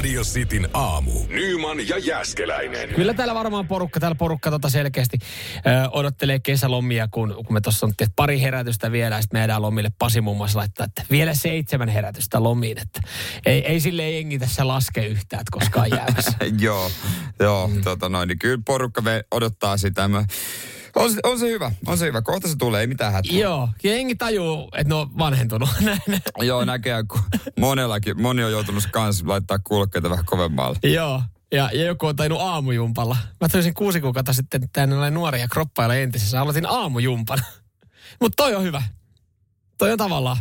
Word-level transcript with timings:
Radio 0.00 0.22
Cityn 0.22 0.68
aamu. 0.72 1.12
Nyman 1.28 1.88
ja 1.88 1.98
Jäskeläinen. 1.98 2.88
Kyllä 2.88 3.14
täällä 3.14 3.34
varmaan 3.34 3.68
porukka, 3.68 4.00
täällä 4.00 4.14
porukka 4.14 4.50
tota 4.50 4.68
selkeästi 4.68 5.18
ö, 5.56 5.90
odottelee 5.90 6.38
kesälomia, 6.38 7.08
kun, 7.10 7.34
kun 7.34 7.52
me 7.54 7.60
tuossa 7.60 7.86
on 7.86 7.92
tehty 7.96 8.12
pari 8.16 8.40
herätystä 8.40 8.92
vielä, 8.92 9.14
ja 9.14 9.22
sitten 9.22 9.36
me 9.36 9.40
jäädään 9.40 9.62
lomille. 9.62 9.90
Pasi 9.98 10.20
muun 10.20 10.36
muassa 10.36 10.58
laittaa, 10.58 10.86
että 10.86 11.02
vielä 11.10 11.34
seitsemän 11.34 11.88
herätystä 11.88 12.42
lomiin, 12.42 12.78
että 12.78 13.00
ei, 13.46 13.66
ei 13.66 13.80
sille 13.80 14.10
jengi 14.10 14.38
tässä 14.38 14.68
laske 14.68 15.06
yhtään, 15.06 15.40
että 15.40 15.50
koskaan 15.52 15.90
jäämässä. 15.90 16.32
joo, 16.66 16.90
joo, 17.40 17.68
mm. 17.68 17.80
tota 17.80 18.08
noin, 18.08 18.28
niin 18.28 18.38
kyllä 18.38 18.62
porukka 18.66 19.00
me 19.00 19.24
odottaa 19.30 19.76
sitä. 19.76 20.08
Mä, 20.08 20.24
on, 20.96 21.12
se- 21.12 21.20
on 21.24 21.38
se 21.38 21.46
hyvä, 21.48 21.72
on 21.86 21.98
se 21.98 22.06
hyvä. 22.06 22.22
Kohta 22.22 22.48
se 22.48 22.56
tulee, 22.56 22.80
ei 22.80 22.86
mitään 22.86 23.12
hätää. 23.12 23.36
Joo, 23.38 23.68
jengi 23.84 24.14
tajuu, 24.14 24.68
että 24.76 24.88
ne 24.88 24.94
on 24.94 25.18
vanhentunut. 25.18 25.68
Joo, 26.42 26.64
näkee, 26.64 27.02
kun 27.08 27.20
monellakin, 27.58 28.22
moni 28.22 28.44
on 28.44 28.52
joutunut 28.52 28.84
kans 28.92 29.22
laittaa 29.22 29.58
kulkeita 29.58 30.10
vähän 30.10 30.24
kovemmalle. 30.24 30.78
Joo, 30.82 31.22
ja, 31.52 31.70
ja 31.72 31.84
joku 31.84 32.06
on 32.06 32.16
tainnut 32.16 32.40
aamujumpalla. 32.40 33.16
Mä 33.40 33.48
taisin 33.48 33.74
kuusi 33.74 34.00
kuukautta 34.00 34.32
sitten 34.32 34.68
tänne 34.72 34.96
näin 34.96 35.14
nuoria 35.14 35.48
kroppailla 35.48 35.94
entisessä. 35.94 36.40
Aloitin 36.40 36.66
aamujumpan. 36.66 37.38
Mutta 38.20 38.36
toi 38.42 38.54
on 38.54 38.62
hyvä. 38.62 38.82
Toi 39.78 39.92
on 39.92 39.98
tavallaan. 39.98 40.36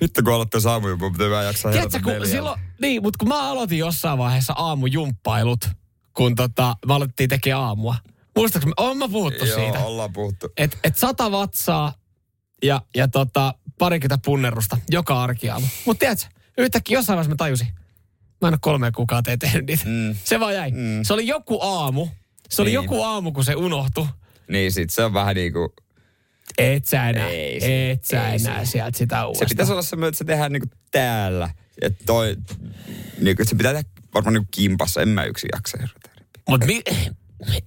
Nyt 0.00 0.10
kun 0.24 0.32
aloittaa 0.34 0.60
saamujumpa, 0.60 1.10
pitää 1.10 1.30
vähän 1.30 1.46
jaksaa 1.46 1.72
Tiedätkö, 1.72 1.98
kun 2.02 2.12
neljällä. 2.12 2.26
silloin, 2.34 2.60
niin, 2.80 3.02
mutta 3.02 3.16
kun 3.18 3.28
mä 3.28 3.50
aloitin 3.50 3.78
jossain 3.78 4.18
vaiheessa 4.18 4.52
aamujumppailut, 4.56 5.68
kun 6.14 6.34
tota, 6.34 6.76
me 6.86 6.94
alettiin 6.94 7.28
tekemään 7.28 7.62
aamua. 7.64 7.96
Muistaakseni, 8.36 8.72
on 8.76 8.98
mä 8.98 9.08
puhuttu 9.08 9.44
Joo, 9.44 9.58
siitä. 9.58 9.78
ollaan 9.78 10.12
puhuttu. 10.12 10.48
Et, 10.56 10.78
et 10.84 10.96
sata 10.96 11.30
vatsaa 11.30 11.94
ja, 12.62 12.82
ja 12.96 13.08
tota, 13.08 13.54
parikymmentä 13.78 14.22
punnerusta 14.24 14.78
joka 14.90 15.22
arkiaamu. 15.22 15.66
Mutta 15.84 15.98
tiedätkö, 16.00 16.26
yhtäkkiä 16.58 16.98
jossain 16.98 17.16
vaiheessa 17.16 17.30
mä 17.30 17.36
tajusin, 17.36 17.66
mä 18.40 18.48
en 18.48 18.54
ole 18.54 18.58
kolme 18.60 18.92
kuukautta 18.92 19.36
tehnyt 19.36 19.66
niitä. 19.66 19.84
Mm. 19.86 20.16
Se 20.24 20.40
vaan 20.40 20.54
jäi. 20.54 20.70
Mm. 20.70 21.02
Se 21.02 21.12
oli 21.12 21.26
joku 21.26 21.62
aamu. 21.62 22.08
Se 22.50 22.62
oli 22.62 22.68
Niin. 22.68 22.74
joku 22.74 23.02
aamu, 23.02 23.32
kun 23.32 23.44
se 23.44 23.54
unohtui. 23.54 24.06
Niin 24.48 24.72
sit 24.72 24.90
se 24.90 25.04
on 25.04 25.14
vähän 25.14 25.34
niinku, 25.36 25.74
Et 26.58 26.84
sä 26.84 27.08
enää, 27.10 27.28
Ei 27.28 27.60
se- 27.60 27.90
et 27.90 28.04
sä 28.04 28.28
ei 28.30 28.38
se- 28.38 28.48
enää 28.48 28.64
sieltä 28.64 28.98
sitä 28.98 29.16
se 29.18 29.24
uudestaan. 29.24 29.48
pitäisi 29.48 29.72
olla 29.72 29.82
semmoinen, 29.82 30.08
että 30.08 30.18
se 30.18 30.24
tehdään 30.24 30.52
niinku 30.52 30.68
täällä. 30.90 31.50
Ja 31.82 31.90
toi, 32.06 32.36
niinku, 33.20 33.42
se 33.44 33.54
pitää 33.56 33.72
tehdä 33.72 33.88
varmaan 34.14 34.34
niinku 34.34 34.48
kimpassa. 34.50 35.02
En 35.02 35.08
mä 35.08 35.24
yksin 35.24 35.50
jaksa. 35.52 35.78
Mutta 36.48 36.66
mi- 36.66 36.82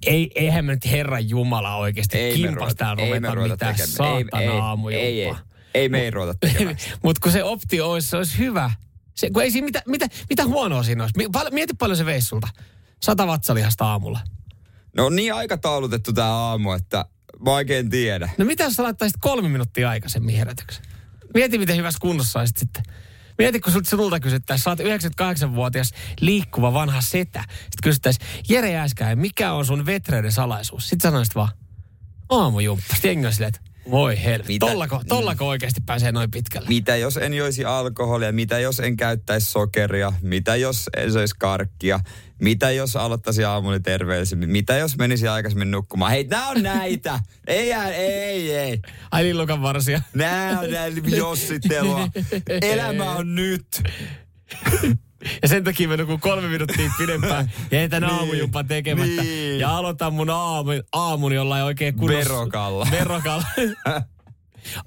ei, 0.06 0.32
eihän 0.36 0.66
me 0.66 0.74
nyt 0.74 0.92
Herran 0.92 1.30
Jumala 1.30 1.76
oikeasti 1.76 2.18
Ei 2.18 2.38
me 2.38 2.48
kimpasta 2.48 2.76
täällä 2.76 3.36
ruveta 3.36 3.54
mitään 3.54 3.88
saatana 3.88 4.42
ei-. 4.92 4.96
Ei, 4.96 5.24
ei, 5.24 5.34
ei 5.74 5.90
me 5.90 6.02
ei 6.02 6.12
ruveta 6.12 6.40
tekemään. 6.40 6.78
Mutta 7.04 7.20
kun 7.24 7.32
se 7.32 7.44
optio 7.44 7.92
olisi, 7.92 8.10
se 8.10 8.18
olisi 8.18 8.38
hyvä. 8.38 8.72
Se, 9.16 9.30
kun 9.30 9.44
ei 9.44 9.52
siinä 9.52 9.66
mitä, 9.66 9.82
mitä, 9.88 10.08
mitä 10.30 10.46
huonoa 10.46 10.84
siinä 10.84 11.04
olisi. 11.04 11.30
Mieti 11.52 11.74
paljon 11.74 11.98
se 11.98 12.06
veisi 12.06 12.28
sulta. 12.28 12.48
Sata 13.02 13.28
vatsalihasta 13.28 13.86
aamulla. 13.86 14.20
No 14.98 15.06
on 15.06 15.16
niin 15.16 15.34
aikataulutettu 15.34 16.14
tää 16.14 16.34
aamu, 16.34 16.72
että 16.72 17.06
mä 17.46 17.52
oikein 17.52 17.90
tiedä. 17.90 18.30
No 18.38 18.46
mitä 18.46 18.64
jos 18.64 18.74
sä 18.74 18.84
laittaisit 18.84 19.18
kolme 19.20 19.50
minuuttia 19.50 19.90
aikaisemmin 19.90 20.36
herätyksen? 20.36 20.86
Mieti, 21.34 21.58
miten 21.58 21.78
hyvässä 21.78 22.00
kunnossa 22.02 22.40
olisit 22.40 22.58
sitten. 22.58 22.84
Mieti, 23.40 23.60
kun 23.60 23.74
sulta 23.86 24.20
kysyttäisiin, 24.20 24.64
sä 24.64 24.70
oot 24.70 24.80
98-vuotias 24.80 25.92
liikkuva 26.22 26.74
vanha 26.74 27.02
setä. 27.02 27.44
Sitten 27.50 27.84
kysyttäisiin, 27.84 28.28
Jere 28.50 28.72
Jääskäinen, 28.72 29.20
mikä 29.20 29.54
on 29.54 29.66
sun 29.66 29.86
vetreyden 29.86 30.32
salaisuus? 30.32 30.90
Sitten 30.90 31.10
sanoisit 31.12 31.36
vaan, 31.36 31.50
aamujumppa. 32.30 32.94
Sitten 32.94 33.10
jengi 33.10 33.26
on 33.26 33.34
silleen, 33.34 33.54
että 33.56 33.70
voi 33.92 34.24
helvetti, 34.24 34.54
Mitä? 34.54 34.66
tollako, 34.66 35.02
tollako 35.08 35.48
oikeasti 35.48 35.82
pääsee 35.86 36.12
noin 36.12 36.32
pitkälle? 36.32 36.68
Mitä 36.68 36.96
jos 36.96 37.18
en 37.18 37.34
joisi 37.34 37.66
alkoholia? 37.66 38.32
Mitä 38.32 38.60
jos 38.60 38.80
en 38.80 38.98
käyttäisi 38.98 39.52
sokeria? 39.52 40.14
Mitä 40.22 40.56
jos 40.56 40.90
en 40.98 41.12
söisi 41.12 41.36
karkkia? 41.40 42.00
Mitä 42.40 42.72
jos 42.72 42.96
aloittaisi 42.96 43.44
aamuni 43.44 43.80
terveellisemmin? 43.80 44.50
Mitä 44.50 44.78
jos 44.78 44.98
menisi 44.98 45.28
aikaisemmin 45.28 45.72
nukkumaan? 45.72 46.12
Hei, 46.12 46.24
nää 46.24 46.48
on 46.48 46.64
näitä! 46.64 47.20
ei, 47.48 47.72
ei, 47.74 48.56
ei. 48.56 48.80
Ai 49.12 49.24
lillukan 49.24 49.62
varsia. 49.62 50.02
Nää 50.14 50.60
on 50.60 50.72
näitä 50.72 51.02
jossittelua. 51.16 52.08
Elämä 52.62 53.12
on 53.12 53.36
nyt. 53.36 53.68
Ja 55.42 55.48
sen 55.48 55.64
takia 55.64 55.88
mä 55.88 55.98
nukun 55.98 56.20
kolme 56.20 56.48
minuuttia 56.48 56.92
pidempään 56.98 57.52
ja 57.72 57.82
jätän 57.82 58.02
Niin, 58.02 58.14
aamujumpan 58.14 58.68
tekemättä. 58.68 59.22
niin. 59.22 59.60
Ja 59.60 59.78
aloitan 59.78 60.14
mun 60.14 60.30
aamu, 60.30 60.72
aamuni 60.94 61.36
jollain 61.36 61.64
oikein 61.64 61.96
kunnossa. 61.96 62.30
Verokalla. 62.34 62.88
Verokalla. 62.92 63.44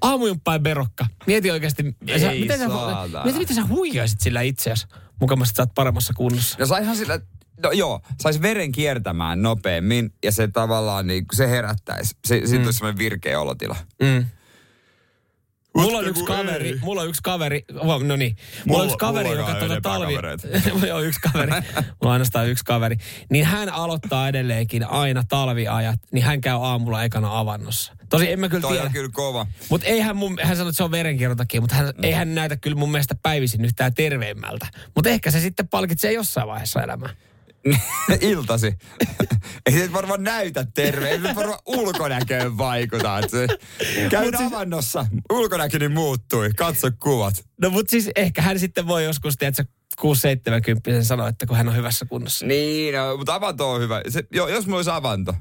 Aamujumppa 0.00 0.52
ja 0.52 0.58
berokka. 0.58 1.06
Mieti 1.26 1.50
oikeasti. 1.50 1.82
Ei 2.06 2.40
miten, 2.40 2.58
sä, 2.58 2.68
mieti, 3.24 3.38
miten 3.38 3.56
sä 3.56 3.66
huijaisit 3.66 4.20
sillä 4.20 4.40
itseäsi. 4.40 4.86
Mukamassa 5.20 5.54
sä 5.56 5.62
oot 5.62 5.74
paremmassa 5.74 6.12
kunnossa. 6.16 6.56
No 6.58 6.66
saihan 6.66 6.96
sillä, 6.96 7.20
no 7.62 7.70
joo, 7.70 8.00
sais 8.22 8.42
veren 8.42 8.72
kiertämään 8.72 9.42
nopeammin 9.42 10.12
ja 10.24 10.32
se 10.32 10.48
tavallaan 10.48 11.06
niin, 11.06 11.24
se 11.32 11.50
herättäisi. 11.50 12.16
Se, 12.24 12.34
mm. 12.34 12.64
olisi 12.64 12.78
semmoinen 12.78 12.98
virkeä 12.98 13.40
olotila. 13.40 13.76
Mm. 14.02 14.26
Mulla 15.76 15.98
on 15.98 16.08
yksi 16.08 16.24
kaveri, 16.24 16.68
ei. 16.68 16.78
mulla 16.82 17.02
on 17.02 17.08
yksi 17.08 17.22
kaveri, 17.22 17.64
oh, 17.78 18.02
no 18.02 18.16
niin, 18.16 18.36
mulla, 18.36 18.66
Mulla- 18.66 18.80
on 18.80 18.86
yksi 18.86 18.98
kaveri, 18.98 19.28
mulla 19.28 19.40
joka 19.40 19.52
on 19.52 19.58
tuota 19.58 19.80
talvi, 19.80 20.92
on 20.92 21.04
yksi 21.04 21.20
kaveri, 21.20 21.50
mulla 21.50 21.92
on 22.00 22.12
ainoastaan 22.12 22.48
yksi 22.48 22.64
kaveri, 22.64 22.96
niin 23.30 23.44
hän 23.44 23.68
aloittaa 23.68 24.28
edelleenkin 24.28 24.88
aina 24.88 25.22
talviajat, 25.28 26.00
niin 26.12 26.24
hän 26.24 26.40
käy 26.40 26.56
aamulla 26.60 27.04
ekana 27.04 27.38
avannossa. 27.38 27.92
Tosi 28.08 28.32
en 28.32 28.40
mä 28.40 28.48
kyllä 28.48 28.60
Toi 28.60 28.70
tiedä. 28.70 28.86
on 28.86 28.92
kyllä 28.92 29.10
kova. 29.12 29.46
Mutta 29.68 29.86
eihän 29.86 30.16
mun, 30.16 30.38
hän 30.42 30.56
sanoi, 30.56 30.68
että 30.70 30.76
se 30.76 30.84
on 30.84 30.90
verenkierron 30.90 31.36
takia, 31.36 31.60
mutta 31.60 31.76
hän, 31.76 31.86
mm. 31.86 32.04
ei 32.04 32.12
hän 32.12 32.34
näytä 32.34 32.56
kyllä 32.56 32.76
mun 32.76 32.90
mielestä 32.90 33.14
päivisin 33.22 33.64
yhtään 33.64 33.94
terveemmältä. 33.94 34.66
Mutta 34.94 35.10
ehkä 35.10 35.30
se 35.30 35.40
sitten 35.40 35.68
palkitsee 35.68 36.12
jossain 36.12 36.48
vaiheessa 36.48 36.82
elämää. 36.82 37.10
Iltasi. 38.20 38.74
ei 39.66 39.72
se 39.72 39.92
varmaan 39.92 40.22
näytä 40.22 40.66
terve. 40.74 41.08
Ei 41.10 41.20
se 41.20 41.34
varmaan 41.34 41.58
ulkonäköön 41.66 42.58
vaikuta. 42.58 43.18
että 43.18 43.30
Se, 43.30 43.46
käyn 44.10 44.42
avannossa. 44.42 45.06
Ulkonäköni 45.32 45.88
muuttui. 45.88 46.50
Katso 46.56 46.88
kuvat. 47.02 47.34
No 47.60 47.70
mutta 47.70 47.90
siis 47.90 48.10
ehkä 48.16 48.42
hän 48.42 48.58
sitten 48.58 48.86
voi 48.86 49.04
joskus, 49.04 49.36
tiedätkö, 49.36 49.64
6-70 50.00 50.04
sanoa, 51.04 51.28
että 51.28 51.46
kun 51.46 51.56
hän 51.56 51.68
on 51.68 51.76
hyvässä 51.76 52.04
kunnossa. 52.06 52.46
Niin, 52.46 52.94
no, 52.94 53.16
mutta 53.16 53.34
avanto 53.34 53.72
on 53.72 53.80
hyvä. 53.80 54.00
Se, 54.08 54.22
jo, 54.32 54.48
jos 54.48 54.66
mulla 54.66 54.78
olisi 54.78 54.90
avanto. 54.90 55.34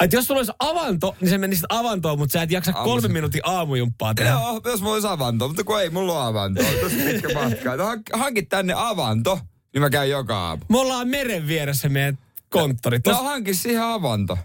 Et 0.00 0.12
jos 0.12 0.26
sulla 0.26 0.38
olisi 0.38 0.52
avanto, 0.58 1.16
niin 1.20 1.28
se 1.28 1.38
menisi 1.38 1.62
avantoon, 1.68 2.18
mutta 2.18 2.32
sä 2.32 2.42
et 2.42 2.50
jaksa 2.50 2.72
Aamussa. 2.74 2.84
kolme 3.00 3.12
minuutin 3.12 3.40
aamujumppaa 3.44 4.14
tehdä. 4.14 4.30
Joo, 4.30 4.60
jos 4.64 4.80
mulla 4.80 4.94
olisi 4.94 5.08
avanto. 5.08 5.48
Mutta 5.48 5.64
kun 5.64 5.80
ei 5.80 5.90
mulla 5.90 6.12
ole 6.18 6.26
avanto. 6.28 6.62
Tosi 6.80 6.96
pitkä 6.96 7.28
matka. 7.34 7.76
No, 7.76 7.94
hank- 7.94 8.18
hankit 8.18 8.48
tänne 8.48 8.74
avanto, 8.76 9.40
niin 9.74 9.82
mä 9.82 9.90
käyn 9.90 10.10
joka 10.10 10.38
aamu. 10.48 10.62
Me 10.68 10.78
ollaan 10.78 11.08
meren 11.08 11.46
vieressä 11.48 11.88
meidän 11.88 12.18
konttori. 12.48 13.00
Tos, 13.00 13.16
No 13.16 13.22
hankin 13.24 13.54
siihen 13.56 13.82
avanto. 13.82 14.38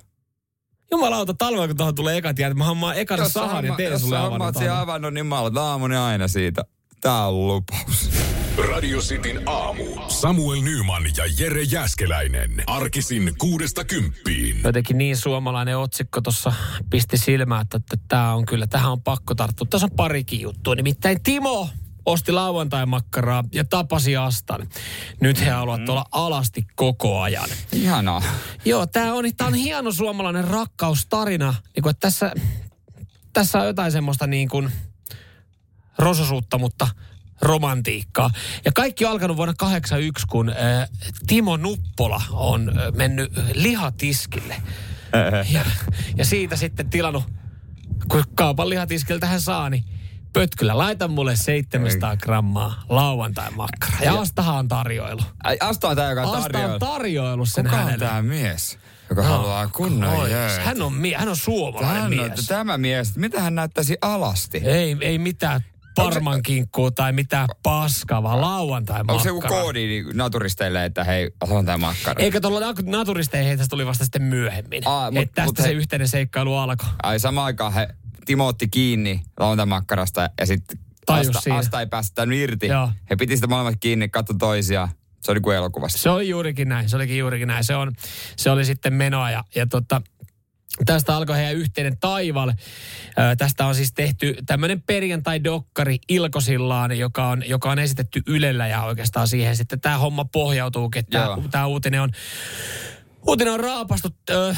jumalauta, 0.92 1.34
talvella 1.34 1.68
kun 1.68 1.78
tuohon 1.78 1.96
tulee 1.96 2.18
ekat 2.18 2.40
jäät, 2.40 2.58
mä 2.58 2.64
hammaan 2.64 2.98
ekana 2.98 3.24
Jos 3.24 3.34
sä 3.34 3.40
sahan 3.40 3.66
ja 3.66 3.76
teen 3.76 3.92
jos 3.92 4.02
sulle 4.02 4.16
sä 4.16 4.20
avannon. 4.20 4.32
hommaat 4.32 4.56
siihen 4.58 4.74
avannon, 4.76 5.14
niin 5.14 5.26
mä 5.26 5.38
aloitan 5.40 5.64
aamuni 5.64 5.96
aina 5.96 6.28
siitä. 6.28 6.64
Tää 7.02 7.28
on 7.28 7.48
lupaus. 7.48 8.10
Radio 8.70 9.00
Cityn 9.00 9.42
aamu. 9.46 9.84
Samuel 10.08 10.62
Nyman 10.62 11.04
ja 11.18 11.24
Jere 11.40 11.64
Jäskeläinen. 11.64 12.64
Arkisin 12.68 13.34
kuudesta 13.38 13.84
kymppiin. 13.86 14.62
Jotenkin 14.64 14.98
niin 14.98 15.18
suomalainen 15.18 15.78
otsikko 15.78 16.22
tuossa 16.22 16.54
pisti 16.90 17.18
silmään, 17.18 17.62
että, 17.62 17.78
että 17.78 17.98
tämä 18.08 18.34
on 18.34 18.46
kyllä, 18.46 18.68
tähän 18.68 18.92
on 18.92 19.02
pakko 19.02 19.36
tarttua. 19.36 19.68
Tässä 19.70 19.86
on 19.86 19.96
parikin 19.96 20.42
juttua. 20.42 20.76
Nimittäin 20.76 21.24
Timo 21.24 21.70
osti 22.06 22.32
lauantai-makkaraa 22.32 23.44
ja 23.54 23.66
tapasi 23.66 24.18
Astan. 24.18 24.68
Nyt 25.22 25.42
he 25.42 25.50
haluavat 25.50 25.90
olla 25.90 26.06
alasti 26.12 26.68
koko 26.76 27.22
ajan. 27.22 27.50
Ihanaa. 27.72 28.24
Joo, 28.66 28.86
tämä 28.86 29.14
on, 29.14 29.26
tää 29.38 29.48
on 29.48 29.54
hieno 29.54 29.92
suomalainen 29.92 30.44
rakkaustarina. 30.44 31.56
Niin 31.76 31.84
kuin, 31.84 31.92
että 31.92 32.08
tässä, 32.08 32.32
tässä 33.34 33.60
on 33.60 33.66
jotain 33.66 33.92
semmoista 33.92 34.28
niin 34.28 34.50
kuin 34.50 34.72
rososuutta, 35.98 36.58
mutta 36.58 36.88
romantiikkaa. 37.42 38.32
Ja 38.66 38.72
kaikki 38.72 39.06
on 39.06 39.12
alkanut 39.12 39.38
vuonna 39.38 39.54
81, 39.58 40.28
kun 40.28 40.50
äh, 40.50 40.90
Timo 41.28 41.58
Nuppola 41.58 42.22
on 42.32 42.70
äh, 42.70 42.94
mennyt 42.94 43.32
lihatiskille. 43.54 44.56
ja, 45.54 45.66
ja 46.18 46.26
siitä 46.26 46.56
sitten 46.56 46.90
tilannut, 46.90 47.24
kun 48.12 48.24
kaupan 48.36 48.70
lihatiskiltä 48.70 49.28
hän 49.28 49.42
saa, 49.42 49.70
niin 49.70 49.84
Pötkylä, 50.34 50.78
laita 50.78 51.08
mulle 51.08 51.36
700 51.36 52.18
grammaa 52.18 52.84
lauantai-makkaraa. 52.90 54.00
Ja 54.04 54.20
Astahan 54.20 54.56
on 54.56 54.68
tarjoilu. 54.68 55.22
Ai, 55.44 55.58
Asta 55.60 55.88
on 55.90 55.96
tää, 55.96 56.10
joka 56.10 56.22
Asta 56.24 56.38
on 56.38 56.44
tarjoaa. 56.44 56.80
tarjoilu 56.80 57.46
sen 57.46 57.66
Kuka 57.66 57.78
on 57.78 57.84
hänelle. 57.84 58.06
tää 58.06 58.22
mies? 58.22 58.78
joka 59.10 59.22
No, 59.22 59.28
haluaa 59.28 59.68
kunnon 59.68 60.32
jööt. 60.32 60.62
hän 60.66 60.82
on, 60.82 60.94
mie- 60.94 61.18
hän 61.18 61.30
on 61.30 61.36
suomalainen 61.36 61.94
Hän 61.96 62.04
on, 62.04 62.10
mies. 62.32 62.46
tämä 62.48 62.78
mies, 62.78 63.16
mitä 63.18 63.42
hän 63.42 63.56
näyttäisi 63.56 63.98
alasti? 64.02 64.58
Ei, 64.58 64.98
ei 65.02 65.18
mitään 65.18 65.62
parmankinkkuu 66.04 66.92
tai 66.92 67.14
mitään 67.14 67.48
paskaa, 67.64 68.24
vaan 68.24 68.42
lauantai 68.42 69.00
Onko 69.00 69.20
se 69.20 69.30
joku 69.30 69.42
koodi 69.48 69.88
niin 69.88 70.06
naturisteille, 70.14 70.86
että 70.86 71.04
hei, 71.04 71.32
lauantai 71.42 71.78
makkara? 71.78 72.24
Eikä 72.24 72.42
tuolla 72.42 72.60
naturisteihin 72.84 73.58
tästä 73.58 73.70
tuli 73.70 73.86
vasta 73.86 74.04
sitten 74.04 74.24
myöhemmin. 74.24 74.88
Aa, 74.88 75.12
mut- 75.12 75.22
että 75.22 75.36
tästä 75.36 75.46
mut 75.46 75.58
se 75.58 75.64
he- 75.64 75.72
yhteinen 75.72 76.08
seikkailu 76.08 76.56
alkoi. 76.56 76.90
Ai 77.04 77.20
samaan 77.20 77.46
aikaan 77.46 77.74
he, 77.74 77.88
Timo 78.26 78.48
otti 78.48 78.68
kiinni 78.68 79.22
lauantai-makkarasta 79.40 80.30
ja 80.40 80.46
sitten 80.46 80.80
Asta, 81.08 81.42
siinä. 81.42 81.58
Asta 81.58 81.80
ei 81.80 81.88
päästänyt 81.88 82.40
irti. 82.40 82.68
Joo. 82.68 82.92
He 83.10 83.16
piti 83.16 83.36
sitä 83.36 83.48
molemmat 83.48 83.76
kiinni, 83.80 84.10
katso 84.10 84.34
toisiaan. 84.34 84.90
Se 85.24 85.32
oli 85.32 85.40
kuin 85.40 85.58
elokuvassa. 85.58 85.98
Se 85.98 86.10
oli 86.10 86.30
juurikin 86.30 86.70
näin, 86.70 86.90
se 86.90 86.96
olikin 86.96 87.18
juurikin 87.18 87.48
näin. 87.48 87.64
Se, 87.64 87.76
on, 87.76 87.92
se 88.36 88.52
oli 88.52 88.66
sitten 88.66 88.94
menoa 88.94 89.32
ja, 89.32 89.44
ja 89.56 89.68
tota, 89.68 90.02
tästä 90.86 91.16
alkoi 91.16 91.38
heidän 91.38 91.56
yhteinen 91.56 91.98
taival. 92.00 92.50
Ö, 92.50 93.36
tästä 93.38 93.66
on 93.66 93.76
siis 93.76 93.94
tehty 93.94 94.36
tämmöinen 94.46 94.82
perjantai-dokkari 94.82 95.98
Ilkosillaan, 96.10 96.98
joka 96.98 97.28
on, 97.28 97.44
joka 97.48 97.72
on 97.72 97.80
esitetty 97.80 98.22
Ylellä 98.28 98.68
ja 98.68 98.84
oikeastaan 98.84 99.28
siihen 99.28 99.56
sitten 99.56 99.82
tämä 99.82 99.98
homma 99.98 100.26
pohjautuu, 100.26 100.90
että 100.96 101.28
tämä 101.52 101.66
uutinen 101.66 102.02
on, 102.02 102.10
uutinen 103.28 103.54
on 103.54 103.60
raapastu 103.60 104.10
ö, 104.30 104.56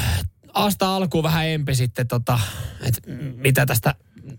Asta 0.54 0.96
alkuun 0.96 1.24
vähän 1.24 1.48
empi 1.48 1.76
sitten, 1.76 2.08
tota, 2.08 2.40
että 2.84 3.02
mitä 3.36 3.66
tästä 3.66 3.96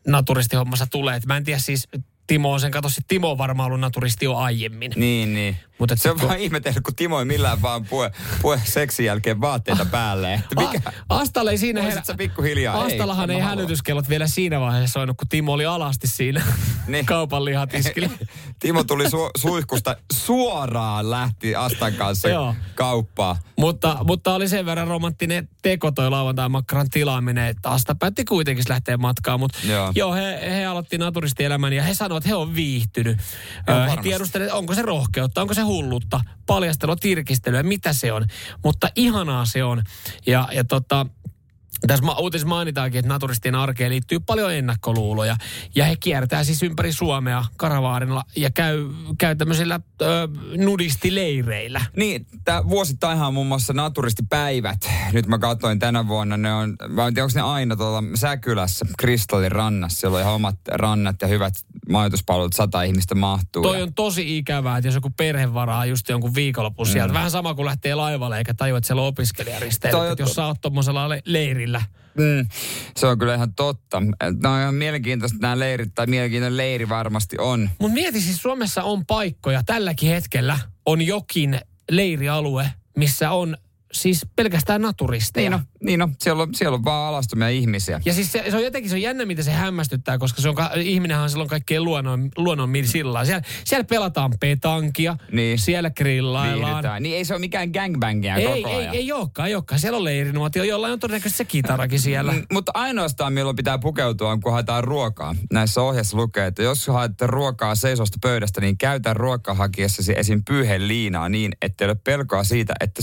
naturistihommassa 0.07 0.87
tulee. 0.87 1.17
Et 1.17 1.27
mä 1.27 1.37
en 1.37 1.45
tiedä 1.45 1.59
siis, 1.59 1.89
Timo 2.27 2.53
on 2.53 2.61
sen, 2.61 2.71
kato, 2.71 2.89
sit 2.89 3.05
Timo 3.09 3.31
on 3.31 3.39
varmaan 3.39 3.67
ollut 3.67 3.81
naturisti 3.81 4.25
jo 4.25 4.37
aiemmin. 4.37 4.93
Niin, 4.97 5.35
niin. 5.35 5.57
Mut 5.79 5.91
et 5.93 6.01
se 6.01 6.11
on 6.11 6.19
kun- 6.19 6.29
vaan 6.29 6.41
ihmetellyt, 6.41 6.83
kun 6.85 6.95
Timo 6.95 7.19
ei 7.19 7.25
millään 7.25 7.63
vaan 7.63 7.85
pue, 7.87 8.13
pue 8.43 8.61
seksin 8.65 9.07
jälkeen 9.07 9.41
vaatteita 9.41 9.85
päälle. 9.85 10.35
Että 10.35 10.55
mikä, 10.61 10.81
A- 11.09 11.17
Astalle 11.19 11.51
ei 11.51 11.59
siinä 11.59 11.83
Voisit 11.83 12.05
sä 12.05 12.15
pikkuhiljaa? 12.15 12.83
Astallahan 12.83 13.31
Ei, 13.31 13.37
ei, 13.37 13.43
hälytyskellot 13.43 14.09
vielä 14.09 14.27
siinä 14.27 14.61
vaiheessa 14.61 14.93
soinut, 14.93 15.17
kun 15.17 15.29
Timo 15.29 15.53
oli 15.53 15.67
alasti 15.67 16.07
siinä 16.07 16.43
Niin. 16.87 17.07
kaupan 17.07 17.45
lihatiskillä. 17.45 18.09
Timo 18.61 18.85
tuli 18.85 19.05
su- 19.05 19.31
suihkusta 19.39 19.97
suoraan 20.13 21.11
lähti 21.11 21.55
Astan 21.55 21.95
kanssa 21.95 22.29
Joo. 22.29 22.55
kauppaan. 22.75 23.37
mutta, 23.59 23.97
mutta 24.05 24.35
oli 24.35 24.49
sen 24.49 24.67
verran 24.67 24.89
romanttinen 24.89 25.49
teko 25.63 25.91
toi 25.93 26.11
lauantai-makkaran 26.11 26.91
tilaaminen, 26.91 27.47
että 27.49 27.71
Asta 27.71 27.95
päätti 27.95 28.25
kuitenkin 28.25 28.65
lähteä 28.69 28.97
matkaan. 28.97 29.41
Mutta 29.41 29.59
Joo. 29.67 29.93
joo, 29.95 30.15
he, 30.15 30.41
he 30.51 30.67
aloitti 30.67 30.99
naturistielämän 30.99 31.73
ja 31.73 31.83
he 31.83 31.95
sanoivat, 31.95 32.12
että 32.19 32.29
he 32.29 32.35
on 32.35 32.55
viihtynyt. 32.55 33.19
Joo, 33.19 33.25
Ö, 33.69 33.73
he 33.73 33.79
varmasti. 33.81 34.03
tiedustelivat, 34.03 34.53
onko 34.53 34.75
se 34.75 34.83
rohkeutta, 34.83 35.41
onko 35.41 35.55
se 35.55 35.63
hullutta, 35.63 36.21
paljastelua, 36.47 36.97
tirkistelyä, 36.97 37.63
mitä 37.63 37.93
se 37.93 38.13
on. 38.13 38.27
Mutta 38.65 38.89
ihanaa 38.97 39.45
se 39.45 39.65
on. 39.65 39.83
Ja, 40.27 40.49
ja 40.53 40.65
tota, 40.65 41.07
tässä 41.87 42.13
uutisessa 42.19 42.49
mainitaankin, 42.49 42.99
että 42.99 43.09
naturistien 43.09 43.55
arkeen 43.55 43.91
liittyy 43.91 44.21
paljon 44.21 44.55
ennakkoluuloja. 44.55 45.37
Ja 45.75 45.85
he 45.85 45.97
kiertää 45.97 46.45
siis 46.45 46.63
ympäri 46.63 46.93
Suomea 46.93 47.45
karavaarilla 47.57 48.25
ja 48.37 48.51
käy, 48.51 48.89
käy 49.19 49.37
tämmöisillä 49.37 49.81
ö, 50.03 50.29
nudistileireillä. 50.57 51.81
Niin, 51.97 52.27
tää 52.45 52.69
vuosittainhan 52.69 53.29
on 53.29 53.35
muun 53.35 53.47
muassa 53.47 53.73
naturistipäivät. 53.73 54.91
Nyt 55.13 55.27
mä 55.27 55.39
katsoin 55.39 55.79
tänä 55.79 56.09
vuonna, 56.09 56.37
ne 56.37 56.55
on, 56.55 56.77
mä 56.89 57.07
en 57.07 57.15
tiedä, 57.15 57.25
onko 57.25 57.33
ne 57.35 57.43
aina 57.43 57.77
tuolla 57.77 58.03
Säkylässä, 58.15 58.87
Kristallin 58.99 59.53
rannassa. 59.53 60.01
Siellä 60.01 60.17
on 60.17 60.23
ihan 60.23 60.35
omat 60.35 60.57
rannat 60.69 61.17
ja 61.23 61.29
hyvät 61.29 61.55
majoituspalvelut, 61.89 62.53
sata 62.53 62.83
ihmistä 62.83 63.15
mahtuu. 63.15 63.63
Toi 63.63 63.77
ja- 63.79 63.83
on 63.83 63.95
tosi 63.95 64.39
ikävää, 64.39 64.79
että 64.79 64.89
jos 64.89 64.95
joku 64.95 65.11
perhe 65.11 65.55
varaa 65.55 65.87
just 65.87 66.09
jonkun 66.09 66.35
viikonlopun 66.35 66.87
mm. 66.87 66.93
sieltä. 66.93 67.15
Vähän 67.15 67.31
sama 67.31 67.55
kuin 67.55 67.67
lähtee 67.67 67.95
laivalle 67.95 68.39
eikä 68.39 68.55
tajua, 68.55 68.79
että 68.79 68.87
siellä 68.87 69.03
on 69.03 69.09
opiskelijaristeillä. 69.09 69.99
Toi 69.99 70.11
Että 70.11 70.23
jos 70.23 70.35
sä 70.35 70.47
oot 70.47 70.61
tommosella 70.61 71.09
le- 71.09 71.23
leirillä. 71.73 72.03
Mm, 72.15 72.49
se 72.97 73.07
on 73.07 73.19
kyllä 73.19 73.35
ihan 73.35 73.55
totta. 73.55 74.03
Nämä 74.41 74.55
on 74.55 74.61
ihan 74.61 74.75
mielenkiintoista 74.75 75.39
nämä 75.41 75.59
leirit, 75.59 75.95
tai 75.95 76.07
mielenkiintoinen 76.07 76.57
leiri 76.57 76.89
varmasti 76.89 77.37
on. 77.39 77.71
Mutta 77.79 77.95
mieti 77.95 78.21
siis 78.21 78.37
Suomessa 78.37 78.83
on 78.83 79.07
paikkoja, 79.07 79.63
tälläkin 79.67 80.09
hetkellä 80.09 80.59
on 80.87 81.03
jokin 81.03 81.61
leirialue, 81.91 82.71
missä 82.97 83.31
on 83.31 83.57
siis 83.93 84.27
pelkästään 84.37 84.83
naturisteja. 84.83 85.51
Niin 85.51 85.55
on, 85.61 85.67
niin 85.85 86.03
on. 86.03 86.15
Siellä, 86.21 86.43
on 86.43 86.55
siellä 86.55 86.75
on 86.75 86.85
vaan 86.85 87.09
alastomia 87.09 87.49
ihmisiä. 87.49 88.01
Ja 88.05 88.13
siis 88.13 88.33
se, 88.33 88.45
se 88.51 88.57
on 88.57 88.65
jotenkin 88.65 88.91
se 88.91 88.97
on 88.97 89.03
jännä, 89.03 89.25
miten 89.25 89.45
se 89.45 89.51
hämmästyttää, 89.51 90.19
koska 90.19 90.43
se 90.43 90.49
on, 90.49 90.55
ihminenhän 90.83 91.23
on 91.23 91.31
silloin 91.31 91.49
kaikkein 91.51 91.85
luonnon, 91.85 92.29
luonnon 92.37 92.71
sillä 92.85 93.25
siellä, 93.25 93.43
siellä 93.65 93.85
pelataan 93.85 94.35
petankia, 94.41 95.17
Niin. 95.33 95.59
siellä 95.59 95.91
grillaillaan. 95.91 96.71
Viihdytään. 96.71 97.03
Niin 97.03 97.17
ei 97.17 97.25
se 97.25 97.35
ole 97.35 97.41
mikään 97.41 97.71
gangbangia 97.71 98.37
Ei, 98.37 98.47
koko 98.63 98.69
ei, 98.69 98.75
ajan. 98.77 98.95
ei 98.95 99.13
olekaan, 99.13 99.49
ei 99.49 99.55
olekaan. 99.55 99.79
Siellä 99.79 99.97
on 99.97 100.05
leirinuotio, 100.05 100.65
jollain 100.65 100.93
on 100.93 100.99
todennäköisesti 101.01 101.39
se 101.39 101.45
kitarakin 101.45 102.01
siellä. 102.11 102.33
Mm, 102.33 102.43
Mutta 102.53 102.73
ainoastaan 102.75 103.33
milloin 103.33 103.57
pitää 103.57 103.79
pukeutua 103.79 104.31
on, 104.31 104.41
kun 104.41 104.53
haetaan 104.53 104.85
ruokaa. 104.85 105.35
Näissä 105.53 105.83
ohjeissa 105.83 106.17
lukee, 106.17 106.47
että 106.47 106.63
jos 106.63 106.87
haette 106.87 107.27
ruokaa 107.27 107.75
seisosta 107.75 108.19
pöydästä, 108.23 108.61
niin 108.61 108.79
käytä 108.79 109.15
ruokaa 109.15 109.55
hakiessasi 109.55 110.13
esim. 110.17 110.43
pyyheen 110.49 110.89
liinaa 110.89 111.29
niin, 111.29 111.53
ettei 111.63 111.87
ole 111.89 111.97
pelkoa 112.05 112.45
siitä, 112.45 112.75
että 112.81 113.03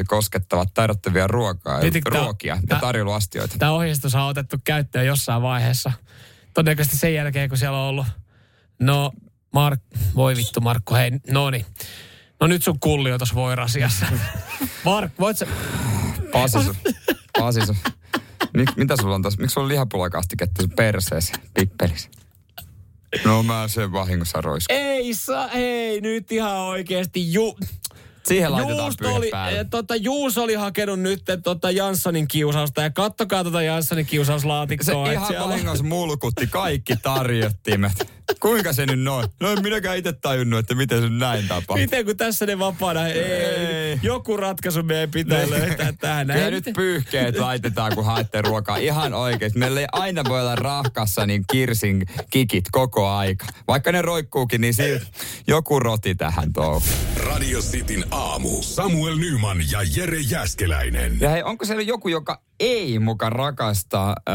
sukupuolielimisi 0.00 0.04
koskettavat 0.04 0.74
tarjottavia 0.74 1.26
ruokaa, 1.26 1.80
tää- 1.80 2.22
ruokia 2.22 2.54
ja 2.54 2.60
tää- 2.68 2.80
tarjoiluastioita. 2.80 3.56
Tämä 3.58 3.72
ohjeistus 3.72 4.14
on 4.14 4.22
otettu 4.22 4.56
käyttöön 4.64 5.06
jossain 5.06 5.42
vaiheessa. 5.42 5.92
Todennäköisesti 6.54 6.96
sen 6.96 7.14
jälkeen, 7.14 7.48
kun 7.48 7.58
siellä 7.58 7.78
on 7.78 7.88
ollut, 7.88 8.06
no 8.80 9.12
Mark, 9.52 9.80
voi 10.14 10.36
vittu 10.36 10.60
Markku, 10.60 10.94
hei, 10.94 11.10
no 11.30 11.50
niin. 11.50 11.66
No 12.40 12.46
nyt 12.46 12.62
sun 12.62 12.80
kulli 12.80 13.12
on 13.12 13.18
tossa 13.18 13.34
voirasiassa. 13.34 14.06
Mark, 14.84 15.12
voit 15.20 15.38
sä... 15.38 15.46
Pasisu. 16.32 16.76
Pasisu. 17.38 17.76
Mik, 18.54 18.76
mitä 18.76 18.96
sulla 19.00 19.14
on 19.14 19.22
tossa? 19.22 19.40
Miksi 19.40 19.54
sulla 19.54 19.64
on 19.64 19.68
lihapulakastiketta 19.68 20.62
sun 20.62 20.70
perseessä, 20.70 21.32
pippelissä? 21.54 22.08
No 23.24 23.42
mä 23.42 23.68
sen 23.68 23.92
vahingossa 23.92 24.40
roiskun. 24.40 24.76
Ei 24.76 25.14
saa, 25.14 25.48
ei 25.50 26.00
nyt 26.00 26.32
ihan 26.32 26.56
oikeesti. 26.56 27.32
Ju, 27.32 27.58
Siihen 28.26 28.52
laitetaan 28.52 28.92
pyyhe 28.98 29.14
oli, 29.14 29.28
päälle. 29.30 29.60
eh, 29.60 29.66
tota, 29.70 29.96
Juus 29.96 30.38
oli 30.38 30.54
hakenut 30.54 31.00
nyt 31.00 31.22
tota 31.42 31.70
Janssonin 31.70 32.28
kiusausta 32.28 32.82
ja 32.82 32.90
kattokaa 32.90 33.44
tota 33.44 33.62
Janssonin 33.62 34.04
Se 34.04 34.10
kiusauslaatikkoa. 34.10 35.06
et 35.06 35.12
ihan 35.12 35.26
siellä 35.26 35.48
vahingossa 35.48 35.84
mulkutti 35.84 36.46
kaikki 36.46 36.96
tarjottimet. 36.96 37.92
Kuinka 38.40 38.72
se 38.72 38.86
nyt 38.86 39.00
noin? 39.00 39.28
No 39.40 39.52
en 39.52 39.62
minäkään 39.62 39.98
itse 39.98 40.12
tajunnut, 40.12 40.58
että 40.58 40.74
miten 40.74 41.02
se 41.02 41.08
näin 41.08 41.48
tapahtuu. 41.48 41.76
Miten 41.76 42.04
kun 42.04 42.16
tässä 42.16 42.46
ne 42.46 42.58
vapaana, 42.58 43.06
ei, 43.06 43.20
Ei. 43.22 43.98
joku 44.02 44.36
ratkaisu 44.36 44.82
meidän 44.82 45.10
pitää 45.10 45.50
löytää 45.50 45.92
tähän. 46.00 46.26
Kyllä 46.26 46.44
Ei 46.44 46.50
nyt 46.50 46.64
pyyhkeet 46.76 47.38
laitetaan, 47.38 47.94
kun 47.94 48.04
haette 48.04 48.42
ruokaa. 48.42 48.76
Ihan 48.76 49.14
oikeesti. 49.14 49.58
Meillä 49.58 49.80
ei 49.80 49.86
aina 49.92 50.24
voi 50.28 50.40
olla 50.40 50.56
rahkassa 50.56 51.26
niin 51.26 51.44
kirsin 51.52 52.06
kikit 52.30 52.64
koko 52.72 53.08
aika. 53.08 53.46
Vaikka 53.68 53.92
ne 53.92 54.02
roikkuukin, 54.02 54.60
niin 54.60 54.74
silti 54.74 55.06
joku 55.46 55.80
roti 55.80 56.14
tähän 56.14 56.52
touhuun. 56.52 56.82
Radio 57.16 57.60
Cityn 57.60 58.04
aamu. 58.10 58.62
Samuel 58.62 59.16
Nyman 59.16 59.58
ja 59.70 59.78
Jere 59.96 60.20
Jäskeläinen. 60.20 61.20
Ja 61.20 61.30
hei, 61.30 61.42
onko 61.42 61.64
siellä 61.64 61.82
joku, 61.82 62.08
joka 62.08 62.42
ei 62.60 62.98
muka 62.98 63.30
rakasta 63.30 64.08
öö, 64.08 64.34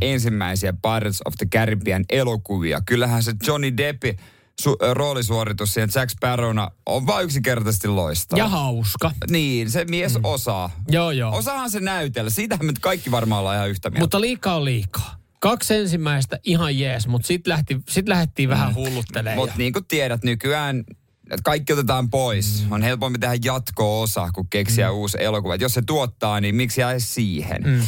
ensimmäisiä 0.00 0.72
Pirates 0.72 1.20
of 1.24 1.34
the 1.38 1.46
Caribbean 1.46 2.04
elokuvia? 2.10 2.80
Kyllähän 2.86 3.21
se 3.22 3.32
Johnny 3.46 3.76
Deppi 3.76 4.16
su- 4.62 4.94
roolisuoritus 4.94 5.74
siihen 5.74 5.90
Jack 5.94 6.10
Sparrowna 6.10 6.70
on 6.86 7.06
vaan 7.06 7.24
yksinkertaisesti 7.24 7.88
loistava. 7.88 8.38
Ja 8.38 8.48
hauska. 8.48 9.10
Niin, 9.30 9.70
se 9.70 9.84
mies 9.84 10.14
mm. 10.14 10.24
osaa. 10.24 10.70
Joo, 10.88 11.10
joo. 11.10 11.36
Osaahan 11.36 11.70
se 11.70 11.80
näytellä. 11.80 12.30
Siitähän 12.30 12.66
me 12.66 12.72
kaikki 12.80 13.10
varmaan 13.10 13.38
ollaan 13.40 13.56
ihan 13.56 13.70
yhtä 13.70 13.90
mieltä. 13.90 14.00
Mutta 14.00 14.20
liikaa 14.20 14.56
on 14.56 14.64
liikaa. 14.64 15.16
Kaksi 15.40 15.74
ensimmäistä 15.74 16.38
ihan 16.44 16.78
jees, 16.78 17.06
mutta 17.06 17.26
sitten 17.26 17.50
lähti, 17.50 17.80
sit 17.88 18.08
lähdettiin 18.08 18.48
vähän 18.48 18.74
hulluttelemaan. 18.74 19.38
Mutta 19.38 19.54
niin 19.58 19.72
kuin 19.72 19.84
tiedät, 19.84 20.24
nykyään 20.24 20.84
että 21.32 21.42
kaikki 21.44 21.72
otetaan 21.72 22.10
pois. 22.10 22.64
Mm. 22.64 22.72
On 22.72 22.82
helpompi 22.82 23.18
tehdä 23.18 23.34
jatko-osa, 23.44 24.30
kuin 24.34 24.46
keksiä 24.50 24.88
mm. 24.90 24.94
uusi 24.94 25.16
elokuva. 25.20 25.54
Et 25.54 25.60
jos 25.60 25.74
se 25.74 25.82
tuottaa, 25.86 26.40
niin 26.40 26.54
miksi 26.54 26.80
jää 26.80 26.98
siihen? 26.98 27.62
Mm. 27.64 27.80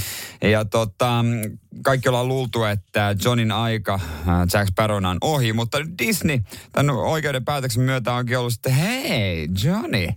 Ja 0.51 0.65
tota, 0.65 1.25
kaikki 1.83 2.09
ollaan 2.09 2.29
luultu, 2.29 2.65
että 2.65 3.17
Johnin 3.25 3.53
aika 3.53 3.95
äh, 3.95 4.01
Jack 4.53 4.69
Sparrowna 4.69 5.11
on 5.11 5.19
ohi, 5.21 5.53
mutta 5.53 5.79
nyt 5.79 5.99
Disney 5.99 6.41
tämän 6.73 6.97
oikeuden 6.97 7.45
päätöksen 7.45 7.83
myötä 7.83 8.13
onkin 8.13 8.39
ollut 8.39 8.53
sitten, 8.53 8.73
hei 8.73 9.49
Johnny, 9.65 10.09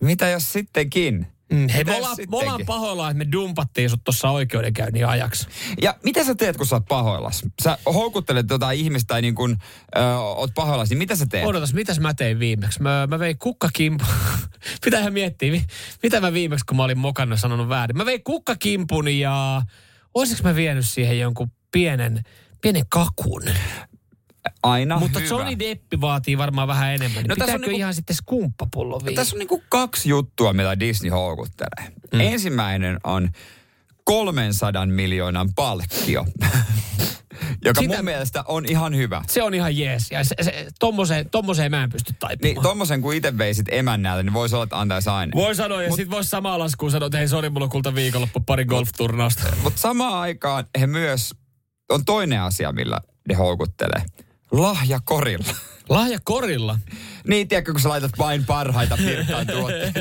mitä 0.00 0.28
jos 0.28 0.52
sittenkin? 0.52 1.26
Mm, 1.52 1.68
hei, 1.68 1.84
me 1.84 1.96
ollaan, 1.96 2.16
me 2.30 2.36
ollaan 2.36 2.60
pahoillaan, 2.66 3.10
että 3.10 3.24
me 3.24 3.32
dumpattiin 3.32 3.90
sut 3.90 4.04
tuossa 4.04 4.30
oikeudenkäynnin 4.30 5.06
ajaksi. 5.06 5.46
Ja 5.82 5.94
mitä 6.02 6.24
sä 6.24 6.34
teet, 6.34 6.56
kun 6.56 6.66
sä 6.66 6.76
oot 6.76 6.84
pahoillas? 6.88 7.42
Sä 7.62 7.78
houkuttelet 7.84 8.50
jotain 8.50 8.78
ihmistä 8.78 9.06
tai 9.06 9.22
niin 9.22 9.34
kun, 9.34 9.56
ö, 9.96 10.00
oot 10.18 10.50
pahoillas, 10.54 10.88
niin 10.90 10.98
mitä 10.98 11.16
sä 11.16 11.26
teet? 11.26 11.46
Odotas, 11.46 11.74
mitäs 11.74 12.00
mä 12.00 12.14
tein 12.14 12.38
viimeksi? 12.38 12.82
Mä, 12.82 13.06
mä 13.10 13.18
vein 13.18 13.38
kukkakimpu. 13.38 14.04
Pitää 14.84 15.00
ihan 15.00 15.12
miettiä, 15.12 15.50
mi- 15.50 15.66
mitä 16.02 16.20
mä 16.20 16.32
viimeksi, 16.32 16.64
kun 16.66 16.76
mä 16.76 16.84
olin 16.84 16.98
mokannut 16.98 17.40
sanonut 17.40 17.68
väärin. 17.68 17.96
Mä 17.96 18.06
vein 18.06 18.24
kukkakimpun 18.24 19.08
ja 19.08 19.62
olisiko 20.14 20.48
mä 20.48 20.54
vienyt 20.54 20.86
siihen 20.86 21.18
jonkun 21.20 21.50
pienen, 21.72 22.22
pienen 22.62 22.84
kakun? 22.88 23.42
Aina 24.62 24.98
Mutta 24.98 25.18
hyvä. 25.18 25.28
Johnny 25.30 25.58
Deppi 25.58 26.00
vaatii 26.00 26.38
varmaan 26.38 26.68
vähän 26.68 26.94
enemmän. 26.94 27.22
Niin 27.22 27.28
No 27.28 27.34
no, 27.34 27.36
tässä 27.38 27.52
on 27.54 27.60
pitääkö 27.60 27.66
niinku- 27.70 27.78
ihan 27.78 27.94
sitten 27.94 28.16
skumppapullo 28.16 29.00
viisi? 29.04 29.14
Tässä 29.16 29.36
on 29.36 29.38
niinku 29.38 29.62
kaksi 29.68 30.08
juttua, 30.08 30.52
mitä 30.52 30.80
Disney 30.80 31.10
houkuttelee. 31.10 31.92
Mm. 32.12 32.20
Ensimmäinen 32.20 32.98
on 33.04 33.30
300 34.04 34.86
miljoonan 34.86 35.48
palkkio, 35.54 36.26
joka 37.64 37.80
Sitä- 37.80 37.96
mun 37.96 38.04
mielestä 38.04 38.44
on 38.48 38.64
ihan 38.68 38.96
hyvä. 38.96 39.22
Se 39.28 39.42
on 39.42 39.54
ihan 39.54 39.76
jees. 39.76 40.10
Ja 40.10 40.24
se, 40.24 40.34
se, 40.42 40.66
tommoseen, 40.78 41.30
tommoseen 41.30 41.70
mä 41.70 41.82
en 41.84 41.90
pysty 41.90 42.12
taipumaan. 42.18 42.54
Niin 42.54 42.62
tommosen 42.62 43.02
kun 43.02 43.14
itse 43.14 43.38
veisit 43.38 43.66
emännälle, 43.70 44.22
niin 44.22 44.32
voisi 44.32 44.54
olla, 44.54 44.64
että 44.64 44.80
antaisi 44.80 45.10
aina. 45.10 45.32
Voi 45.34 45.54
sanoa, 45.54 45.82
ja 45.82 45.88
Mut- 45.88 45.96
sit 45.96 46.10
vois 46.10 46.30
samaan 46.30 46.58
laskuun 46.58 46.90
sanoa, 46.90 47.06
että 47.06 47.18
hei 47.18 47.28
sori, 47.28 47.50
mulla 47.50 47.68
kulta 47.68 47.94
viikonloppu 47.94 48.40
pari 48.40 48.64
golfturnausta. 48.64 49.42
Mutta 49.62 49.80
samaan 49.80 50.14
aikaan 50.14 50.64
he 50.80 50.86
myös, 50.86 51.34
on 51.90 52.04
toinen 52.04 52.40
asia, 52.40 52.72
millä 52.72 53.00
ne 53.28 53.34
houkuttelee. 53.34 54.02
Lahjakorilla. 54.52 55.54
Lahja 55.88 56.18
korilla. 56.24 56.78
Niin, 57.28 57.48
tiedätkö, 57.48 57.72
kun 57.72 57.80
sä 57.80 57.88
laitat 57.88 58.10
vain 58.18 58.44
parhaita 58.44 58.96
pirkkaan 58.96 59.46
tuotteita. 59.46 60.00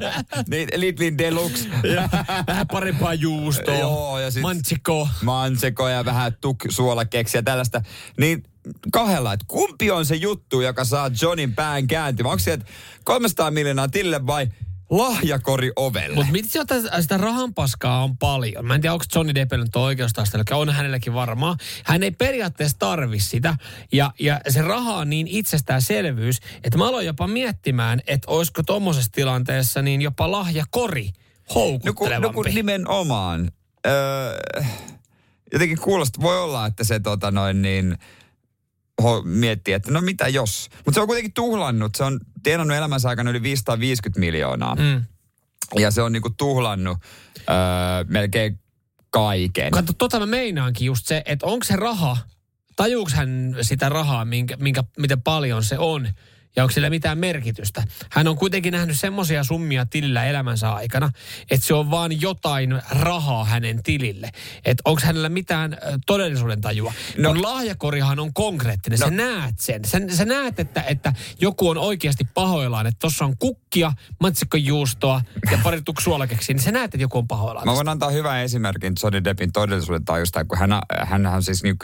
niin, 0.50 0.68
Lidlin 0.76 1.18
Deluxe. 1.18 1.68
Vähän 2.46 2.66
parempaa 2.68 3.14
juustoa. 3.14 3.74
Joo, 3.78 4.18
ja 4.18 4.30
sit- 4.30 4.42
Manchiko. 4.42 5.08
Manseko 5.22 5.88
ja 5.88 6.04
vähän 6.04 6.32
tuk 6.40 6.56
suolakeksiä 6.68 7.38
ja 7.38 7.42
tällaista. 7.42 7.82
Niin 8.18 8.42
kahdella, 8.92 9.32
että 9.32 9.44
kumpi 9.48 9.90
on 9.90 10.06
se 10.06 10.14
juttu, 10.14 10.60
joka 10.60 10.84
saa 10.84 11.10
Johnin 11.22 11.54
pään 11.54 11.86
kääntymään? 11.86 12.30
Onko 12.32 12.38
se, 12.44 12.52
että 12.52 12.66
300 13.04 13.50
miljoonaa 13.50 13.88
tille 13.88 14.26
vai 14.26 14.48
lahjakori 14.90 15.72
ovelle? 15.76 16.14
Mutta 16.14 16.32
mitä 16.32 16.48
sieltä 16.48 17.00
sitä 17.00 17.16
rahanpaskaa 17.16 18.04
on 18.04 18.18
paljon. 18.18 18.66
Mä 18.66 18.74
en 18.74 18.80
tiedä, 18.80 18.92
onko 18.92 19.04
Johnny 19.14 19.34
Deppillä 19.34 19.64
nyt 19.64 19.76
oikeustaistelu, 19.76 20.42
on 20.52 20.70
hänelläkin 20.70 21.14
varmaa. 21.14 21.56
Hän 21.84 22.02
ei 22.02 22.10
periaatteessa 22.10 22.78
tarvi 22.78 23.20
sitä. 23.20 23.54
Ja, 23.92 24.12
ja 24.18 24.40
se 24.48 24.62
raha 24.62 24.94
on 24.94 25.10
niin 25.10 25.28
itsestäänselvyys, 25.28 26.40
että 26.64 26.78
mä 26.78 26.88
aloin 26.88 27.06
jopa 27.06 27.26
miettimään, 27.26 28.00
että 28.06 28.30
olisiko 28.30 28.62
tuommoisessa 28.62 29.12
tilanteessa 29.12 29.82
niin 29.82 30.02
jopa 30.02 30.30
lahjakori 30.30 31.04
no, 31.06 31.12
kun, 31.12 31.54
houkuttelevampi. 31.54 32.26
no 32.26 32.32
kun 32.32 32.54
nimenomaan. 32.54 33.50
Öö, 33.86 34.62
jotenkin 35.52 35.78
kuulostaa, 35.78 36.22
voi 36.22 36.38
olla, 36.38 36.66
että 36.66 36.84
se 36.84 37.00
tota 37.00 37.30
noin 37.30 37.62
niin, 37.62 37.98
ho, 39.02 39.22
miettii, 39.22 39.74
että 39.74 39.90
no 39.90 40.00
mitä 40.00 40.28
jos. 40.28 40.68
Mutta 40.76 40.92
se 40.92 41.00
on 41.00 41.06
kuitenkin 41.06 41.32
tuhlannut, 41.32 41.94
se 41.94 42.04
on 42.04 42.20
tienannut 42.42 42.76
elämänsä 42.76 43.08
aikana 43.08 43.30
yli 43.30 43.42
550 43.42 44.20
miljoonaa. 44.20 44.74
Mm. 44.74 45.04
Ja 45.78 45.90
se 45.90 46.02
on 46.02 46.12
niinku 46.12 46.30
tuhlannut 46.30 46.98
öö, 47.38 47.44
melkein 48.08 48.60
kaiken. 49.10 49.70
Kato, 49.70 49.92
tota 49.92 50.18
mä 50.18 50.26
meinaankin 50.26 50.86
just 50.86 51.06
se, 51.06 51.22
että 51.24 51.46
onko 51.46 51.64
se 51.64 51.76
raha, 51.76 52.16
tajuuks 52.76 53.12
hän 53.12 53.56
sitä 53.60 53.88
rahaa, 53.88 54.24
minkä, 54.24 54.56
minkä, 54.56 54.84
miten 54.98 55.22
paljon 55.22 55.64
se 55.64 55.78
on, 55.78 56.08
ja 56.56 56.64
onko 56.64 56.72
sillä 56.72 56.90
mitään 56.90 57.18
merkitystä. 57.18 57.82
Hän 58.10 58.28
on 58.28 58.36
kuitenkin 58.36 58.72
nähnyt 58.72 58.98
semmoisia 58.98 59.44
summia 59.44 59.86
tilillä 59.86 60.24
elämänsä 60.24 60.70
aikana, 60.72 61.10
että 61.50 61.66
se 61.66 61.74
on 61.74 61.90
vaan 61.90 62.20
jotain 62.20 62.82
rahaa 62.90 63.44
hänen 63.44 63.82
tilille. 63.82 64.30
Että 64.64 64.82
onko 64.84 65.00
hänellä 65.04 65.28
mitään 65.28 65.76
todellisuuden 66.06 66.60
tajua. 66.60 66.92
No- 67.18 67.32
Kun 67.32 67.42
lahjakorihan 67.42 68.18
on 68.18 68.34
konkreettinen, 68.34 68.98
no. 68.98 69.06
sä 69.06 69.10
näet 69.10 69.60
sen. 69.60 69.84
Sä, 69.84 70.00
sä 70.10 70.24
näet, 70.24 70.60
että, 70.60 70.82
että 70.82 71.12
joku 71.40 71.68
on 71.68 71.78
oikeasti 71.78 72.24
pahoillaan, 72.34 72.86
että 72.86 72.98
tuossa 73.00 73.24
on 73.24 73.36
kukkia, 73.38 73.92
matsikkojuustoa 74.20 75.20
ja 75.50 75.58
pari 75.62 75.82
tuksuolakeksiä, 75.82 76.54
niin 76.54 76.62
sä 76.62 76.72
näet, 76.72 76.84
että 76.94 77.04
joku 77.04 77.18
on 77.18 77.28
pahoillaan. 77.28 77.66
Mä 77.66 77.74
voin 77.74 77.88
antaa 77.88 78.10
hyvän 78.10 78.40
esimerkin 78.40 78.92
Johnny 79.02 79.24
Deppin 79.24 79.52
todellisuuden 79.52 80.04
tajusta, 80.04 80.44
kun 80.44 80.58
hän, 80.58 80.70
hän 81.04 81.26
on 81.26 81.42
siis 81.42 81.62
niin 81.62 81.76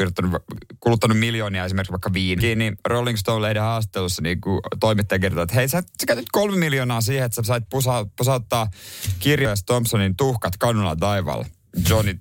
kuluttanut 0.80 1.18
miljoonia 1.18 1.64
esimerkiksi 1.64 1.92
vaikka 1.92 2.12
viiniin, 2.12 2.58
niin 2.58 2.76
Rolling 2.86 3.18
Stone-lehden 3.18 3.62
haastattelussa 3.62 4.22
niin 4.22 4.40
kuin 4.40 4.60
toimittaja 4.80 5.18
kertoo, 5.18 5.42
että 5.42 5.54
hei 5.54 5.68
sä, 5.68 5.80
sä 5.80 6.06
käytit 6.06 6.26
kolme 6.32 6.56
miljoonaa 6.56 7.00
siihen, 7.00 7.24
että 7.24 7.36
sä 7.36 7.42
sait 7.42 7.64
pusa, 7.70 8.06
pusauttaa 8.16 8.70
kirjoista 9.18 9.66
Thompsonin 9.66 10.16
tuhkat 10.16 10.56
kadulla 10.56 10.96
taivaalla. 10.96 11.46
Johnny, 11.88 12.18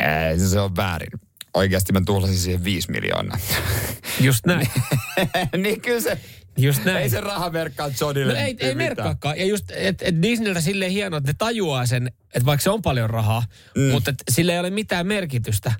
ää, 0.00 0.38
se 0.38 0.60
on 0.60 0.76
väärin. 0.76 1.10
Oikeasti 1.54 1.92
mä 1.92 2.00
tuhlasin 2.06 2.38
siihen 2.38 2.64
viisi 2.64 2.90
miljoonaa. 2.90 3.38
Just 4.20 4.46
näin. 4.46 4.68
niin 5.62 5.80
kyllä 5.80 6.00
se, 6.00 6.18
Just 6.56 6.84
näin. 6.84 6.98
ei 6.98 7.10
se 7.10 7.20
raha 7.20 7.50
merkkaa 7.50 7.90
Johnnylle 8.00 8.32
No 8.32 8.38
ei, 8.38 8.56
ei 8.60 8.74
merkkaakaan. 8.74 9.38
Ja 9.38 9.44
just, 9.44 9.64
että 9.70 10.04
et 10.04 10.22
Disneyltä 10.22 10.60
silleen 10.60 10.92
hienoa, 10.92 11.18
että 11.18 11.30
ne 11.30 11.34
tajuaa 11.38 11.86
sen, 11.86 12.06
että 12.34 12.46
vaikka 12.46 12.62
se 12.64 12.70
on 12.70 12.82
paljon 12.82 13.10
rahaa, 13.10 13.44
mm. 13.76 13.82
mutta 13.82 14.14
sillä 14.30 14.52
ei 14.52 14.58
ole 14.58 14.70
mitään 14.70 15.06
merkitystä. 15.06 15.72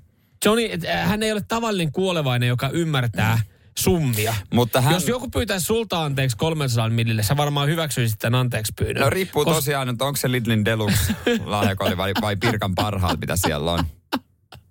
Johnny, 0.45 0.69
et, 0.71 0.83
hän 1.05 1.23
ei 1.23 1.33
ole 1.33 1.43
tavallinen 1.49 1.93
kuolevainen, 1.93 2.49
joka 2.49 2.69
ymmärtää 2.69 3.41
summia. 3.79 4.35
Mutta 4.55 4.81
hän- 4.81 4.95
Jos 4.95 5.09
joku 5.09 5.29
pyytäisi 5.31 5.67
sulta 5.67 6.05
anteeksi 6.05 6.37
300 6.37 6.89
millille, 6.89 7.23
sä 7.23 7.37
varmaan 7.37 7.69
hyväksyisit 7.69 8.19
tämän 8.19 8.41
anteeksi 8.41 8.73
pyynnön. 8.79 9.05
No 9.05 9.11
riippuu 9.11 9.45
Kos- 9.45 9.53
tosiaan, 9.55 9.89
että 9.89 10.05
onko 10.05 10.17
se 10.17 10.33
Lidlin 10.33 10.65
Deluxe 10.65 11.15
lahjakoli 11.45 11.97
vai, 11.97 12.13
vai 12.21 12.37
Pirkan 12.37 12.75
parhaat, 12.75 13.21
mitä 13.21 13.37
siellä 13.37 13.73
on. 13.73 13.85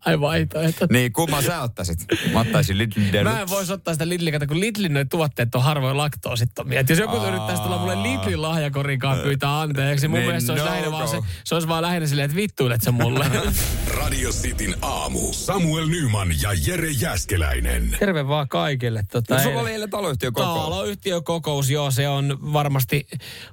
Ai 0.08 0.20
vaihtoehto. 0.20 0.88
Niin, 0.92 1.14
kumman 1.14 1.44
sä 1.44 1.62
ottaisit? 1.62 2.00
Mä 2.34 2.40
ottaisin 2.40 2.78
Lidlin. 2.78 3.24
Mä 3.24 3.42
en 3.42 3.50
voisi 3.50 3.74
ottaa 3.74 3.94
sitä 3.94 4.10
Lidlin, 4.10 4.34
kato, 4.34 4.48
kun 4.48 4.60
Lidlin 4.60 4.94
noin 4.94 5.10
tuotteet 5.10 5.56
on 5.56 5.64
harvoin 5.64 5.98
laktoosittomia. 5.98 6.80
Et 6.80 6.90
jos 6.90 7.00
joku 7.00 7.18
Aa. 7.18 7.28
yrittäisi 7.28 7.62
tulla 7.62 7.78
mulle 7.78 8.04
Lidlin 8.04 8.42
lahjakorikaan 8.42 9.20
pyytää 9.20 9.62
anteeksi, 9.62 10.08
mun 10.08 10.18
Niin, 10.20 10.28
mielestä 10.28 10.46
se 10.46 10.52
olisi, 10.52 10.66
no 10.66 10.72
lähinnä 10.72 10.92
vaan 10.92 11.08
se, 11.08 11.20
se 11.44 11.56
olisi 11.56 11.68
vaan 11.68 11.82
lähinnä 11.82 12.08
silleen, 12.08 12.26
että 12.26 12.36
vittuilet 12.38 12.82
se 12.82 12.92
mulle. 12.92 13.26
Radio 14.02 14.30
Cityn 14.32 14.76
aamu. 14.82 15.34
Samuel 15.34 15.88
Nyman 15.88 16.30
ja 16.42 16.50
Jere 16.68 16.90
Jäskeläinen. 16.90 17.96
Terve 18.00 18.28
vaan 18.28 18.48
kaikille. 18.48 19.04
Tota, 19.12 19.36
No, 19.36 19.44
sulla 19.44 19.62
oli 19.62 19.72
eilen 19.72 19.90
taloyhtiökokous. 19.90 20.62
Taloyhtiökokous, 20.64 21.70
joo, 21.70 21.92
se 21.92 22.08
on 22.10 22.38
varmasti 22.54 23.08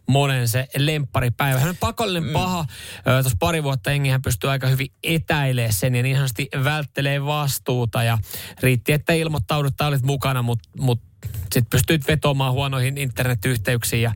monen 0.08 0.49
se 0.49 0.66
lempparipäivä. 0.76 1.58
Hän 1.61 1.68
on 1.68 1.76
pakollinen 1.80 2.28
mm. 2.28 2.32
paha. 2.32 2.64
Tuossa 3.04 3.37
pari 3.38 3.62
vuotta 3.62 3.90
hengihän 3.90 4.23
pystyy 4.23 4.50
aika 4.50 4.66
hyvin 4.66 4.88
etäilemään 5.02 5.73
sen 5.73 5.94
ja 5.94 6.02
niin 6.02 6.16
ihanasti 6.53 6.65
välttelee 6.65 7.25
vastuuta. 7.25 8.03
Ja 8.03 8.19
riitti, 8.61 8.93
että 8.93 9.13
ilmoittaudut 9.13 9.75
tai 9.77 9.89
olit 9.89 10.03
mukana, 10.03 10.43
mutta 10.43 10.69
mut, 10.79 11.01
sitten 11.43 11.71
pystyit 11.71 12.09
vetoamaan 12.09 12.53
huonoihin 12.53 12.99
internetyhteyksiin 12.99 14.03
ja, 14.03 14.13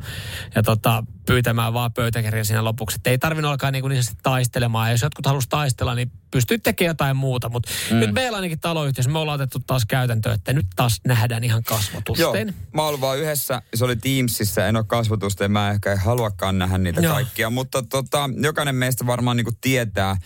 ja 0.55 0.63
tota, 0.63 1.05
pyytämään 1.27 1.73
vaan 1.73 1.93
pöytäkirjan 1.93 2.45
siinä 2.45 2.65
lopuksi. 2.65 2.97
Et 2.97 3.07
ei 3.07 3.19
tarvinnut 3.19 3.51
alkaa 3.51 3.71
niin, 3.71 3.89
niin 3.89 4.03
taistelemaan. 4.23 4.89
Ja 4.89 4.93
jos 4.93 5.03
jotkut 5.03 5.27
halusi 5.27 5.49
taistella, 5.49 5.95
niin 5.95 6.11
pystyt 6.31 6.63
tekemään 6.63 6.91
jotain 6.91 7.17
muuta. 7.17 7.49
Mutta 7.49 7.71
mm. 7.91 7.97
nyt 7.97 8.13
meillä 8.13 8.37
ainakin 8.37 8.61
taloyhtiössä 8.61 9.11
me 9.11 9.19
ollaan 9.19 9.41
otettu 9.41 9.59
taas 9.67 9.85
käytäntöön, 9.89 10.35
että 10.35 10.53
nyt 10.53 10.67
taas 10.77 11.01
nähdään 11.07 11.45
ihan 11.45 11.63
Joo, 11.71 11.79
kasvotusten. 11.79 12.55
mä 12.75 12.83
oon 12.83 12.89
ollut 12.89 13.01
vaan 13.01 13.19
yhdessä, 13.19 13.63
se 13.75 13.85
oli 13.85 13.97
Teamsissa, 13.97 14.67
en 14.67 14.77
ole 14.77 14.85
kasvotusta 14.85 15.43
ja 15.43 15.49
mä 15.49 15.71
ehkä 15.71 15.93
en 15.93 15.99
haluakaan 15.99 16.59
nähdä 16.59 16.79
niitä 16.79 17.01
Joo. 17.01 17.15
kaikkia, 17.15 17.51
mutta 17.51 17.83
tota, 17.83 18.31
jokainen 18.43 18.75
meistä 18.75 19.07
varmaan 19.07 19.37
niinku 19.37 19.53
tietää, 19.61 20.17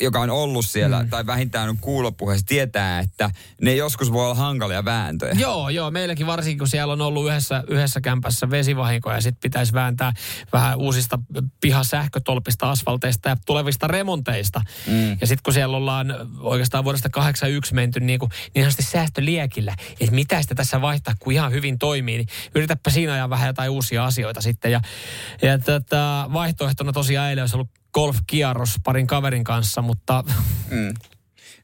joka 0.00 0.20
on 0.20 0.30
ollut 0.30 0.66
siellä, 0.66 1.02
mm. 1.02 1.10
tai 1.10 1.26
vähintään 1.26 1.68
on 1.68 1.78
kuulopuheessa, 1.78 2.46
tietää, 2.46 2.98
että 2.98 3.30
ne 3.62 3.74
joskus 3.74 4.12
voi 4.12 4.24
olla 4.24 4.34
hankalia 4.34 4.84
vääntöjä. 4.84 5.34
Joo, 5.38 5.68
joo. 5.68 5.90
Meilläkin 5.90 6.26
varsinkin, 6.26 6.58
kun 6.58 6.68
siellä 6.68 6.92
on 6.92 7.00
ollut 7.00 7.26
yhdessä, 7.26 7.64
yhdessä 7.68 8.00
kämpässä 8.00 8.50
vesivahinkoja 8.50 9.16
ja 9.16 9.20
sitten 9.20 9.40
pitäisi 9.40 9.72
vääntää 9.72 10.12
vähän 10.52 10.78
uusista 10.78 11.18
pihasähkötolpista, 11.60 12.70
asfalteista 12.70 13.28
ja 13.28 13.36
tulevista 13.46 13.86
remonteista. 13.86 14.62
Mm. 14.86 15.10
Ja 15.20 15.26
sitten 15.26 15.42
kun 15.44 15.54
siellä 15.54 15.76
ollaan 15.76 16.14
oikeastaan 16.40 16.84
vuodesta 16.84 17.08
81 17.10 17.74
menty 17.74 18.00
niin 18.00 18.18
kuin, 18.18 18.30
niin 18.54 18.60
ihan 18.60 18.72
säästöliekillä, 18.80 19.74
että 20.00 20.14
mitä 20.14 20.42
sitä 20.42 20.54
tässä 20.54 20.80
vaihtaa, 20.80 21.14
kun 21.18 21.32
ihan 21.32 21.52
hyvin 21.52 21.78
toimii, 21.78 22.16
niin 22.16 22.28
yritäpä 22.54 22.90
siinä 22.90 23.12
ajaa 23.12 23.30
vähän 23.30 23.46
jotain 23.46 23.70
uusia 23.70 24.04
asioita 24.04 24.40
sitten. 24.40 24.72
Ja, 24.72 24.80
ja 25.42 25.58
tätä 25.58 26.26
vaihtoehtona 26.32 26.92
tosiaan 26.92 27.30
eilen 27.30 27.42
olisi 27.42 27.56
ollut 27.56 27.70
golfkierros 27.96 28.74
parin 28.84 29.06
kaverin 29.06 29.44
kanssa, 29.44 29.82
mutta 29.82 30.24
Mm. 30.70 30.94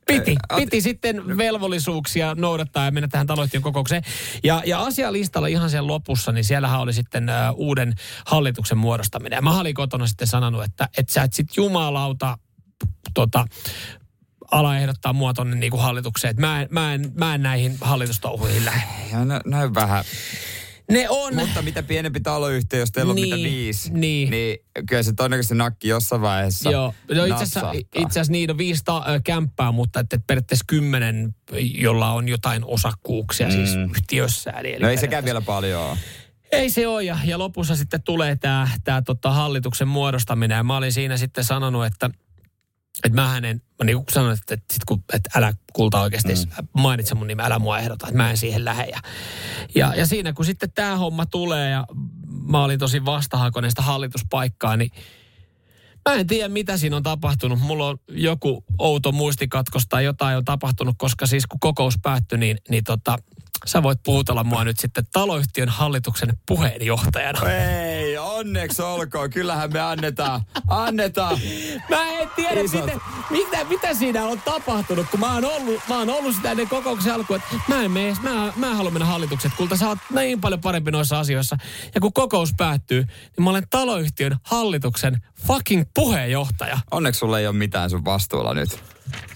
Piti, 0.06 0.36
piti 0.56 0.80
sitten 0.80 1.38
velvollisuuksia 1.38 2.34
noudattaa 2.34 2.84
ja 2.84 2.90
mennä 2.90 3.08
tähän 3.08 3.26
taloyhtiön 3.26 3.62
kokoukseen. 3.62 4.02
Ja, 4.44 4.62
ja 4.66 4.82
asialistalla 4.82 5.46
ihan 5.46 5.70
sen 5.70 5.86
lopussa, 5.86 6.32
niin 6.32 6.44
siellähän 6.44 6.80
oli 6.80 6.92
sitten 6.92 7.24
uh, 7.24 7.60
uuden 7.66 7.94
hallituksen 8.26 8.78
muodostaminen. 8.78 9.36
Ja 9.36 9.42
mä 9.42 9.60
olin 9.60 9.74
kotona 9.74 10.06
sitten 10.06 10.28
sanonut, 10.28 10.64
että, 10.64 10.88
että 10.98 11.12
sä 11.12 11.22
et 11.22 11.32
sit 11.32 11.56
jumalauta 11.56 12.38
tota, 13.14 13.44
ala 14.50 14.78
ehdottaa 14.78 15.12
mua 15.12 15.34
tonne 15.34 15.56
niinku 15.56 15.76
hallitukseen. 15.76 16.30
Että 16.30 16.40
mä, 16.40 16.62
en, 16.62 16.68
mä, 16.70 16.94
en, 16.94 17.12
mä 17.14 17.34
en 17.34 17.42
näihin 17.42 17.78
hallitustouhuihin 17.80 18.64
lähde. 18.64 18.86
Ja 19.12 19.24
nä, 19.24 19.40
näin 19.46 19.74
vähän. 19.74 20.04
Ne 20.92 21.08
on... 21.08 21.34
Mutta 21.34 21.62
mitä 21.62 21.82
pienempi 21.82 22.20
taloyhtiö, 22.20 22.80
jos 22.80 22.92
teillä 22.92 23.10
on 23.10 23.16
Niin, 23.16 23.34
mitä 23.34 23.48
viisi, 23.48 23.92
niin. 23.92 24.30
niin 24.30 24.58
kyllä 24.88 25.02
se 25.02 25.12
todennäköisesti 25.12 25.54
nakki 25.54 25.88
jossain 25.88 26.22
vaiheessa 26.22 26.70
Joo, 26.70 26.94
no 27.14 27.24
itse 27.24 27.34
asiassa, 27.34 27.60
napsahtaa. 27.60 28.02
itse 28.02 28.20
asiassa 28.20 28.32
niitä 28.32 28.52
on 28.52 28.58
viisi 28.58 28.84
ta- 28.84 29.04
kämppää, 29.24 29.72
mutta 29.72 30.00
että 30.00 30.18
periaatteessa 30.26 30.64
kymmenen, 30.68 31.34
jolla 31.74 32.12
on 32.12 32.28
jotain 32.28 32.64
osakkuuksia 32.64 33.46
mm. 33.46 33.52
siis 33.52 33.70
yhtiössä. 33.96 34.50
Eli, 34.50 34.72
eli 34.72 34.82
No 34.82 34.88
ei 34.88 34.96
sekään 34.98 35.24
vielä 35.24 35.40
paljon. 35.40 35.96
Ei 36.52 36.70
se 36.70 36.86
ole, 36.86 37.04
ja, 37.04 37.18
ja 37.24 37.38
lopussa 37.38 37.76
sitten 37.76 38.02
tulee 38.02 38.36
tämä 38.36 38.68
tää 38.84 39.02
tota 39.02 39.30
hallituksen 39.30 39.88
muodostaminen. 39.88 40.56
Ja 40.56 40.62
mä 40.64 40.76
olin 40.76 40.92
siinä 40.92 41.16
sitten 41.16 41.44
sanonut, 41.44 41.86
että 41.86 42.10
että 43.04 43.20
mä 43.20 43.28
hänen, 43.28 43.62
mä 43.78 43.84
niin 43.84 43.96
kuin 43.96 44.06
sanoin, 44.12 44.38
että, 44.38 44.54
että, 44.54 44.74
sit 44.74 44.84
kun, 44.84 45.04
että 45.12 45.30
älä 45.34 45.52
kulta 45.72 46.00
oikeasti 46.00 46.34
mm. 46.34 46.68
mainitse 46.72 47.14
mun 47.14 47.26
nimeä, 47.26 47.46
älä 47.46 47.58
mua 47.58 47.78
ehdota, 47.78 48.06
että 48.06 48.16
mä 48.16 48.30
en 48.30 48.36
siihen 48.36 48.64
lähde. 48.64 48.84
Ja, 48.84 49.00
ja, 49.74 49.94
ja 49.94 50.06
siinä 50.06 50.32
kun 50.32 50.44
sitten 50.44 50.72
tämä 50.72 50.96
homma 50.96 51.26
tulee 51.26 51.70
ja 51.70 51.86
mä 52.48 52.64
olin 52.64 52.78
tosi 52.78 53.04
vastahakoinen 53.04 53.70
sitä 53.70 53.82
hallituspaikkaa, 53.82 54.76
niin 54.76 54.90
Mä 56.08 56.14
en 56.14 56.26
tiedä, 56.26 56.48
mitä 56.48 56.76
siinä 56.76 56.96
on 56.96 57.02
tapahtunut. 57.02 57.60
Mulla 57.60 57.86
on 57.86 57.98
joku 58.08 58.64
outo 58.78 59.12
muistikatkos 59.12 59.82
tai 59.88 60.04
jotain 60.04 60.36
on 60.36 60.44
tapahtunut, 60.44 60.94
koska 60.98 61.26
siis 61.26 61.46
kun 61.46 61.60
kokous 61.60 61.94
päättyi, 62.02 62.38
niin, 62.38 62.58
niin 62.68 62.84
tota, 62.84 63.18
sä 63.66 63.82
voit 63.82 63.98
puhutella 64.02 64.44
mua 64.44 64.64
nyt 64.64 64.78
sitten 64.78 65.04
taloyhtiön 65.12 65.68
hallituksen 65.68 66.38
puheenjohtajana. 66.46 67.50
Ei, 67.50 68.18
onneksi 68.18 68.82
olkoon. 68.82 69.30
Kyllähän 69.30 69.72
me 69.72 69.80
annetaan. 69.80 70.40
Annetaan. 70.68 71.38
Mä 71.90 72.10
en 72.10 72.28
tiedä, 72.36 72.62
miten, 72.62 73.00
mitä, 73.30 73.64
mitä 73.64 73.94
siinä 73.94 74.24
on 74.24 74.40
tapahtunut, 74.44 75.06
kun 75.10 75.20
mä 75.20 75.34
oon 75.34 75.44
ollut, 75.44 75.80
mä 75.88 75.98
oon 75.98 76.10
ollut 76.10 76.36
sitä 76.36 76.50
ennen 76.50 76.68
kokouksen 76.68 77.14
alkuun, 77.14 77.40
että 77.40 77.62
mä 77.68 77.82
en 77.82 77.90
mene, 77.90 78.16
mä, 78.22 78.52
mä 78.56 78.66
en 78.66 78.76
halua 78.76 78.90
mennä 78.90 79.06
hallitukset, 79.06 79.52
kulta 79.56 79.76
sä 79.76 79.88
oot 79.88 79.98
niin 80.14 80.40
paljon 80.40 80.60
parempi 80.60 80.90
noissa 80.90 81.18
asioissa. 81.18 81.56
Ja 81.94 82.00
kun 82.00 82.12
kokous 82.12 82.54
päättyy, 82.56 83.02
niin 83.02 83.44
mä 83.44 83.50
olen 83.50 83.66
taloyhtiön 83.70 84.36
hallituksen 84.42 85.20
fucking 85.46 85.84
puheenjohtaja. 85.94 86.78
Onneksi 86.90 87.18
sulla 87.18 87.38
ei 87.38 87.46
ole 87.46 87.56
mitään 87.56 87.90
sun 87.90 88.04
vastuulla 88.04 88.54
nyt. 88.54 88.82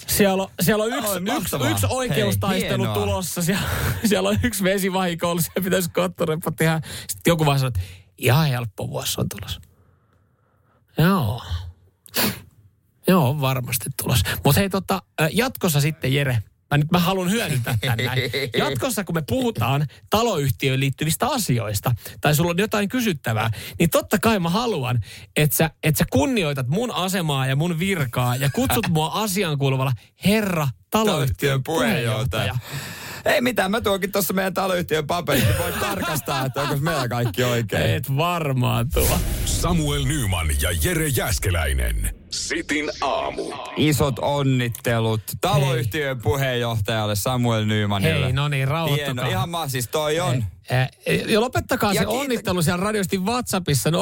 Siellä 0.06 0.42
on, 0.42 0.48
siellä 0.60 0.84
on 0.84 0.92
yksi, 0.92 1.10
Oi, 1.10 1.38
yksi, 1.40 1.56
yksi 1.70 1.86
oikeustaistelu 1.90 2.84
Hei, 2.84 2.94
tulossa. 2.94 3.42
Siellä, 3.42 3.68
siellä 4.04 4.28
on 4.28 4.38
yksi 4.42 4.64
vesivahiko 4.64 5.30
ollut. 5.30 5.44
Siellä 5.44 5.64
pitäisi 5.64 5.90
kottorepa 5.90 6.52
tehdä. 6.52 6.80
Sitten 7.08 7.30
joku 7.30 7.46
vaan 7.46 7.58
sanoo, 7.58 7.68
että 7.68 7.80
ihan 8.18 8.48
helppo 8.48 8.88
vuosi 8.88 9.20
on 9.20 9.26
tulossa. 9.28 9.60
Joo. 10.98 11.42
Joo, 13.08 13.40
varmasti 13.40 13.90
tulossa. 14.02 14.26
Mutta 14.44 14.60
hei 14.60 14.70
tota, 14.70 15.02
jatkossa 15.32 15.80
sitten 15.80 16.14
Jere, 16.14 16.42
mä 16.70 16.78
nyt 16.78 16.90
mä 16.90 16.98
haluan 16.98 17.30
hyödyntää 17.30 17.78
tän 17.80 17.98
näin. 18.04 18.22
Jatkossa 18.58 19.04
kun 19.04 19.14
me 19.14 19.22
puhutaan 19.28 19.86
taloyhtiöön 20.10 20.80
liittyvistä 20.80 21.26
asioista, 21.26 21.92
tai 22.20 22.34
sulla 22.34 22.50
on 22.50 22.58
jotain 22.58 22.88
kysyttävää, 22.88 23.50
niin 23.78 23.90
totta 23.90 24.18
kai 24.18 24.38
mä 24.38 24.50
haluan, 24.50 25.00
että 25.36 25.56
sä, 25.56 25.70
et 25.82 25.96
sä 25.96 26.04
kunnioitat 26.10 26.68
mun 26.68 26.90
asemaa 26.90 27.46
ja 27.46 27.56
mun 27.56 27.78
virkaa 27.78 28.36
ja 28.36 28.50
kutsut 28.50 28.88
mua 28.88 29.08
asiaan 29.08 29.58
kuuluvalla 29.58 29.92
herra 30.24 30.68
taloyhtiön 30.90 31.62
puheenjohtaja. 31.62 32.58
Ei 33.24 33.40
mitään, 33.40 33.70
mä 33.70 33.80
tuonkin 33.80 34.12
tuossa 34.12 34.34
meidän 34.34 34.54
taloyhtiön 34.54 35.06
paperit, 35.06 35.44
niin 35.44 35.58
voit 35.58 35.80
tarkastaa, 35.80 36.46
että 36.46 36.62
onko 36.62 36.76
meillä 36.76 37.08
kaikki 37.08 37.44
oikein. 37.44 37.90
Et 37.90 38.16
varmaan 38.16 38.88
tuo. 38.94 39.18
Samuel 39.44 40.04
Nyman 40.04 40.48
ja 40.62 40.70
Jere 40.82 41.08
Jäskeläinen. 41.08 42.15
Sitin 42.30 42.90
aamu. 43.00 43.52
Isot 43.76 44.18
onnittelut 44.18 45.22
taloyhtiön 45.40 46.20
puheenjohtajalle 46.22 47.14
Samuel 47.16 47.64
Nymanille. 47.64 48.24
Hei, 48.24 48.32
no 48.32 48.48
niin, 48.48 48.68
rauhoittukaa. 48.68 49.24
Hieno, 49.24 49.30
ihan 49.30 49.48
ma, 49.48 49.68
siis 49.68 49.88
toi 49.88 50.20
on. 50.20 50.44
Ää, 50.70 50.88
Ja 51.28 51.40
lopettakaa 51.40 51.92
Ja 51.92 52.00
se 52.00 52.06
kiitä- 52.06 52.20
onnittelu 52.20 52.62
siellä 52.62 52.84
radiosti 52.84 53.18
WhatsAppissa 53.18 53.90
0447255854. 53.90 53.94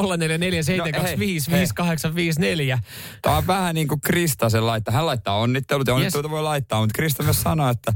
Tämä 3.22 3.36
on 3.36 3.46
vähän 3.46 3.74
niin 3.74 3.88
kuin 3.88 4.00
Krista 4.00 4.50
sen 4.50 4.66
laittaa. 4.66 4.94
Hän 4.94 5.06
laittaa 5.06 5.36
onnittelut 5.38 5.86
ja 5.86 5.94
onnitteluita 5.94 6.30
voi 6.30 6.42
laittaa, 6.42 6.80
mutta 6.80 6.96
Krista 6.96 7.22
myös 7.22 7.42
sanoo, 7.42 7.68
että 7.70 7.92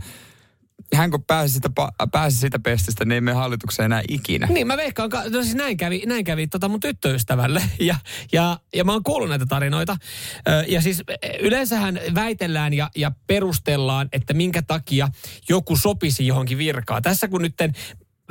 hän 0.94 1.11
kun 1.11 1.25
pääsi 1.25 1.52
siitä, 1.52 1.68
pa- 1.80 2.08
pääsi 2.12 2.37
siitä 2.37 2.58
pestistä, 2.58 3.04
niin 3.04 3.25
mene 3.25 3.37
hallitukseen 3.37 3.85
enää 3.85 4.02
ikinä. 4.08 4.47
Niin, 4.47 4.66
mä 4.66 4.76
veikkaan, 4.76 5.11
ka- 5.11 5.25
no 5.30 5.42
siis 5.42 5.54
näin 5.54 5.76
kävi, 5.76 6.02
näin 6.06 6.25
kävi 6.25 6.47
tota 6.47 6.68
mun 6.68 6.80
tyttöystävälle. 6.80 7.62
Ja, 7.80 7.97
ja, 8.32 8.58
ja 8.75 8.85
mä 8.85 8.92
oon 8.92 9.02
kuullut 9.02 9.28
näitä 9.28 9.47
tarinoita. 9.47 9.97
Ja 10.68 10.82
siis 10.82 11.02
yleensähän 11.40 12.00
väitellään 12.14 12.75
ja, 12.75 12.90
ja 12.97 13.12
perustellaan, 13.26 14.08
että 14.12 14.35
minkä 14.35 14.62
takia 14.62 15.08
joku 15.49 15.76
sopisi 15.76 16.26
johonkin 16.26 16.58
virkaan. 16.58 17.02
Tässä 17.02 17.28
kun 17.28 17.42
nytten 17.42 17.73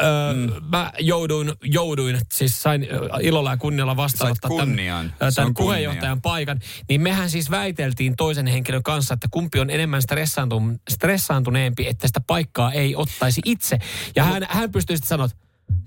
Öö, 0.02 0.34
mm. 0.34 0.52
Mä 0.70 0.92
jouduin, 1.00 1.54
jouduin, 1.64 2.20
siis 2.34 2.62
sain 2.62 2.88
ilolla 3.22 3.52
ja 3.52 3.58
kunnialla 3.58 3.96
vastaanottaa 3.96 4.50
kunnian. 4.50 5.14
tämän 5.20 5.34
kunnia. 5.36 5.54
puheenjohtajan 5.54 6.22
paikan, 6.22 6.60
niin 6.90 7.02
mehän 7.02 7.30
siis 7.30 7.52
väiteltiin 7.52 8.16
toisen 8.16 8.48
henkilön 8.48 8.84
kanssa, 8.84 9.14
että 9.14 9.28
kumpi 9.32 9.60
on 9.60 9.70
enemmän 9.70 10.02
stressaantu- 10.02 10.80
stressaantuneempi, 10.90 11.88
että 11.88 12.08
sitä 12.08 12.22
paikkaa 12.28 12.72
ei 12.72 12.96
ottaisi 12.96 13.42
itse. 13.46 13.78
Ja 14.16 14.24
hän, 14.24 14.48
hän 14.50 14.72
pystyi 14.72 14.98
sitten 14.98 15.10
sanoa, 15.10 15.26
että 15.26 15.38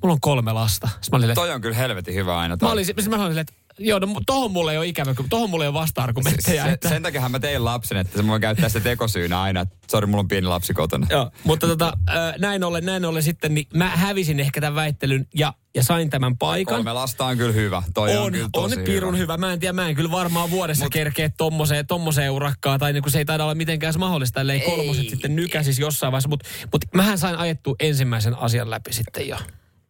mulla 0.03 0.13
on 0.13 0.21
kolme 0.21 0.53
lasta. 0.53 0.89
Sitten 0.89 1.21
mä 1.21 1.25
olin, 1.25 1.35
Toi 1.35 1.51
on 1.53 1.61
kyllä 1.61 1.77
helvetin 1.77 2.15
hyvä 2.15 2.39
aina. 2.39 2.57
mä 2.63 2.71
olin, 2.73 2.87
mä 3.09 3.25
olin 3.25 3.39
että 3.39 3.60
joo, 3.79 3.99
no, 3.99 4.21
tohon 4.27 4.51
mulle 4.53 4.73
ei 4.73 4.79
ole 4.79 4.87
ikävä, 4.87 5.15
kun 5.15 5.29
tohon 5.29 5.51
mulle 5.51 5.65
ei 5.65 5.69
ole 5.69 5.75
vasta-argumentteja. 5.75 6.65
se, 6.65 6.71
että, 6.71 6.89
sen 6.89 7.03
takia 7.03 7.29
mä 7.29 7.39
tein 7.39 7.65
lapsen, 7.65 7.99
että 7.99 8.19
se 8.19 8.27
voi 8.27 8.41
käyttää 8.41 8.69
sitä 8.69 8.81
tekosyynä 8.81 9.43
aina, 9.43 9.67
sori, 9.91 10.07
mulla 10.07 10.21
on 10.21 10.29
pieni 10.29 10.47
lapsi 10.47 10.75
kotona. 10.75 11.07
Joo, 11.11 11.31
mutta 11.45 11.67
tota, 11.67 11.93
näin 12.39 12.65
ollen, 12.65 12.85
näin 12.85 13.05
ollen 13.05 13.23
sitten, 13.23 13.55
niin 13.55 13.67
mä 13.75 13.89
hävisin 13.89 14.41
ehkä 14.41 14.61
tämän 14.61 14.75
väittelyn 14.75 15.27
ja, 15.35 15.55
ja 15.75 15.83
sain 15.83 16.11
tämän 16.11 16.39
paikan. 16.39 16.75
Kolme 16.75 16.93
lasta 16.93 17.25
on 17.25 17.37
kyllä 17.37 17.53
hyvä. 17.53 17.83
Toi 17.95 18.17
on, 18.17 18.25
on, 18.25 18.33
kyllä 18.33 18.45
on 18.45 18.53
tosi 18.53 18.77
nyt 18.77 18.85
pirun 18.85 19.19
hyvä. 19.19 19.37
Mä 19.37 19.53
en 19.53 19.61
tiedä, 19.61 19.73
mä 19.73 19.89
en 19.89 19.95
kyllä 19.95 20.11
varmaan 20.11 20.51
vuodessa 20.51 20.85
Mut- 20.85 20.93
kerkeä 20.93 21.29
tommoseen, 21.29 21.87
tommoseen 21.87 22.31
urakkaa, 22.31 22.79
tai 22.79 22.93
niin 22.93 23.03
kuin 23.03 23.13
se 23.13 23.19
ei 23.19 23.25
taida 23.25 23.45
olla 23.45 23.55
mitenkään 23.55 23.95
mahdollista, 23.99 24.41
ellei 24.41 24.61
Ei. 24.61 24.77
kolmoset 24.77 25.09
sitten 25.09 25.37
nykäsis 25.37 25.79
jossain 25.79 26.13
vaiheessa. 26.13 26.29
Mutta 26.29 26.49
mut 26.73 26.85
mähän 26.95 27.19
sain 27.19 27.37
ajettua 27.37 27.75
ensimmäisen 27.81 28.39
asian 28.39 28.71
läpi 28.71 28.93
sitten 28.93 29.29
jo 29.29 29.37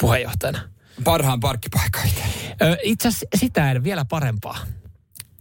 puheenjohtajana. 0.01 0.59
Parhaan 1.05 1.41
parkkipaikan 1.41 2.07
itse. 2.07 2.23
Itse 2.83 3.09
asiassa 3.09 3.27
sitä 3.37 3.71
en 3.71 3.85
vielä 3.85 4.05
parempaa. 4.05 4.59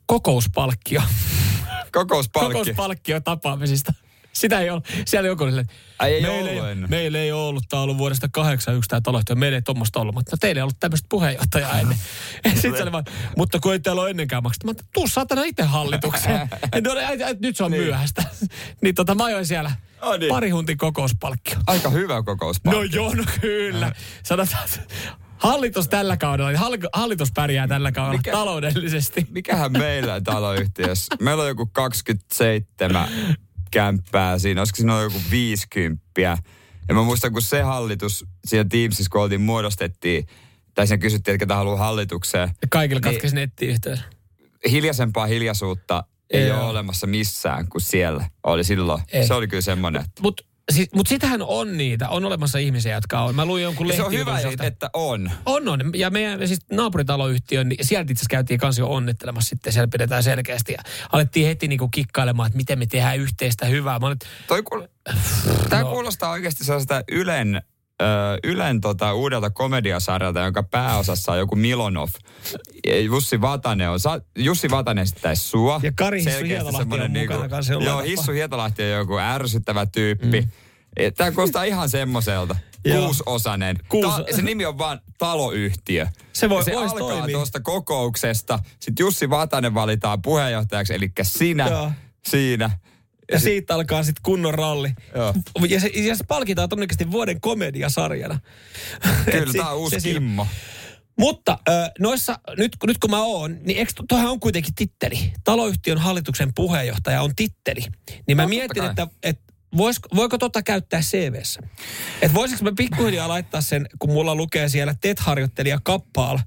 Kokouspalkkio. 0.06 1.02
Kokouspalkki. 1.92 2.54
Kokouspalkkio 2.54 3.20
tapaamisista. 3.20 3.94
Sitä 4.34 4.60
ei 4.60 4.70
ole. 4.70 4.82
Siellä 5.06 5.28
joku 5.28 5.44
oli 5.44 5.64
Ai, 6.00 6.14
ei 6.14 6.22
meillä, 6.22 6.70
ei, 6.70 6.76
meillä 6.76 7.18
ei 7.18 7.32
ole 7.32 7.48
ollut, 7.48 7.64
tämä 7.70 7.80
on 7.80 7.84
ollut 7.84 7.98
vuodesta 7.98 8.30
81 8.32 8.90
tämä 8.90 9.02
taloyhtiö, 9.02 9.36
meillä 9.36 9.56
ei 9.56 9.62
tuommoista 9.62 10.00
ollut, 10.00 10.16
mutta 10.16 10.32
no, 10.32 10.38
teillä 10.42 10.60
ei 10.60 10.64
ollut 10.64 10.80
tämmöistä 10.80 11.06
puheenjohtajaa 11.10 11.80
ennen. 11.80 11.98
Sitten 12.54 12.78
se 12.78 12.84
oli 12.84 12.92
vaan, 12.92 13.04
mutta 13.38 13.60
kun 13.60 13.74
ei 13.74 13.80
täällä 13.80 14.02
ole 14.02 14.10
ennenkään 14.10 14.44
maksettu. 14.44 14.68
Mä 14.68 14.74
tuu 14.94 15.08
saatana 15.08 15.44
itse 15.44 15.64
hallitukseen. 15.64 16.50
No, 16.84 16.92
nyt 17.40 17.58
se 17.58 17.64
on 17.64 17.72
niin. 17.72 17.84
myöhäistä. 17.84 18.24
niin 18.84 18.96
tota, 18.96 19.16
mä 19.16 19.24
ajoin 19.24 19.46
siellä 19.46 19.72
Oh 20.02 20.18
niin. 20.18 20.30
pari 20.30 20.50
huntin 20.50 20.78
kokouspalkkio. 20.78 21.58
Aika 21.68 21.90
hyvä 21.90 22.24
kokouspalkki. 22.24 22.80
No 22.80 23.04
joo, 23.04 23.14
no 23.14 23.24
kyllä. 23.42 23.92
Sanotaan, 24.24 24.64
että 24.66 24.80
hallitus 25.40 25.88
tällä 25.88 26.18
kaudella, 26.18 26.50
niin 26.52 26.60
halli- 26.60 26.90
hallitus 26.94 27.32
pärjää 27.32 27.68
tällä 27.68 27.92
kaudella 27.92 28.18
Mikä- 28.18 28.32
taloudellisesti. 28.32 29.28
Mikähän 29.32 29.72
meillä 29.72 30.22
taloyhtiössä? 30.22 31.16
Meillä 31.22 31.42
on 31.44 31.48
joku 31.50 31.66
27 31.66 33.10
kämppää 33.72 34.40
siinä. 34.40 34.62
Olisiko 34.62 34.76
siinä 34.76 34.96
ollut 34.96 35.14
joku 35.14 35.26
50? 35.32 36.04
Ja 36.88 36.94
mä 36.96 37.04
muistan, 37.04 37.32
kun 37.34 37.42
se 37.42 37.62
hallitus 37.62 38.26
siellä 38.46 38.70
Teamsissa, 38.70 39.10
kun 39.12 39.22
oltiin 39.22 39.42
muodostettiin, 39.42 40.28
tai 40.74 40.88
siinä 40.88 41.02
kysyttiin, 41.02 41.36
että 41.36 41.46
ketä 41.46 41.56
haluaa 41.56 41.78
hallitukseen. 41.78 42.50
Kaikilla 42.70 43.00
Niin. 43.00 43.14
katkesi 43.14 43.36
nettiyhteys. 43.36 44.00
Hiljaisempaa 44.72 45.26
hiljaisuutta 45.26 46.04
ei 46.30 46.48
Joo. 46.48 46.60
ole 46.62 46.70
olemassa 46.70 47.08
missään 47.08 47.68
kuin 47.68 47.82
siellä 47.82 48.26
oli 48.44 48.64
silloin. 48.64 49.02
Ei. 49.14 49.28
Se 49.28 49.34
oli 49.34 49.48
kyllä 49.48 49.62
semmoinen, 49.62 50.02
että 50.02 50.22
Mutta 50.22 50.44
siis, 50.70 50.90
mut 50.96 51.08
sitähän 51.08 51.42
on 51.42 51.78
niitä. 51.78 52.10
On 52.10 52.26
olemassa 52.26 52.58
ihmisiä, 52.58 52.96
jotka 52.96 53.22
on. 53.22 53.36
Mä 53.36 53.46
luin 53.46 53.64
jonkun 53.64 53.94
se 53.94 54.04
on 54.04 54.12
hyvä, 54.12 54.40
jos- 54.40 54.42
siitä. 54.50 54.64
että 54.68 54.90
on. 54.94 55.32
On, 55.46 55.68
on. 55.68 55.80
Ja 55.96 56.10
meidän 56.10 56.48
siis 56.48 56.60
naapuritaloyhtiö, 56.72 57.64
niin 57.64 57.86
sieltä 57.86 58.12
itse 58.12 58.20
asiassa 58.22 58.30
käytiin 58.32 58.60
kanssa 58.60 58.82
jo 58.82 58.88
onnittelemassa 58.90 59.50
sitten. 59.50 59.74
Siellä 59.74 59.88
pidetään 59.88 60.24
selkeästi. 60.24 60.74
Ja 60.74 60.80
alettiin 61.12 61.48
heti 61.48 61.68
niinku 61.68 61.88
kikkailemaan, 61.88 62.48
että 62.48 62.58
miten 62.58 62.80
me 62.80 62.86
tehdään 62.86 63.18
yhteistä 63.18 63.66
hyvää. 63.66 64.00
Mä 64.00 64.08
olin, 64.08 64.18
Toi 64.48 64.64
kuul... 64.64 64.82
Tämä 65.70 65.82
No. 65.82 65.90
kuulostaa 65.90 66.32
oikeasti 66.32 66.64
sellaista 66.64 67.04
Ylen, 67.12 67.62
Ylen 68.44 68.82
tota, 68.82 69.14
uudelta 69.14 69.50
komediasarjalta, 69.50 70.40
jonka 70.40 70.64
pääosassa 70.64 71.32
on 71.32 71.38
joku 71.38 71.56
Milonov. 71.56 72.10
Jussi 73.04 73.42
Vatanen 73.42 73.90
on. 73.90 74.00
Sa, 74.00 74.22
Jussi 74.38 74.70
Vatanen 74.70 75.02
esittäisi 75.02 75.44
sua. 75.48 75.80
Ja 75.84 75.92
Kari 75.96 76.24
Hissu 76.24 76.32
semmoinen 76.78 77.12
on 77.12 77.22
mukana 77.22 77.50
kanssa 77.50 77.74
jollain 77.74 77.90
Joo. 77.90 78.02
Hissu 78.02 78.32
Hietolahti 78.32 78.84
on 78.84 78.90
joku 78.90 79.18
ärsyttävä 79.18 79.86
tyyppi. 79.86 80.42
Mm. 80.42 80.50
Tämä 81.18 81.32
kuulostaa 81.32 81.64
ihan 81.64 81.90
semmoiselta. 81.90 82.56
Kuusosainen. 82.92 83.78
Kuus- 83.90 84.16
Ta- 84.16 84.36
se 84.36 84.42
nimi 84.42 84.66
on 84.66 84.78
vaan 84.78 85.00
taloyhtiö. 85.18 86.08
Se 86.34 86.50
voi- 86.50 86.64
se 86.64 86.74
alkaa 86.74 87.00
toimia. 87.00 87.36
tuosta 87.36 87.60
kokouksesta. 87.60 88.60
Sitten 88.80 89.04
Jussi 89.04 89.30
Vatanen 89.30 89.74
valitaan 89.74 90.22
puheenjohtajaksi, 90.22 90.94
eli 90.94 91.12
sinä 91.22 91.68
Joo. 91.68 91.92
siinä. 92.28 92.72
Ja 93.32 93.40
siitä 93.40 93.76
alkaa 93.76 94.04
sitten 94.04 94.24
kunnon 94.24 94.54
ralli. 94.54 94.94
Joo. 95.16 95.34
Ja 95.70 95.80
se, 95.80 95.88
ja 95.88 96.16
se 96.16 96.24
palkitaan 96.24 96.70
todennäköisesti 96.70 97.12
vuoden 97.12 97.42
komediasarjana. 97.42 98.40
Kyllä, 99.32 99.54
tämä 99.54 99.70
on 99.70 99.78
uusi 99.78 100.02
Kimmo. 100.02 100.48
Mutta 101.20 101.60
noissa, 102.00 102.40
nyt, 102.58 102.78
nyt 102.88 102.98
kun 102.98 103.12
mä 103.12 103.22
oon, 103.22 103.58
niin 103.64 103.80
eikö, 103.80 103.92
toihan 104.08 104.32
on 104.32 104.40
kuitenkin 104.40 104.76
titteli. 104.76 105.34
Taloyhtiön 105.44 105.98
hallituksen 105.98 106.54
puheenjohtaja 106.56 107.22
on 107.22 107.36
titteli. 107.36 107.82
Niin 108.28 108.38
mä 108.38 108.42
No, 108.42 108.50
mietin, 108.50 108.84
että, 108.84 109.08
että 109.24 109.54
vois, 109.78 110.00
voiko 110.16 110.38
tota 110.38 110.64
käyttää 110.64 111.02
CVssä? 111.02 111.62
Että 112.22 112.34
voisiko 112.34 112.64
mä 112.64 112.72
pikkuhiljaa 112.78 113.28
laittaa 113.28 113.62
sen, 113.62 113.88
kun 114.00 114.10
mulla 114.10 114.36
lukee 114.36 114.70
siellä 114.70 114.96
TET-harjoittelija 115.02 115.80
Kappaal 115.84 116.40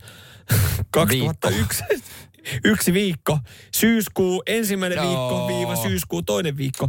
2001. 0.91 1.85
yksi 2.65 2.93
viikko, 2.95 3.39
syyskuu, 3.75 4.43
ensimmäinen 4.47 4.97
Joo. 4.97 5.07
viikko, 5.07 5.49
viiva 5.49 5.77
syyskuu, 5.77 6.23
toinen 6.23 6.57
viikko. 6.57 6.89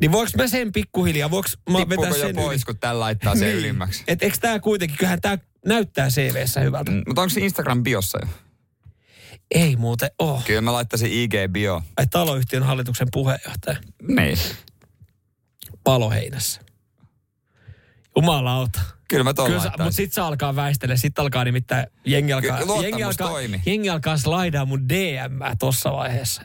Niin 0.00 0.12
voiko 0.12 0.30
mä 0.36 0.46
sen 0.46 0.72
pikkuhiljaa, 0.72 1.30
voiko 1.30 1.48
mä 1.70 1.72
vetää 1.78 1.86
Tippuuko 1.88 2.06
jo 2.16 2.26
sen 2.26 2.36
pois, 2.36 2.56
yli? 2.60 2.64
kun 2.66 2.78
tällä 2.78 3.00
laittaa 3.00 3.36
sen 3.36 3.48
ylimmäksi? 3.54 4.04
Et 4.08 4.22
eikö 4.22 4.36
tää 4.40 4.58
kuitenkin, 4.60 4.96
kyllähän 4.98 5.20
tää 5.20 5.38
näyttää 5.66 6.08
CVssä 6.08 6.60
hyvältä. 6.60 6.90
Mm, 6.90 7.02
Mutta 7.06 7.22
onko 7.22 7.30
se 7.30 7.40
Instagram 7.40 7.82
biossa 7.82 8.18
jo? 8.22 8.28
Ei 9.50 9.76
muuten 9.76 10.10
oo. 10.18 10.42
Kyllä 10.46 10.60
mä 10.60 10.72
laittaisin 10.72 11.10
IG-bio. 11.12 11.82
Ai 11.96 12.06
taloyhtiön 12.10 12.62
hallituksen 12.62 13.08
puheenjohtaja 13.12 13.76
Niin. 14.08 14.38
paloheinässä. 15.84 16.60
Jumalauta. 18.16 18.80
Kyllä 19.08 19.24
mä 19.24 19.34
Kyllä, 19.34 19.62
mutta 19.62 19.90
sit 19.90 20.12
se 20.12 20.20
alkaa 20.20 20.56
väistellä. 20.56 20.96
Sit 20.96 21.18
alkaa 21.18 21.44
nimittäin, 21.44 21.86
jengi 22.04 22.32
alkaa, 22.32 22.56
luottamus 22.56 22.82
jengi 22.82 23.02
alkaa, 23.02 23.28
toimi. 23.28 23.62
jengi 23.66 23.90
alkaa 23.90 24.16
slaidaa 24.16 24.64
mun 24.64 24.88
DM 24.88 25.56
tossa 25.58 25.92
vaiheessa. 25.92 26.42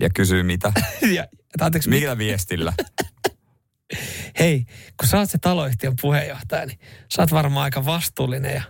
Ja 0.00 0.10
kysyy 0.14 0.42
mitä? 0.42 0.72
Ja, 1.14 1.26
anteeksi, 1.60 1.88
Millä 1.88 2.18
viestillä? 2.18 2.72
hei, 4.38 4.64
kun 5.00 5.08
sä 5.08 5.18
oot 5.18 5.30
se 5.30 5.38
taloyhtiön 5.38 5.94
puheenjohtaja, 6.00 6.66
niin 6.66 6.78
sä 7.12 7.22
oot 7.22 7.32
varmaan 7.32 7.64
aika 7.64 7.84
vastuullinen. 7.84 8.54
Ja... 8.54 8.62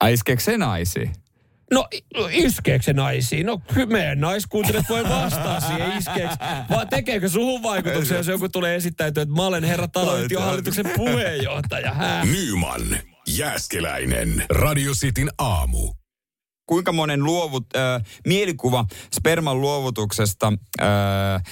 Ai 0.00 0.12
iskeekö 0.12 0.42
se 0.42 0.58
naisiin? 0.58 1.12
No 1.72 1.88
iskeekö 2.30 2.82
se 2.82 2.92
naisiin? 2.92 3.46
No 3.46 3.60
meidän 3.86 4.20
naiskuuntelijat 4.20 4.88
voi 4.88 5.04
vastaa 5.04 5.60
siihen 5.60 5.92
iskeekö. 5.98 6.36
Vai 6.70 6.86
tekeekö 6.86 7.28
suhun 7.28 7.62
vaikutuksen, 7.62 8.16
jos 8.16 8.26
joku 8.26 8.48
tulee 8.48 8.76
esittäytyä, 8.76 9.22
että 9.22 9.34
mä 9.34 9.46
olen 9.46 9.64
herra 9.64 9.88
taloyhtiön 9.88 10.42
hallituksen 10.42 10.90
puheenjohtaja. 10.96 11.94
Hää? 11.94 12.24
Nyman, 12.24 12.82
Jääskeläinen, 13.28 14.44
Radio 14.50 14.92
Cityn 14.92 15.28
aamu. 15.38 15.97
Kuinka 16.68 16.92
monen 16.92 17.24
luovut, 17.24 17.66
äh, 17.76 18.02
mielikuva 18.26 18.84
sperman 19.14 19.60
luovutuksesta 19.60 20.52
äh, 20.80 20.86
äh, 21.34 21.42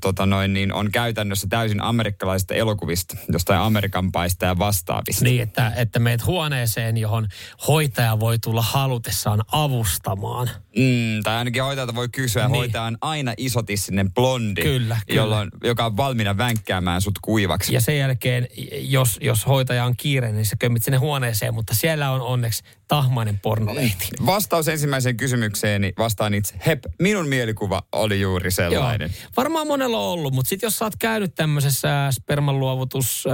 tota 0.00 0.26
noin, 0.26 0.52
niin 0.52 0.72
on 0.72 0.90
käytännössä 0.90 1.46
täysin 1.50 1.80
amerikkalaisista 1.82 2.54
elokuvista, 2.54 3.16
jostain 3.32 3.60
Amerikan 3.60 4.12
paista 4.12 4.46
ja 4.46 4.58
vastaavista. 4.58 5.24
Niin, 5.24 5.42
että, 5.42 5.72
että 5.76 5.98
meet 5.98 6.26
huoneeseen, 6.26 6.96
johon 6.96 7.28
hoitaja 7.68 8.20
voi 8.20 8.38
tulla 8.38 8.62
halutessaan 8.62 9.42
avustamaan. 9.52 10.50
Mm, 10.76 11.22
tai 11.24 11.36
ainakin 11.36 11.62
hoitajalta 11.62 11.94
voi 11.94 12.08
kysyä, 12.08 12.42
Niin. 12.42 12.52
niin. 12.52 12.58
hoitaja 12.60 12.82
on 12.84 12.98
aina 13.00 13.34
isotissinen 13.36 14.14
blondi, 14.14 14.62
Kyllä, 14.62 15.00
kyllä. 15.06 15.20
Jolloin, 15.20 15.50
joka 15.64 15.86
on 15.86 15.96
valmiina 15.96 16.36
vänkkäämään 16.38 17.00
sut 17.00 17.18
kuivaksi. 17.22 17.74
Ja 17.74 17.80
sen 17.80 17.98
jälkeen, 17.98 18.48
jos, 18.80 19.18
jos 19.20 19.46
hoitaja 19.46 19.84
on 19.84 19.94
kiire, 19.96 20.32
niin 20.32 20.46
sä 20.46 20.56
kömmit 20.58 20.84
sinne 20.84 20.98
huoneeseen, 20.98 21.54
mutta 21.54 21.74
siellä 21.74 22.10
on 22.10 22.20
onneksi 22.20 22.62
tahmainen 22.88 23.38
pornolehti. 23.38 24.08
Vastaus 24.26 24.68
ensimmäiseen 24.68 25.16
kysymykseeni 25.16 25.92
vastaan 25.98 26.34
itse. 26.34 26.54
Hep, 26.66 26.84
minun 26.98 27.28
mielikuva 27.28 27.82
oli 27.92 28.20
juuri 28.20 28.50
sellainen. 28.50 29.10
Joo. 29.22 29.30
Varmaan 29.36 29.66
monella 29.66 29.98
on 29.98 30.04
ollut, 30.12 30.34
mutta 30.34 30.48
sitten 30.48 30.66
jos 30.66 30.78
sä 30.78 30.84
oot 30.84 30.96
käynyt 30.98 31.34
tämmöisessä 31.34 32.08
spermanluovutus 32.10 33.24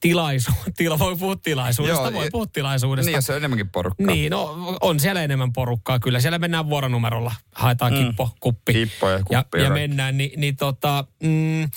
tilaisu, 0.00 0.50
tila, 0.76 0.98
voi 0.98 1.16
puhua 1.16 1.36
tilaisuudesta, 1.36 2.02
Joo, 2.02 2.12
voi 2.12 2.28
puhua 2.30 2.46
tilaisuudesta. 2.46 3.08
Niin, 3.08 3.14
jos 3.14 3.30
on 3.30 3.36
enemmänkin 3.36 3.70
porukkaa. 3.70 4.06
Niin, 4.06 4.30
no 4.30 4.76
on 4.80 5.00
siellä 5.00 5.22
enemmän 5.22 5.52
porukkaa 5.52 5.98
kyllä. 5.98 6.20
Siellä 6.20 6.38
mennään 6.38 6.70
vuoronumerolla, 6.70 7.32
haetaan 7.54 7.92
mm. 7.92 8.06
kippo, 8.06 8.30
kuppi. 8.40 8.72
Kippo 8.72 9.10
ja 9.10 9.18
kuppi 9.18 9.34
ja, 9.34 9.44
ja 9.58 9.64
ja 9.64 9.70
mennään, 9.70 10.16
niin, 10.18 10.40
niin 10.40 10.56
tota, 10.56 11.04
mm, 11.22 11.68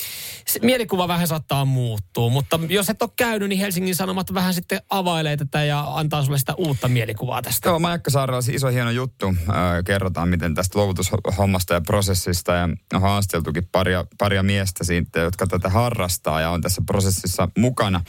mielikuva 0.61 1.07
vähän 1.07 1.27
saattaa 1.27 1.65
muuttua. 1.65 2.29
Mutta 2.29 2.59
jos 2.69 2.89
et 2.89 3.01
ole 3.01 3.09
käynyt, 3.15 3.49
niin 3.49 3.59
Helsingin 3.59 3.95
Sanomat 3.95 4.33
vähän 4.33 4.53
sitten 4.53 4.81
availee 4.89 5.37
tätä 5.37 5.63
ja 5.63 5.83
antaa 5.87 6.23
sulle 6.23 6.39
sitä 6.39 6.53
uutta 6.55 6.87
mielikuvaa 6.97 7.41
tästä. 7.41 7.69
Joo, 7.69 7.79
Majakkasaarella 7.79 8.41
se 8.41 8.53
iso 8.53 8.67
hieno 8.67 8.91
juttu. 8.91 9.27
Äh, 9.27 9.55
kerrotaan, 9.85 10.29
miten 10.29 10.55
tästä 10.55 10.79
luovutushommasta 10.79 11.73
ja 11.73 11.81
prosessista. 11.81 12.53
Ja 12.53 12.69
on 12.93 13.01
haasteltukin 13.01 13.67
paria, 13.71 14.05
paria 14.17 14.43
miestä 14.43 14.83
siitä, 14.83 15.19
jotka 15.19 15.47
tätä 15.47 15.69
harrastaa 15.69 16.41
ja 16.41 16.49
on 16.49 16.61
tässä 16.61 16.81
prosessissa 16.85 17.47
mukana. 17.57 18.03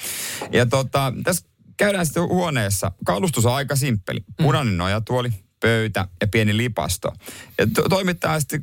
Ja 0.52 0.66
tota, 0.66 1.12
tässä 1.24 1.46
käydään 1.76 2.06
sitten 2.06 2.28
huoneessa. 2.28 2.92
Kalustus 3.04 3.46
on 3.46 3.54
aika 3.54 3.76
simppeli. 3.76 4.24
Punainen 4.36 4.76
nojatuoli, 4.76 5.30
pöytä 5.60 6.08
ja 6.20 6.26
pieni 6.28 6.56
lipasto. 6.56 7.12
Ja 7.58 7.66
to- 7.74 7.88
toimittaja 7.88 8.40
sitten 8.40 8.62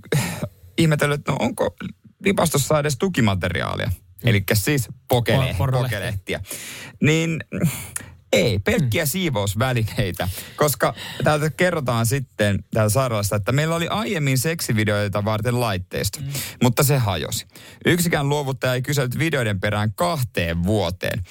ihmetellyt, 0.78 1.20
että 1.20 1.32
no 1.32 1.38
onko 1.42 1.76
lipastossa 2.24 2.80
edes 2.80 2.98
tukimateriaalia. 2.98 3.92
Eli 4.24 4.44
siis 4.54 4.88
pokele, 5.08 5.56
pokelehtiä. 5.58 6.42
Niin 7.02 7.44
ei, 8.36 8.60
pelkkiä 8.60 9.06
siivousvälineitä, 9.06 10.30
koska 10.56 10.94
täältä 11.24 11.50
kerrotaan 11.50 12.06
sitten 12.06 12.64
täällä 12.74 12.90
sairaalassa, 12.90 13.36
että 13.36 13.52
meillä 13.52 13.76
oli 13.76 13.88
aiemmin 13.88 14.38
seksivideoita 14.38 15.26
varten 15.26 15.60
laitteisto, 15.60 16.20
mm. 16.20 16.28
mutta 16.64 16.84
se 16.84 16.98
hajosi. 16.98 17.46
Yksikään 17.86 18.30
luovuttaja 18.30 18.74
ei 18.74 18.82
kysellyt 18.82 19.20
videoiden 19.20 19.60
perään 19.60 19.94
kahteen 19.94 20.64
vuoteen. 20.64 21.24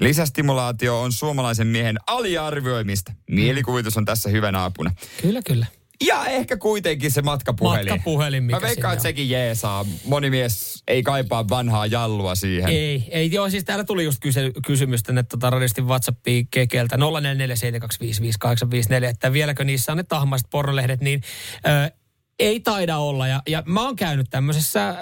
Lisästimulaatio 0.00 1.02
on 1.02 1.12
suomalaisen 1.12 1.66
miehen 1.66 1.96
aliarvioimista. 2.06 3.12
Mielikuvitus 3.30 3.96
on 3.96 4.04
tässä 4.04 4.30
hyvänä 4.30 4.64
apuna. 4.64 4.90
Kyllä, 5.22 5.42
kyllä. 5.46 5.66
Ja 6.06 6.26
ehkä 6.26 6.56
kuitenkin 6.56 7.10
se 7.10 7.22
matkapuhelin. 7.22 7.92
Matkapuhelin, 7.92 8.44
mikä 8.44 8.60
Mä 8.60 8.66
veikkaan, 8.66 8.92
että 8.92 9.02
sekin 9.02 9.30
jeesaa. 9.30 9.86
Moni 10.04 10.30
mies 10.30 10.82
ei 10.88 11.02
kaipaa 11.02 11.48
vanhaa 11.48 11.86
jallua 11.86 12.34
siihen. 12.34 12.70
Ei, 12.70 13.04
ei. 13.10 13.32
Joo, 13.32 13.50
siis 13.50 13.64
täällä 13.64 13.84
tuli 13.84 14.04
just 14.04 14.18
kysy, 14.20 14.52
kysymys 14.66 15.02
tänne 15.02 15.22
tota 15.22 15.50
radistin 15.50 15.86
WhatsAppiin 15.86 16.48
kekeltä 16.50 16.96
0447255854, 16.96 19.04
että 19.04 19.32
vieläkö 19.32 19.64
niissä 19.64 19.92
on 19.92 19.98
ne 19.98 20.02
tahmaiset 20.02 20.50
pornolehdet, 20.50 21.00
niin 21.00 21.22
ö, 21.66 21.90
ei 22.38 22.60
taida 22.60 22.96
olla. 22.96 23.28
Ja, 23.28 23.42
ja 23.48 23.62
mä 23.66 23.84
oon 23.84 23.96
käynyt 23.96 24.26
tämmöisessä, 24.30 24.88
ö, 24.88 24.94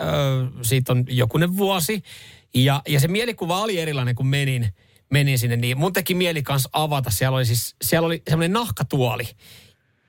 siitä 0.63 0.93
on 0.93 1.05
jokunen 1.09 1.57
vuosi, 1.57 2.03
ja, 2.55 2.83
ja 2.89 3.01
se 3.01 3.09
mielikuva 3.09 3.63
oli 3.63 3.79
erilainen, 3.79 4.15
kun 4.15 4.27
menin, 4.27 4.69
menin 5.11 5.39
sinne, 5.39 5.57
niin 5.57 5.79
mun 5.79 5.93
teki 5.93 6.15
mieli 6.15 6.43
kanssa 6.43 6.69
avata. 6.73 7.11
Siellä 7.11 7.37
oli 7.37 7.47
siis, 7.47 7.77
siellä 7.85 8.07
oli 8.07 8.23
semmoinen 8.29 8.53
nahkatuoli. 8.53 9.25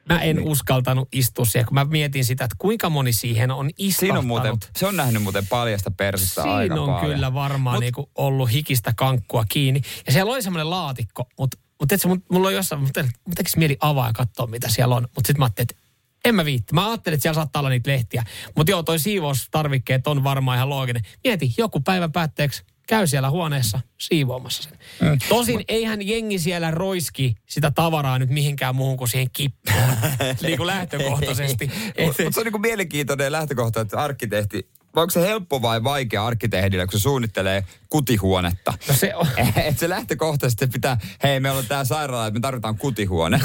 Mä 0.10 0.20
en 0.20 0.36
niin. 0.36 0.48
uskaltanut 0.48 1.08
istua 1.12 1.46
siellä, 1.46 1.68
kun 1.68 1.76
mä 1.76 1.86
mietin 1.86 2.26
sitä, 2.26 2.44
että 2.44 2.56
kuinka 2.60 2.90
moni 2.90 3.14
siihen 3.14 3.52
on 3.52 3.70
istahtanut. 3.78 4.00
Siinä 4.00 4.20
on 4.20 4.26
muuten, 4.28 4.72
se 4.76 4.86
on 4.86 4.96
nähnyt 4.96 5.24
muuten 5.24 5.48
paljasta 5.48 5.92
persistä 5.92 6.42
Siinä 6.42 6.56
aika 6.56 6.82
on 6.82 6.94
paljon. 6.94 7.14
kyllä 7.14 7.34
varmaan 7.34 7.76
Mut- 7.76 7.82
niinku 7.82 8.10
ollut 8.16 8.52
hikistä 8.52 8.94
kankkua 8.98 9.46
kiinni. 9.50 9.82
Ja 10.06 10.12
siellä 10.12 10.32
oli 10.32 10.44
semmoinen 10.44 10.70
laatikko, 10.70 11.26
mutta 11.40 11.58
mut 11.80 11.90
mut, 12.06 12.20
mulla 12.32 12.48
on 12.48 12.54
jossain, 12.54 12.82
mutta 12.82 13.06
tekisi 13.36 13.58
mieli 13.60 13.78
avaa 13.80 14.08
ja 14.08 14.14
katsoa, 14.14 14.48
mitä 14.48 14.70
siellä 14.70 14.96
on. 14.96 15.04
Mutta 15.16 15.28
sitten 15.28 15.40
mä 15.40 15.46
ajattelin, 15.46 15.68
että 15.72 15.90
en 16.26 16.36
mä 16.36 16.46
viitti. 16.46 16.74
Mä 16.74 16.90
ajattelin, 16.90 17.14
että 17.16 17.22
siellä 17.22 17.36
saattaa 17.36 17.60
olla 17.60 17.70
niitä 17.70 17.92
lehtiä. 17.92 18.24
Mutta 18.56 18.72
joo, 18.72 18.84
toi 18.84 19.00
siivoustarvikkeet 19.00 20.08
on 20.08 20.24
varmaan 20.24 20.56
ihan 20.56 20.70
looginen. 20.70 21.04
Mieti, 21.24 21.54
joku 21.58 21.80
päivän 21.80 22.12
päätteeksi 22.12 22.64
käy 22.90 23.08
siellä 23.08 23.30
huoneessa 23.30 23.80
siivoamassa 23.98 24.64
sen. 24.64 24.80
Mm. 25.02 25.20
Tosin 25.30 25.64
eihän 25.68 26.08
jengi 26.08 26.40
siellä 26.40 26.72
roiski 26.72 27.36
sitä 27.50 27.72
tavaraa 27.72 28.20
nyt 28.20 28.30
mihinkään 28.30 28.76
muuhun 28.76 28.98
kuin 28.98 29.08
siihen 29.08 29.30
kippoon. 29.34 29.78
niin 30.42 30.58
kuin 30.58 30.68
lähtökohtaisesti. 30.68 31.72
Mutta 32.06 32.24
se 32.34 32.40
on 32.40 32.46
niin 32.46 32.62
mielenkiintoinen 32.62 33.32
lähtökohta, 33.32 33.82
että 33.82 33.98
arkkitehti, 33.98 34.70
vai 34.96 35.02
onko 35.02 35.12
se 35.12 35.22
helppo 35.22 35.62
vai 35.62 35.84
vaikea 35.84 36.26
arkkitehdille, 36.26 36.86
kun 36.88 37.00
se 37.00 37.04
suunnittelee 37.04 37.64
kutihuonetta? 37.90 38.74
No 38.88 38.94
se 38.96 39.16
on. 39.16 39.28
että 39.56 39.80
se 39.80 39.90
lähtökohtaisesti 39.90 40.68
pitää, 40.68 40.98
hei 41.24 41.40
meillä 41.40 41.60
on 41.60 41.66
tää 41.66 41.86
sairaala, 41.86 42.28
että 42.28 42.40
me 42.40 42.42
tarvitaan 42.42 42.78
kutihuone. 42.78 43.40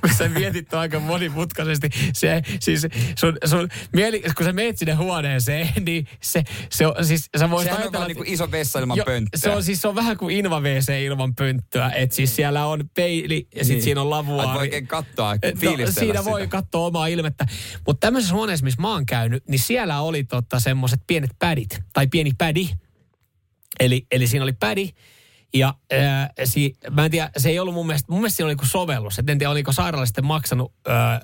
kun 0.00 0.10
sä 0.18 0.28
mietit 0.28 0.74
aika 0.74 1.00
monimutkaisesti. 1.00 1.90
Se, 2.12 2.42
siis 2.60 2.86
sun, 3.18 3.36
sun 3.44 3.68
mieli, 3.92 4.20
kun 4.36 4.46
sä 4.46 4.52
meet 4.52 4.78
sinne 4.78 4.94
huoneeseen, 4.94 5.68
niin 5.86 6.06
se, 6.22 6.42
se 6.70 6.86
on, 6.86 7.04
siis 7.04 7.30
sä 7.38 7.50
voisit 7.50 7.64
Sehän 7.70 7.76
on 7.76 7.82
ajatella, 7.82 8.04
että- 8.04 8.08
niin 8.08 8.16
kuin 8.16 8.28
iso 8.28 8.50
vessa 8.50 8.78
ilman 8.78 8.98
Jo, 8.98 9.04
pönttöä. 9.04 9.40
Se 9.40 9.50
on 9.50 9.64
siis 9.64 9.80
se 9.82 9.88
on 9.88 9.94
vähän 9.94 10.16
kuin 10.16 10.36
Inva 10.36 10.62
ilman 11.04 11.34
pönttöä. 11.34 11.90
että 11.94 12.16
siis 12.16 12.36
siellä 12.36 12.66
on 12.66 12.90
peili 12.94 13.48
ja 13.54 13.64
sitten 13.64 13.74
Niin. 13.74 13.82
siinä 13.82 14.00
on 14.00 14.06
Et 14.06 14.10
lavuaari. 14.10 14.52
voi 14.52 14.60
oikein 14.60 14.86
katsoa, 14.86 15.34
Et 15.42 15.54
no, 15.62 15.70
Siinä 15.70 15.86
sitä. 15.86 16.24
voi 16.24 16.46
katsoa 16.48 16.86
omaa 16.86 17.06
ilmettä. 17.06 17.46
Mutta 17.86 18.06
tämmöisessä 18.06 18.34
huoneessa, 18.34 18.64
missä 18.64 18.82
mä 18.82 18.92
oon 18.92 19.06
käynyt, 19.06 19.48
niin 19.48 19.58
siellä 19.58 20.00
oli 20.00 20.24
totta 20.36 20.60
semmoiset 20.60 21.00
pienet 21.06 21.30
pädit. 21.38 21.78
Tai 21.92 22.06
pieni 22.06 22.30
pädi. 22.38 22.68
Eli, 23.80 24.06
eli 24.10 24.26
siinä 24.26 24.42
oli 24.42 24.52
pädi. 24.52 24.90
Ja 25.54 25.74
ää, 25.92 26.30
si, 26.44 26.76
mä 26.90 27.04
en 27.04 27.10
tiedä, 27.10 27.30
se 27.36 27.48
ei 27.48 27.58
ollut 27.58 27.74
mun 27.74 27.86
mielestä, 27.86 28.12
mun 28.12 28.20
mielestä 28.20 28.36
siinä 28.36 28.46
oli 28.46 28.56
kuin 28.56 28.68
sovellus. 28.68 29.18
Et 29.18 29.30
en 29.30 29.38
tiedä, 29.38 29.50
oliko 29.50 29.72
sairaala 29.72 30.06
sitten 30.06 30.26
maksanut 30.26 30.72
ää, 30.88 31.20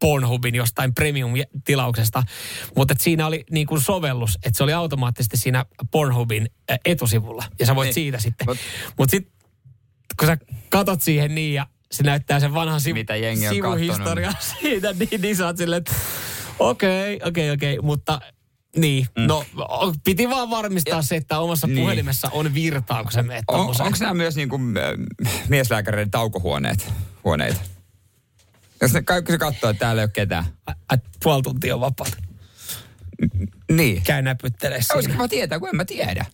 Pornhubin 0.00 0.54
jostain 0.54 0.94
premium-tilauksesta. 0.94 2.22
Mutta 2.76 2.92
et 2.92 3.00
siinä 3.00 3.26
oli 3.26 3.44
niin 3.50 3.66
kuin 3.66 3.80
sovellus, 3.80 4.38
että 4.44 4.56
se 4.56 4.64
oli 4.64 4.72
automaattisesti 4.72 5.36
siinä 5.36 5.64
Pornhubin 5.90 6.50
ää, 6.68 6.76
etusivulla. 6.84 7.44
Ja 7.58 7.66
sä 7.66 7.74
voit 7.74 7.86
Niin. 7.86 7.94
siitä 7.94 8.18
sitten. 8.20 8.46
Mut- 8.48 8.58
Mutta 8.98 9.10
sitten 9.10 9.32
kun 10.18 10.28
sä 10.28 10.36
katot 10.70 11.02
siihen 11.02 11.34
niin 11.34 11.54
ja 11.54 11.66
se 11.92 12.02
näyttää 12.02 12.40
sen 12.40 12.54
vanhan 12.54 12.80
sivu, 12.80 12.94
Mitä 12.94 13.16
jengi 13.16 13.48
on 13.48 13.54
sivuhistoriaa 13.54 14.32
siitä, 14.60 14.92
niin, 14.92 15.20
niin 15.22 15.36
sä 15.36 15.46
oot 15.46 15.56
silleen, 15.56 15.78
että 15.78 15.94
okei, 16.58 17.20
okei, 17.24 17.50
okei, 17.50 17.78
mutta 17.82 18.20
niin, 18.76 19.06
mm. 19.18 19.22
no 19.26 19.44
piti 20.04 20.28
vaan 20.30 20.50
varmistaa 20.50 21.02
se, 21.02 21.16
että 21.16 21.38
omassa 21.38 21.66
Niin. 21.66 21.78
puhelimessa 21.78 22.28
on 22.32 22.54
virtaa, 22.54 23.02
kun 23.02 23.12
sä 23.12 23.22
meet 23.22 23.44
On, 23.48 23.60
onko 23.60 23.96
nämä 24.00 24.14
myös 24.14 24.36
niin 24.36 24.48
kuin, 24.48 24.76
äh, 24.76 25.28
mieslääkäreiden 25.48 26.10
taukohuoneet? 26.10 26.92
Huoneita? 27.24 27.60
Jos 28.80 28.92
ne 28.92 29.02
kaikki 29.02 29.32
se 29.32 29.38
katsoo, 29.38 29.70
että 29.70 29.78
täällä 29.80 30.02
ei 30.02 30.04
ole 30.04 30.10
ketään. 30.12 30.44
Ai, 30.66 30.98
puoli 31.22 31.42
tuntia 31.42 31.74
on 31.74 31.80
vapaata. 31.80 32.16
Niin. 33.72 34.02
Käy 34.02 34.22
näpyttelee 34.22 34.76
Olisiko 34.76 35.00
siinä. 35.02 35.16
mä 35.16 35.28
tietää, 35.28 35.58
kun 35.58 35.68
en 35.68 35.76
mä 35.76 35.84
tiedä. 35.84 36.26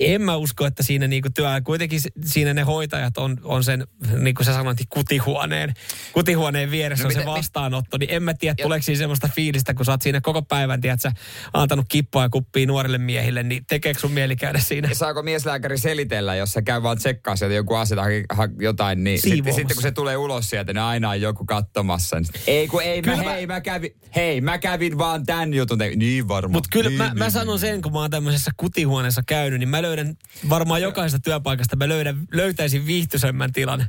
En 0.00 0.22
mä 0.22 0.36
usko, 0.36 0.66
että 0.66 0.82
siinä 0.82 1.06
niinku 1.08 1.28
työ, 1.34 1.48
kuitenkin 1.64 2.00
siinä 2.24 2.54
ne 2.54 2.62
hoitajat 2.62 3.18
on, 3.18 3.36
on 3.44 3.64
sen, 3.64 3.86
niin 4.18 4.34
kuin 4.34 4.46
sä 4.46 4.52
sanoit, 4.52 4.78
kutihuoneen, 4.88 5.74
kutihuoneen 6.12 6.70
vieressä 6.70 7.04
No 7.04 7.08
on 7.08 7.14
se 7.14 7.24
vastaanotto, 7.26 7.98
niin 7.98 8.10
en 8.10 8.22
mä 8.22 8.34
tiedä, 8.34 8.54
tuleeko 8.62 8.82
siinä 8.82 8.98
semmoista 8.98 9.28
fiilistä, 9.34 9.74
kun 9.74 9.84
sä 9.84 9.92
oot 9.92 10.02
siinä 10.02 10.20
koko 10.20 10.42
päivän, 10.42 10.80
tiedät 10.80 11.00
sä, 11.00 11.12
antanut 11.52 11.86
kippoa 11.88 12.22
ja 12.22 12.28
kuppia 12.28 12.66
nuorille 12.66 12.98
miehille, 12.98 13.42
niin 13.42 13.64
tekeekö 13.68 14.00
sun 14.00 14.12
mieli 14.12 14.36
käydä 14.36 14.58
siinä? 14.58 14.88
Ja 14.88 14.94
saako 14.94 15.22
mieslääkäri 15.22 15.78
selitellä, 15.78 16.34
jos 16.34 16.52
se 16.52 16.62
käy 16.62 16.82
vaan 16.82 16.98
tsekkaa 16.98 17.36
sieltä 17.36 17.54
joku 17.54 17.74
asia 17.74 18.02
ha- 18.32 18.48
jotain, 18.60 19.04
niin 19.04 19.20
sitten, 19.22 19.54
sitten 19.54 19.76
kun 19.76 19.82
se 19.82 19.90
tulee 19.90 20.16
ulos 20.16 20.50
sieltä, 20.50 20.72
niin 20.72 20.82
aina 20.82 21.10
on 21.10 21.20
joku 21.20 21.44
katsomassa. 21.44 22.16
Niin 22.16 22.24
sit, 22.24 22.42
ei 22.46 22.68
kun 22.68 22.82
ei, 22.82 23.02
mä, 23.02 23.12
Kyllä 23.12 23.24
mä- 23.24 23.30
hei, 23.32 23.46
mä 23.46 23.60
kävin, 23.60 23.90
hei, 24.16 24.40
mä 24.40 24.58
kävin 24.58 24.98
vaan 24.98 25.26
tämän 25.26 25.54
jutun. 25.54 25.78
Niin 25.96 26.28
varmaan. 26.28 26.52
Mutta 26.52 26.68
kyllä 26.72 26.88
niin, 26.88 26.98
mä, 26.98 27.04
niin, 27.04 27.18
mä 27.18 27.24
niin. 27.24 27.32
sanon 27.32 27.58
sen, 27.58 27.82
kun 27.82 27.92
mä 27.92 27.98
oon 27.98 28.10
tämmöisessä 28.10 28.50
kutihuoneessa 28.56 29.22
käynyt, 29.26 29.58
niin 29.58 29.68
mä 29.68 29.82
löydän 29.88 30.16
varmaan 30.48 30.82
jokaisesta 30.82 31.18
työpaikasta, 31.24 31.76
mä 31.76 31.88
löydän, 31.88 32.16
löytäisin 32.32 32.86
viihtyisemmän 32.86 33.52
tilan, 33.52 33.86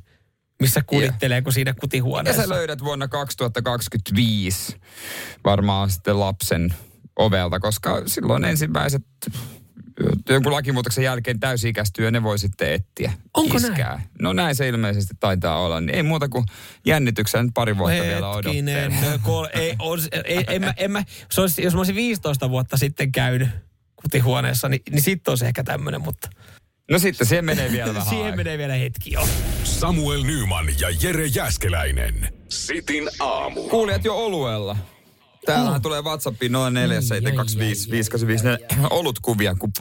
missä 0.59 0.81
kulittelee 0.85 1.41
kuin 1.41 1.53
siinä 1.53 1.69
Ja 1.69 1.73
kutihuoneessa. 1.73 2.41
sä 2.41 2.49
löydät 2.49 2.83
vuonna 2.83 3.07
2025 3.07 4.75
varmaan 5.43 5.89
sitten 5.89 6.19
lapsen 6.19 6.73
ovelta, 7.15 7.59
koska 7.59 8.01
silloin 8.05 8.45
ensimmäiset 8.45 9.03
jonkun 10.29 10.53
lakimuutoksen 10.53 11.03
jälkeen 11.03 11.39
täysi-ikäistyy 11.39 12.05
ja 12.05 12.11
ne 12.11 12.23
voi 12.23 12.39
sitten 12.39 12.73
etsiä. 12.73 13.13
Onko 13.33 13.57
iskää. 13.57 14.01
No 14.21 14.33
näin 14.33 14.55
se 14.55 14.67
ilmeisesti 14.67 15.13
taitaa 15.19 15.61
olla. 15.61 15.81
Niin 15.81 15.95
ei 15.95 16.03
muuta 16.03 16.29
kuin 16.29 16.45
jännityksellä 16.85 17.43
nyt 17.43 17.53
pari 17.53 17.77
vuotta 17.77 18.03
vielä 18.03 18.33
Hetkinen, 18.35 18.91
odottelee. 18.91 19.19
kol, 19.23 19.47
ei, 19.53 19.75
on, 19.79 19.99
ei, 20.25 20.45
en 20.47 20.61
mä, 20.61 20.73
en 20.77 20.91
mä, 20.91 21.03
se 21.31 21.41
olisi, 21.41 21.63
jos 21.63 21.73
mä 21.73 21.79
olisin 21.79 21.95
15 21.95 22.49
vuotta 22.49 22.77
sitten 22.77 23.11
käynyt 23.11 23.49
kutihuoneessa, 24.01 24.69
niin, 24.69 24.81
niin 24.89 25.01
sitten 25.01 25.31
olisi 25.31 25.45
ehkä 25.45 25.63
tämmöinen, 25.63 26.01
mutta 26.01 26.29
No 26.91 26.99
sitten 26.99 27.27
siihen 27.27 27.45
menee 27.45 27.71
vielä 27.71 27.93
vähän 27.93 28.09
siihen 28.09 28.25
aikaa. 28.25 28.37
menee 28.37 28.57
vielä 28.57 28.73
hetki 28.73 29.11
jo. 29.11 29.27
Samuel 29.63 30.23
Nyman 30.23 30.65
ja 30.79 30.89
Jere 31.01 31.25
Jäskeläinen. 31.25 32.33
Sitin 32.49 33.09
aamu. 33.19 33.63
Kuulijat 33.69 34.05
jo 34.05 34.15
oluella. 34.25 34.77
Täällähän 35.53 35.75
Oh. 35.75 35.81
tulee 35.81 36.01
WhatsAppiin 36.01 36.51
047255 36.51 38.45
olutkuvia, 38.89 39.55
kun 39.55 39.71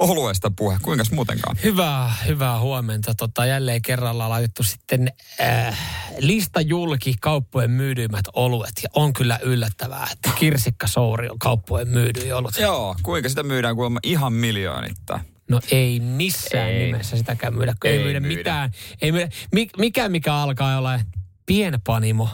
oluesta 0.00 0.50
puhe. 0.56 0.76
Kuinkas 0.82 1.10
muutenkaan? 1.12 1.56
Hyvää, 1.62 2.14
hyvää 2.26 2.60
huomenta. 2.60 3.14
Tota, 3.14 3.46
jälleen 3.46 3.82
kerralla 3.82 4.24
on 4.24 4.30
laitettu 4.30 4.62
sitten 4.62 5.12
äh, 5.40 5.78
lista 6.18 6.60
julki 6.60 7.14
kauppojen 7.20 7.70
myydyimmät 7.70 8.24
oluet. 8.34 8.72
Ja 8.82 8.88
on 8.94 9.12
kyllä 9.12 9.38
yllättävää, 9.42 10.08
että 10.12 10.30
kirsikka 10.38 10.86
Souri 10.86 11.28
on 11.28 11.38
kauppojen 11.38 11.88
myydyin 11.88 12.34
olut. 12.34 12.58
Joo, 12.58 12.96
kuinka 13.02 13.28
sitä 13.28 13.42
myydään 13.42 13.74
kuulemma 13.74 14.00
ihan 14.02 14.32
miljoonittain. 14.32 15.20
No 15.50 15.60
ei 15.70 16.00
missään 16.00 16.68
Ei. 16.68 16.76
ei. 16.76 16.86
nimessä 16.86 17.16
sitäkään 17.16 17.54
myydä, 17.54 17.74
kun 17.82 17.90
ei, 17.90 17.96
Ei 17.98 18.04
myydä, 18.04 18.20
myydä. 18.20 18.36
mitään. 18.36 18.70
Ei 19.02 19.12
myydä. 19.12 19.28
Mik, 19.52 19.70
mikä 19.78 20.08
mikä 20.08 20.34
alkaa 20.34 20.78
olla 20.78 21.00
pienpanimo. 21.46 22.28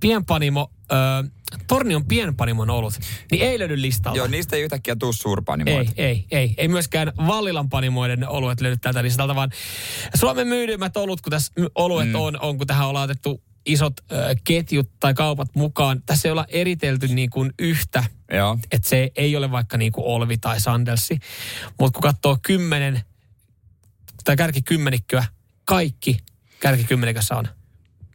Pienpanimo, 0.00 0.70
ö, 0.92 0.96
Tornion 1.66 2.04
pienpanimon 2.04 2.70
olut, 2.70 2.94
niin 3.30 3.42
ei 3.42 3.58
löydy 3.58 3.82
listalta. 3.82 4.18
Joo, 4.18 4.26
niistä 4.26 4.56
ei 4.56 4.62
yhtäkkiä 4.62 4.96
tuu 4.96 5.12
suurpanimoita. 5.12 5.92
Ei, 5.96 6.06
ei, 6.06 6.26
ei. 6.30 6.54
Ei 6.56 6.68
myöskään 6.68 7.12
Vallilan 7.26 7.68
panimoiden 7.68 8.28
oluet 8.28 8.60
löydy 8.60 8.76
tältä 8.76 9.02
listalta, 9.02 9.34
vaan 9.34 9.50
Suomen 10.14 10.48
myydyimmät 10.48 10.96
olut, 10.96 11.20
kun 11.20 11.30
tässä 11.30 11.52
oluet 11.74 12.08
mm. 12.08 12.14
on, 12.14 12.40
on, 12.40 12.58
kun 12.58 12.66
tähän 12.66 12.88
on 12.88 12.94
laitettu 12.94 13.42
isot 13.66 13.94
ö, 14.12 14.34
ketjut 14.44 14.90
tai 15.00 15.14
kaupat 15.14 15.48
mukaan. 15.54 16.02
Tässä 16.06 16.28
ei 16.28 16.32
olla 16.32 16.46
eritelty 16.48 17.08
niin 17.08 17.30
kuin 17.30 17.52
yhtä, 17.58 18.04
että 18.72 18.88
se 18.88 19.10
ei 19.16 19.36
ole 19.36 19.50
vaikka 19.50 19.76
niin 19.78 19.92
kuin 19.92 20.04
Olvi 20.06 20.38
tai 20.38 20.60
Sandelsi. 20.60 21.18
Mutta 21.80 22.00
kun 22.00 22.02
katsoo 22.02 22.38
kymmenen, 22.42 23.00
tai 24.24 24.36
kärkikymmenikköä, 24.36 25.24
kaikki 25.64 26.18
kärkikymmenikkössä 26.60 27.36
on 27.36 27.48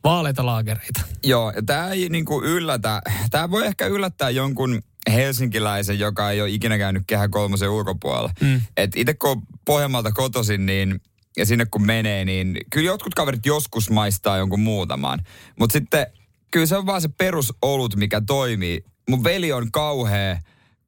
vaaleita 0.03 0.45
laagereita. 0.45 1.01
Joo, 1.23 1.53
tämä 1.65 1.89
ei 1.89 2.09
niinku 2.09 2.43
yllätä. 2.43 3.01
Tämä 3.31 3.51
voi 3.51 3.67
ehkä 3.67 3.87
yllättää 3.87 4.29
jonkun 4.29 4.81
helsinkiläisen, 5.13 5.99
joka 5.99 6.31
ei 6.31 6.41
ole 6.41 6.49
ikinä 6.49 6.77
käynyt 6.77 7.03
kehä 7.07 7.27
kolmosen 7.27 7.69
ulkopuolella. 7.69 8.31
Mm. 8.41 8.61
Et 8.77 8.91
itse 8.95 9.13
kun 9.13 9.41
Pohjanmaalta 9.65 10.11
kotoisin, 10.11 10.65
niin 10.65 11.01
ja 11.37 11.45
sinne 11.45 11.65
kun 11.65 11.85
menee, 11.85 12.25
niin 12.25 12.57
kyllä 12.71 12.85
jotkut 12.85 13.13
kaverit 13.13 13.45
joskus 13.45 13.89
maistaa 13.89 14.37
jonkun 14.37 14.59
muutaman. 14.59 15.19
Mutta 15.59 15.73
sitten 15.73 16.07
kyllä 16.51 16.65
se 16.65 16.77
on 16.77 16.85
vaan 16.85 17.01
se 17.01 17.09
perusolut, 17.17 17.95
mikä 17.95 18.21
toimii. 18.21 18.83
Mun 19.09 19.23
veli 19.23 19.51
on 19.51 19.71
kauhea 19.71 20.39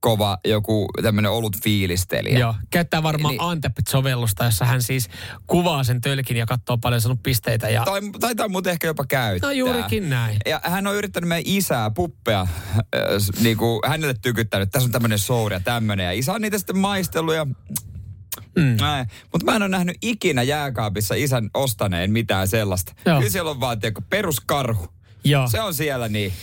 kova 0.03 0.37
joku 0.45 0.87
tämmöinen 1.01 1.31
olut 1.31 1.57
fiilistelijä. 1.63 2.39
Joo, 2.39 2.55
käyttää 2.69 3.03
varmaan 3.03 3.31
Niin. 3.31 3.39
niin. 3.39 3.49
Antepit-sovellusta, 3.49 4.45
jossa 4.45 4.65
hän 4.65 4.81
siis 4.81 5.09
kuvaa 5.47 5.83
sen 5.83 6.01
tölkin 6.01 6.37
ja 6.37 6.45
katsoo 6.45 6.77
paljon 6.77 7.01
saanut 7.01 7.23
pisteitä. 7.23 7.69
Ja... 7.69 7.85
Tai, 7.85 8.01
taitaa 8.19 8.47
muuten 8.49 8.71
ehkä 8.71 8.87
jopa 8.87 9.05
käyttää. 9.05 9.49
No 9.49 9.51
juurikin 9.51 10.09
näin. 10.09 10.37
Ja 10.45 10.61
hän 10.63 10.87
on 10.87 10.95
yrittänyt 10.95 11.27
meidän 11.27 11.43
isää, 11.47 11.91
puppea, 11.91 12.41
äh, 12.41 12.47
s- 13.19 13.41
niinku, 13.41 13.81
hänelle 13.87 14.13
tykyttänyt, 14.21 14.71
tässä 14.71 14.87
on 14.87 14.91
tämmöinen 14.91 15.19
souri 15.19 15.55
ja 15.55 15.59
tämmöinen. 15.59 16.05
Ja 16.05 16.11
isä 16.11 16.33
on 16.33 16.41
niitä 16.41 16.57
sitten 16.57 16.77
maistellut 16.77 17.35
ja 17.35 17.47
Mm. 18.57 18.77
Mutta 19.31 19.45
mä 19.45 19.55
en 19.55 19.61
ole 19.61 19.69
nähnyt 19.69 19.97
ikinä 20.01 20.43
jääkaapissa 20.43 21.15
isän 21.15 21.49
ostaneen 21.53 22.11
mitään 22.11 22.47
sellaista. 22.47 22.93
Joo. 23.05 23.17
Kyllä 23.17 23.31
siellä 23.31 23.51
on 23.51 23.59
vaan 23.59 23.79
tiedätkö, 23.79 24.01
peruskarhu. 24.09 24.87
Joo. 25.23 25.47
Se 25.49 25.61
on 25.61 25.73
siellä 25.73 26.09
niin. 26.09 26.33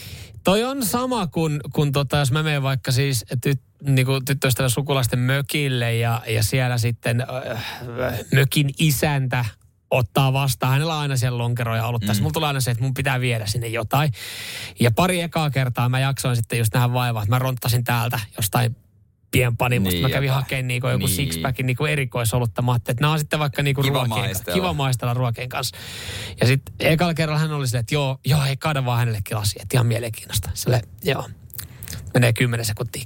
Toi 0.44 0.64
on 0.64 0.86
sama 0.86 1.26
kuin, 1.26 1.60
kun 1.72 1.92
tota, 1.92 2.16
jos 2.16 2.32
mä 2.32 2.42
menen 2.42 2.62
vaikka 2.62 2.92
siis 2.92 3.24
tyt, 3.42 3.60
niinku 3.82 4.20
tyttöystävän 4.20 4.70
sukulaisten 4.70 5.18
mökille 5.18 5.96
ja, 5.96 6.22
ja 6.26 6.42
siellä 6.42 6.78
sitten 6.78 7.24
äh, 7.52 7.64
mökin 8.34 8.70
isäntä 8.78 9.44
ottaa 9.90 10.32
vastaan. 10.32 10.72
Hänellä 10.72 10.94
on 10.94 11.00
aina 11.00 11.16
siellä 11.16 11.38
lonkeroja 11.38 11.86
ollut 11.86 12.02
tässä. 12.06 12.22
Mulla 12.22 12.32
tulee 12.32 12.46
aina 12.46 12.60
se, 12.60 12.70
että 12.70 12.84
mun 12.84 12.94
pitää 12.94 13.20
viedä 13.20 13.46
sinne 13.46 13.68
jotain. 13.68 14.12
Ja 14.80 14.90
pari 14.90 15.20
ekaa 15.20 15.50
kertaa 15.50 15.88
mä 15.88 16.00
jaksoin 16.00 16.36
sitten 16.36 16.58
just 16.58 16.74
nähdä 16.74 16.92
vaivaa, 16.92 17.22
että 17.22 17.34
mä 17.34 17.38
ronttasin 17.38 17.84
täältä 17.84 18.20
jostain 18.36 18.76
pienpanimosta. 19.30 19.94
Niin, 19.94 20.02
mä 20.02 20.10
kävin 20.10 20.30
hakemaan 20.30 20.68
niinku 20.68 20.88
joku 20.88 21.06
Niin. 21.06 21.16
sixpackin 21.16 21.66
niinku 21.66 21.84
erikoisolutta. 21.86 22.62
Mä 22.62 22.72
ajattelin, 22.72 22.94
että 22.94 23.00
nämä 23.02 23.12
on 23.12 23.18
sitten 23.18 23.38
vaikka 23.38 23.62
niinku 23.62 23.82
Kiva 23.82 23.94
ruokien, 23.98 24.24
maistella. 24.24 24.54
kiva 24.54 24.72
maistella 24.72 25.14
ruokien 25.14 25.48
kanssa. 25.48 25.76
Ja 26.40 26.46
sitten 26.46 26.74
ekalla 26.80 27.14
kerralla 27.14 27.40
hän 27.40 27.52
oli 27.52 27.66
silleen, 27.66 27.80
että 27.80 27.94
joo, 27.94 28.18
joo, 28.26 28.40
hei, 28.42 28.56
kaada 28.56 28.84
vaan 28.84 28.98
hänellekin 28.98 29.36
lasi, 29.36 29.58
että 29.62 29.76
ihan 29.76 29.86
mielenkiinnosta. 29.86 30.50
Sille, 30.54 30.82
joo, 31.04 31.28
menee 32.14 32.32
kymmenen 32.32 32.66
sekuntia. 32.66 33.02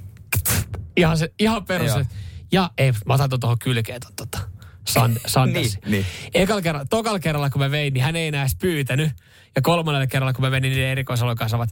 Ihan, 0.97 1.17
se, 1.17 1.31
ihan 1.39 1.65
perus. 1.65 1.87
Joo. 1.87 2.03
Ja 2.51 2.69
ei, 2.77 2.93
mä 3.05 3.13
otan 3.13 3.29
tuohon 3.39 3.59
kylkeen 3.59 4.01
ton, 4.01 4.11
tota, 4.15 4.39
Sand, 4.87 5.17
Sanders. 5.27 5.77
Niin, 5.85 5.91
niin. 5.91 6.05
Ekalla 6.33 6.61
kerralla, 6.61 6.85
tokalla 6.89 7.19
kerralla 7.19 7.49
kun 7.49 7.61
mä 7.61 7.71
vein, 7.71 7.93
niin 7.93 8.03
hän 8.03 8.15
ei 8.15 8.27
enää 8.27 8.41
edes 8.41 8.55
pyytänyt. 8.55 9.11
Ja 9.55 9.61
kolmannella 9.61 10.07
kerralla 10.07 10.33
kun 10.33 10.41
mä 10.41 10.49
menin 10.49 10.69
niiden 10.71 10.89
erikoisolon 10.89 11.35
kanssa, 11.35 11.57
ovat, 11.57 11.69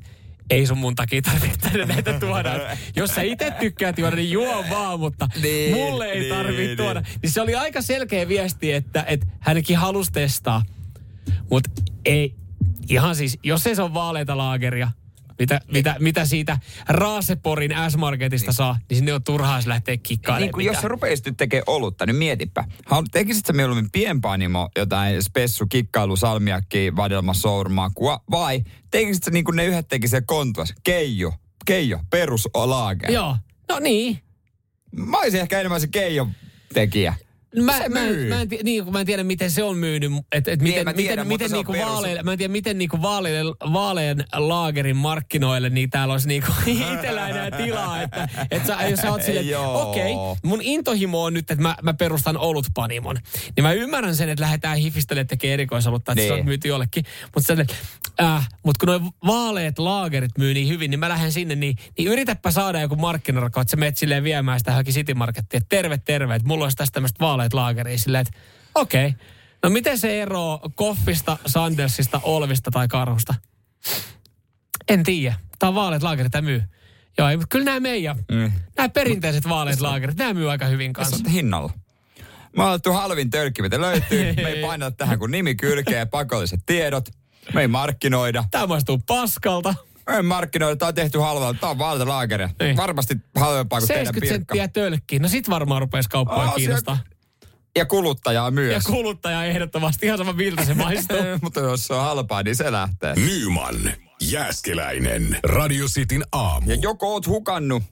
ei 0.49 0.67
sun 0.67 0.77
mun 0.77 0.95
takia 0.95 1.21
tarvitse 1.21 1.57
tänne 1.57 1.85
näitä 1.85 2.19
tuoda. 2.19 2.51
Jos 2.95 3.09
sä 3.15 3.21
itse 3.21 3.51
tykkäät 3.59 3.97
juoda, 3.97 4.15
niin 4.15 4.31
juo 4.31 4.65
vaan, 4.69 4.99
mutta 4.99 5.27
Niin, 5.41 5.75
mulle 5.75 6.05
ei 6.05 6.19
niin, 6.19 6.35
tarvitse 6.35 6.63
niin. 6.63 6.77
tuoda. 6.77 7.03
Niin 7.21 7.31
se 7.31 7.41
oli 7.41 7.55
aika 7.55 7.81
selkeä 7.81 8.27
viesti, 8.27 8.73
että, 8.73 9.03
että 9.07 9.27
hänkin 9.39 9.77
halusi 9.77 10.11
testaa. 10.11 10.63
Mutta 11.51 11.69
ei, 12.05 12.35
ihan 12.89 13.15
siis, 13.15 13.39
jos 13.43 13.67
ei 13.67 13.75
se 13.75 13.81
on 13.81 13.93
vaaleita 13.93 14.37
laageria, 14.37 14.91
mitä, 15.39 15.61
mitä, 15.71 15.95
mitä 15.99 16.25
siitä 16.25 16.59
Raaseporin 16.87 17.71
S-Marketista 17.89 18.53
saa, 18.53 18.79
niin 18.89 18.97
sinne 18.97 19.13
on 19.13 19.23
turhaa 19.23 19.61
se 19.61 19.69
lähteä 19.69 19.97
kikkailemaan. 19.97 20.41
Niin 20.41 20.51
kuin 20.51 20.65
jos 20.65 20.77
sä 20.81 20.87
rupeisit 20.87 21.25
nyt 21.25 21.37
tekemään 21.37 21.63
olutta, 21.67 22.05
niin 22.05 22.15
mietipä. 22.15 22.63
Tekisit 23.11 23.45
sä 23.45 23.53
mieluummin 23.53 23.91
pienpanimo, 23.91 24.69
jotain 24.77 25.23
spessu, 25.23 25.65
kikkailu, 25.67 26.15
salmiakki, 26.15 26.95
vadelma, 26.95 27.33
sourmakua, 27.33 28.19
vai 28.31 28.63
tekisit 28.91 29.23
sä 29.23 29.31
niin 29.31 29.45
kuin 29.45 29.55
ne 29.55 29.65
yhdet 29.65 29.87
teki 29.87 30.07
se 30.07 30.21
kontuas, 30.21 30.73
keijo, 30.83 31.33
keijo, 31.65 31.99
peruslaage. 32.09 33.07
Joo, 33.11 33.37
no 33.69 33.79
niin. 33.79 34.19
Mä 34.95 35.17
olisin 35.17 35.41
ehkä 35.41 35.59
enemmän 35.59 35.81
se 35.81 35.87
keijo 35.87 36.27
tekijä. 36.73 37.13
Mä, 37.61 37.77
Se 37.77 37.89
mä, 37.89 37.99
myy. 37.99 38.29
mä, 38.29 38.41
en, 38.41 38.47
niin, 38.63 38.91
mä 38.91 38.99
en 38.99 39.05
tiedä, 39.05 39.23
miten 39.23 39.51
se 39.51 39.63
on 39.63 39.77
myynyt. 39.77 40.11
Et, 40.31 40.47
et 40.47 40.61
Niin, 40.61 40.69
miten, 40.69 40.85
mä 40.85 40.93
tiedän, 40.93 41.27
miten, 41.27 41.49
se 41.49 41.55
niinku 41.55 41.73
vaaleille, 41.73 42.23
mä 42.23 42.31
en 42.31 42.37
tiedä, 42.37 42.51
miten 42.51 42.77
niinku 42.77 43.01
vaaleille, 43.01 43.55
vaaleen 43.73 44.23
laagerin 44.33 44.95
markkinoille, 44.97 45.69
niin 45.69 45.89
täällä 45.89 46.11
olisi 46.11 46.27
niinku 46.27 46.51
itsellä 46.93 47.29
enää 47.29 47.51
tilaa. 47.51 48.01
Että, 48.01 48.29
et 48.51 48.65
sä, 48.65 48.77
jos 48.89 48.99
sä 48.99 49.11
oot 49.11 49.23
silleen, 49.23 49.45
että 49.45 49.59
okei, 49.59 50.13
okay, 50.13 50.35
mun 50.43 50.61
intohimo 50.61 51.23
on 51.23 51.33
nyt, 51.33 51.51
että 51.51 51.61
mä, 51.61 51.75
mä 51.81 51.93
perustan 51.93 52.37
olutpanimon. 52.37 53.15
Niin 53.55 53.63
mä 53.63 53.71
ymmärrän 53.71 54.15
sen, 54.15 54.29
että 54.29 54.43
lähdetään 54.43 54.77
hifistelemään 54.77 55.27
tekemään 55.27 55.53
erikoisolutta, 55.53 56.11
että 56.11 56.21
se 56.23 56.29
Niin. 56.29 56.39
on 56.39 56.45
myyty 56.45 56.67
jollekin. 56.67 57.03
Mutta 57.35 57.53
äh, 58.21 58.49
mut 58.63 58.77
kun 58.77 58.87
nuo 58.87 59.01
vaaleet 59.25 59.79
laagerit 59.79 60.37
myy 60.37 60.53
niin 60.53 60.67
hyvin, 60.67 60.91
niin 60.91 60.99
mä 60.99 61.09
lähden 61.09 61.31
sinne, 61.31 61.55
niin, 61.55 61.75
niin 61.97 62.07
yritäpä 62.07 62.51
saada 62.51 62.81
joku 62.81 62.95
markkinarako, 62.95 63.61
että 63.61 63.71
sä 63.71 63.77
menet 63.77 63.97
silleen 63.97 64.23
viemään 64.23 64.59
sitä 64.59 64.71
johonkin 64.71 64.93
City 64.93 65.13
Markettiin, 65.13 65.57
että 65.61 65.75
terve, 65.75 65.97
terve, 65.97 66.35
että 66.35 66.47
mulla 66.47 66.65
olisi 66.65 66.77
tästä 66.77 66.93
tämmöistä 66.93 67.19
vaaleet 67.43 67.53
laageria 67.53 67.97
silleen, 67.97 68.21
että 68.27 68.39
okei. 68.75 69.07
Okay. 69.07 69.19
No 69.63 69.69
miten 69.69 69.97
se 69.97 70.21
ero 70.21 70.59
Koffista, 70.75 71.37
Sandersista, 71.45 72.19
Olvista 72.23 72.71
tai 72.71 72.87
Karhusta? 72.87 73.35
En 74.89 75.03
tiedä. 75.03 75.35
Tämä 75.59 75.67
on 75.67 75.75
vaaleat 75.75 76.03
laakerit, 76.03 76.31
tämä 76.31 76.41
myy. 76.45 76.63
Joo, 77.17 77.29
mutta 77.31 77.45
kyllä 77.49 77.65
nämä 77.65 77.79
meidän, 77.79 78.15
Mm. 78.31 78.51
nämä 78.77 78.89
perinteiset 78.89 79.49
vaaleat 79.49 79.81
laakerit, 79.81 80.17
nämä 80.17 80.33
myy 80.33 80.51
aika 80.51 80.65
hyvin 80.65 80.93
kanssa. 80.93 81.29
Hinnalla. 81.29 81.73
Mä 82.57 82.69
oon 82.69 82.79
halvin 82.93 83.29
tölkki, 83.29 83.61
mitä 83.61 83.81
löytyy. 83.81 84.33
Me 84.35 84.41
ei 84.41 84.61
paineta 84.61 84.91
tähän 84.91 85.19
kuin 85.19 85.31
nimi 85.31 85.55
kylkeen 85.55 85.99
ja 85.99 86.05
pakolliset 86.05 86.59
tiedot. 86.65 87.09
Me 87.53 87.61
ei 87.61 87.67
markkinoida. 87.67 88.43
Tämä 88.51 88.67
maistuu 88.67 88.97
paskalta. 89.07 89.75
Me 90.09 90.15
ei 90.15 90.21
markkinoida. 90.21 90.75
Tää 90.75 90.87
on 90.87 90.93
tehty 90.93 91.19
halvalla. 91.19 91.53
Tää 91.53 91.69
on 91.69 91.77
vaaleita 91.77 92.07
laakeria. 92.11 92.49
Niin. 92.59 92.77
Varmasti 92.77 93.15
halvempaa 93.35 93.79
kuin 93.79 93.87
teidän 93.87 94.05
70 94.05 94.33
pirkka. 94.37 94.55
senttiä 94.55 94.81
tölkkiin. 94.81 95.21
No 95.21 95.27
sit 95.27 95.49
varmaan 95.49 95.81
rupesi 95.81 96.09
kauppaa 96.09 96.43
Aa, 96.45 96.51
kiinnostaa. 96.55 96.97
Ja 97.75 97.85
kuluttajaa 97.85 98.51
myös. 98.51 98.73
Ja 98.73 98.81
kuluttaja 98.91 99.45
ehdottomasti 99.45 100.05
ihan 100.05 100.17
sama 100.17 100.33
miltä 100.33 100.65
se 100.65 100.73
maistuu. 100.73 101.17
Mutta 101.41 101.59
jos 101.59 101.87
se 101.87 101.93
on 101.93 102.01
halpaa, 102.01 102.43
niin 102.43 102.55
se 102.55 102.71
lähtee. 102.71 103.15
Nyman, 103.15 103.75
Jääskeläinen, 104.21 105.39
Radio 105.43 105.85
Cityn 105.85 106.23
aamu. 106.31 106.69
Ja 106.69 106.75
joko 106.75 107.13
oot 107.13 107.27
hukannut 107.27 107.83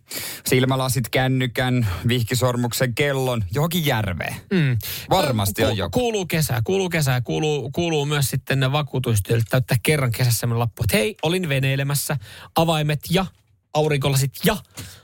silmälasit, 0.46 1.10
kännykän, 1.10 1.88
vihkisormuksen, 2.08 2.96
kellon 2.96 3.44
johonkin 3.54 3.86
järveen. 3.86 4.36
Mm. 4.52 4.78
Varmasti 5.10 5.62
Ku- 5.62 5.68
on 5.68 5.78
joku. 5.78 6.00
Kuuluu 6.00 6.26
kesää, 6.26 6.62
kuuluu 6.64 6.90
kesää, 6.90 7.22
kuuluu, 7.22 7.72
kuuluu 7.72 8.06
myös 8.06 8.30
sitten 8.30 8.60
ne 8.60 8.72
vakuutustyölle 8.72 9.44
täyttää 9.50 9.78
kerran 9.84 10.12
kesässä 10.12 10.40
semmoinen 10.40 10.60
lappu, 10.60 10.84
että 10.84 10.98
hei, 10.98 11.16
olin 11.22 11.50
veneilemässä, 11.50 12.18
avaimet 12.56 13.00
ja 13.10 13.26
aurinkolasit 13.74 14.32
ja 14.44 14.58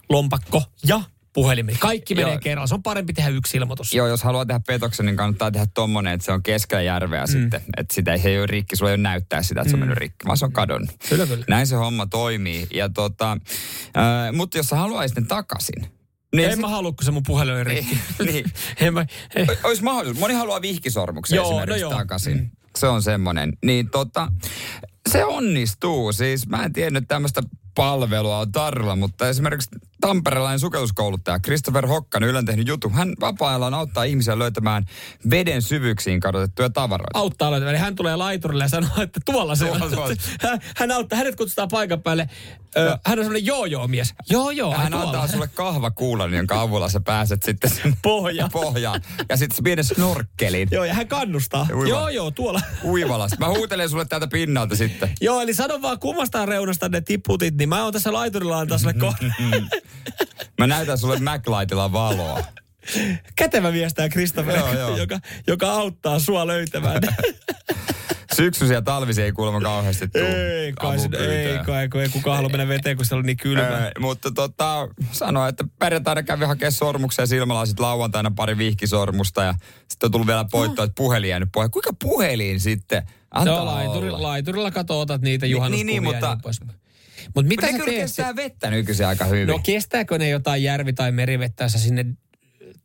lompakko 0.10 0.64
ja 0.88 1.02
puhelimet. 1.38 1.78
Kaikki 1.80 2.16
menee 2.16 2.32
Joo. 2.32 2.40
kerralla. 2.40 2.68
Se 2.68 2.74
on 2.74 2.84
parempi 2.84 3.14
tehdä 3.14 3.30
yksi 3.30 3.58
ilmoitus. 3.58 3.94
Joo, 3.94 4.08
jos 4.08 4.24
haluaa 4.24 4.46
tehdä 4.46 4.60
petoksen, 4.68 5.06
niin 5.06 5.16
kannattaa 5.16 5.52
tehdä 5.52 5.68
tommonen, 5.74 6.14
että 6.14 6.26
se 6.26 6.32
on 6.32 6.44
keskellä 6.44 6.82
järveä 6.82 7.24
mm. 7.24 7.32
sitten. 7.32 7.62
Että 7.78 7.96
sitä 7.96 8.14
ei, 8.14 8.20
se 8.20 8.30
ei 8.30 8.38
ole 8.38 8.48
rikki, 8.48 8.76
sulla 8.76 8.92
ei 8.92 8.96
ole 8.96 9.02
näyttää 9.02 9.44
sitä, 9.44 9.62
että 9.62 9.70
se 9.70 9.76
on 9.76 9.80
mennyt 9.80 9.98
rikki, 9.98 10.26
vaan 10.26 10.38
se 10.38 10.46
on 10.46 10.52
kadonnut. 10.52 10.90
Kyllä, 11.10 11.28
kyllä. 11.28 11.46
Näin 11.48 11.68
se 11.68 11.76
homma 11.76 12.06
toimii. 12.06 12.68
Ja 12.74 12.90
tota, 12.90 13.32
äh, 13.32 14.34
mutta 14.34 14.58
jos 14.58 14.68
sä 14.68 14.76
haluaisit 14.76 15.18
ne 15.18 15.26
takaisin, 15.28 15.88
niin 16.36 16.50
en 16.50 16.62
mä 16.62 16.68
halua, 16.68 16.92
kun 16.92 17.06
se 17.06 17.12
mun 17.12 17.24
puhelin 17.28 17.56
oli 17.56 17.64
rikki. 17.64 17.98
niin. 18.32 18.46
en 18.88 18.94
mä, 18.94 19.06
ei. 19.36 19.48
Olisi 19.64 19.84
mahdollisuus. 19.84 20.20
Moni 20.20 20.34
haluaa 20.34 20.62
vihkisormuksen 20.62 21.36
Joo, 21.36 21.46
esimerkiksi 21.46 21.84
no 21.84 21.90
joo. 21.90 22.00
takaisin. 22.00 22.38
Mm. 22.38 22.50
Se 22.78 22.88
on 22.88 23.02
semmoinen. 23.02 23.54
Niin 23.66 23.90
tota, 23.90 24.32
se 25.10 25.26
onnistuu. 25.26 26.14
Siis 26.14 26.48
mä 26.48 26.64
en 26.64 26.74
tiennyt 26.74 27.04
että 27.04 27.16
tämmöistä 27.16 27.42
palvelua 27.76 28.40
on 28.40 28.52
tarjolla, 28.52 28.96
mutta 28.96 29.30
esimerkiksi 29.30 29.70
tamperelainen 30.02 30.60
sukelluskouluttaja 30.60 31.40
Christopher 31.40 31.88
Hokkan 31.88 32.24
Ylen 32.24 32.46
tehnyt 32.46 32.68
juttu. 32.68 32.90
Hän 32.90 33.14
vapaa-ajallaan 33.20 33.74
auttaa 33.74 34.04
ihmisiä 34.04 34.40
löytämään 34.40 34.86
veden 35.30 35.62
syvyyksiin 35.62 36.20
kadotettuja 36.20 36.70
tavaroita. 36.70 37.20
auttaa 37.20 37.52
löytämään. 37.52 37.76
Eli 37.76 37.82
hän 37.84 37.96
tulee 37.96 38.16
laiturille 38.16 38.64
ja 38.64 38.68
sanoo, 38.70 38.90
että 39.02 39.20
tuolla 39.26 39.56
se 39.56 39.66
on. 39.72 39.82
Hän, 40.42 40.60
hän 40.78 40.92
auttaa, 40.92 41.18
hänet 41.18 41.36
kutsutaan 41.36 41.68
paikan 41.72 42.02
päälle. 42.02 42.30
Ö, 42.78 42.98
hän 43.06 43.20
on 43.20 43.26
semmoinen 43.26 43.46
joo-joo-mies. 43.46 44.14
Joo, 44.30 44.50
joo, 44.52 44.72
ai 44.72 44.78
Hän 44.78 44.92
tuolla. 44.92 45.06
antaa 45.08 45.28
sulle 45.28 45.48
kahvakuulan, 45.48 46.34
jonka 46.34 46.62
avulla 46.62 46.90
sä 46.90 47.00
pääset 47.00 47.44
sitten 47.44 47.70
sen 47.70 47.96
Pohja. 48.02 48.50
pohjaan. 48.52 49.02
Ja 49.30 49.38
sitten 49.38 49.64
pienen 49.64 49.86
snorkkelin 49.86 50.68
Joo, 50.72 50.84
ja 50.86 50.94
hän 50.94 51.08
kannustaa. 51.08 51.68
Uiva. 51.74 51.90
Joo, 51.90 52.10
joo, 52.10 52.32
tuolla. 52.32 52.62
uivalasta. 52.84 53.38
Mä 53.40 53.50
huutelen 53.50 53.90
sulle 53.90 54.06
täältä 54.06 54.28
pinnalta 54.28 54.76
sitten. 54.76 55.12
joo, 55.22 55.42
eli 55.42 55.54
sano 55.54 55.82
vaan 55.82 56.00
kummasta 56.00 56.46
reunasta 56.46 56.90
ne 56.90 57.02
tiputit, 57.02 57.56
niin 57.58 57.70
mä 57.70 57.84
oon 57.84 57.94
tässä 57.94 58.14
laiturilla 58.14 58.60
antaa 58.60 58.78
sulle 58.78 58.94
ko- 59.04 59.82
Mä 60.58 60.68
näytän 60.68 60.98
sulle 60.98 61.20
MacLightilla 61.20 61.92
valoa. 61.92 62.40
kätevä 63.36 63.72
mies 63.72 63.94
tää 63.94 64.10
Christopher, 64.10 64.58
Joo, 64.58 64.74
joo. 64.74 64.98
joka, 64.98 65.20
joka 65.48 65.72
auttaa 65.72 66.20
sua 66.20 66.48
löytämään. 66.48 67.02
Syksyisiä 68.36 68.78
ja 68.78 68.82
talvisia 68.82 69.26
ei 69.26 69.32
kuulemma 69.32 69.62
kauheasti 69.62 70.08
tuu. 70.08 70.22
ei 70.22 70.74
kai, 70.74 71.00
se- 71.00 71.10
ei 71.18 71.58
kai, 71.66 71.90
kun 71.90 72.02
ei 72.02 72.10
kukaan 72.10 72.36
halua 72.36 72.50
mennä 72.50 72.68
veteen, 72.68 72.98
kun 72.98 73.06
siellä 73.06 73.20
on 73.20 73.26
niin 73.26 73.38
kylmä. 73.38 73.62
Öö, 73.78 73.92
mutta 74.00 74.32
tota, 74.32 74.88
sanoi, 75.12 75.50
että 75.50 75.64
perjantaina 75.80 76.24
kävi 76.24 76.46
hakemaan 76.46 76.72
sormuksia 76.72 77.24
ja 77.24 77.28
silmälasit 77.28 77.80
lauantaina 77.80 78.32
pari 78.36 78.58
vihkisormusta 78.58 79.44
ja 79.44 79.54
sitten 79.88 80.08
on 80.08 80.12
tullut 80.12 80.28
vielä 80.28 80.46
poittoa, 80.52 80.86
että 80.86 80.96
puhelin 80.98 81.30
jäänyt 81.30 81.50
pohjaan. 81.54 81.72
Kuinka 81.72 81.94
puhelin 82.04 82.60
sitten? 82.60 83.04
Antaa 83.32 83.56
Joo, 83.56 83.66
laituri, 83.66 84.10
olla. 84.10 84.22
laiturilla 84.22 84.72
kato, 84.72 85.00
otat 85.00 85.22
niitä 85.22 85.46
juhannuskuvia 85.46 85.86
niin, 85.86 86.04
niin, 86.04 86.04
mutta- 86.04 86.26
ja 86.28 86.34
niin 86.34 86.42
pois. 86.42 86.60
Mutta 87.36 87.48
mitä 87.48 87.62
Mutta 87.62 87.66
sä 87.68 87.72
ne 87.72 87.78
kyllä 87.80 87.92
teet? 87.92 88.02
kestää 88.02 88.36
vettä 88.36 88.70
nykyisin 88.70 89.08
aika 89.08 89.26
hyvin. 89.26 89.48
No 89.48 89.60
kestääkö 89.64 90.18
ne 90.18 90.30
jotain 90.30 90.64
järvi- 90.64 90.94
tai 90.94 91.12
merivettä, 91.12 91.64
jos 91.64 91.72
sä 91.72 91.80
sinne 91.80 92.06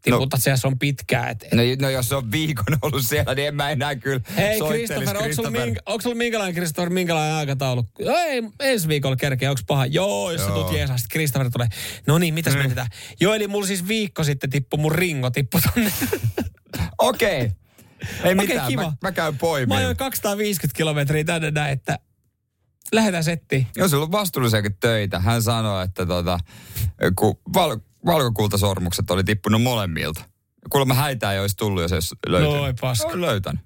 tiputat 0.02 0.38
no. 0.38 0.42
siellä, 0.42 0.56
se 0.56 0.66
on 0.66 0.78
pitkää. 0.78 1.30
Et, 1.30 1.44
No, 1.52 1.62
no 1.80 1.90
jos 1.90 2.08
se 2.08 2.14
on 2.14 2.30
viikon 2.32 2.64
ollut 2.82 3.06
siellä, 3.06 3.34
niin 3.34 3.48
en 3.48 3.54
mä 3.54 3.70
enää 3.70 3.94
kyllä 3.96 4.20
Hei 4.36 4.60
Christopher, 4.60 4.98
onko 5.08 5.08
sulla, 5.08 5.22
Christopher. 5.22 5.66
mink, 5.66 5.78
onko 5.86 6.00
sulla 6.02 6.16
minkälainen 6.16 6.54
Christopher, 6.54 6.90
minkälainen 6.90 7.34
aikataulu? 7.36 7.86
No 8.04 8.16
ei, 8.16 8.42
ensi 8.60 8.88
viikolla 8.88 9.16
kerkeä, 9.16 9.50
onko 9.50 9.62
paha? 9.66 9.86
Joo, 9.86 10.30
jos 10.30 10.40
sä 10.40 10.46
Joo. 10.46 10.58
tulet 10.62 10.76
jeesaa, 10.76 10.98
sitten 10.98 11.10
Christopher 11.12 11.50
tulee. 11.50 11.68
No 12.06 12.18
niin, 12.18 12.34
mitäs 12.34 12.52
mm. 12.54 12.58
mietitään? 12.58 12.86
Joo, 13.20 13.34
eli 13.34 13.48
mulla 13.48 13.66
siis 13.66 13.88
viikko 13.88 14.24
sitten 14.24 14.50
tippui 14.50 14.80
mun 14.80 14.92
ringo, 14.92 15.30
tippui 15.30 15.60
tonne. 15.74 15.92
Okei. 16.98 17.30
Ei 17.40 17.52
Okei, 18.20 18.34
mitään, 18.34 18.68
kiva. 18.68 18.82
mä, 18.82 18.92
mä 19.02 19.12
käyn 19.12 19.34
Mä 19.34 19.38
poimiin. 19.38 19.78
ajoin 19.78 19.96
250 19.96 20.76
kilometriä 20.76 21.24
tänne 21.24 21.50
näin, 21.50 21.72
että 21.72 21.98
lähdetään 22.92 23.24
settiin. 23.24 23.66
Jos 23.76 23.90
sulla 23.90 24.04
on 24.04 24.12
vastuullisiakin 24.12 24.76
töitä, 24.80 25.18
hän 25.18 25.42
sanoi, 25.42 25.84
että 25.84 26.06
tota, 26.06 26.38
kun 27.16 27.38
val, 27.54 27.76
valkokultasormukset 28.06 29.10
oli 29.10 29.24
tippunut 29.24 29.62
molemmilta. 29.62 30.24
Kuulemma 30.70 30.94
häitä 30.94 31.32
ei 31.32 31.40
olisi 31.40 31.56
tullut, 31.56 31.82
jos 31.82 31.92
ei 31.92 31.96
olisi 31.96 32.14
löytynyt. 32.26 32.56
Noi 32.56 32.74
paska. 32.80 33.08
On 33.08 33.20
löytänyt. 33.20 33.60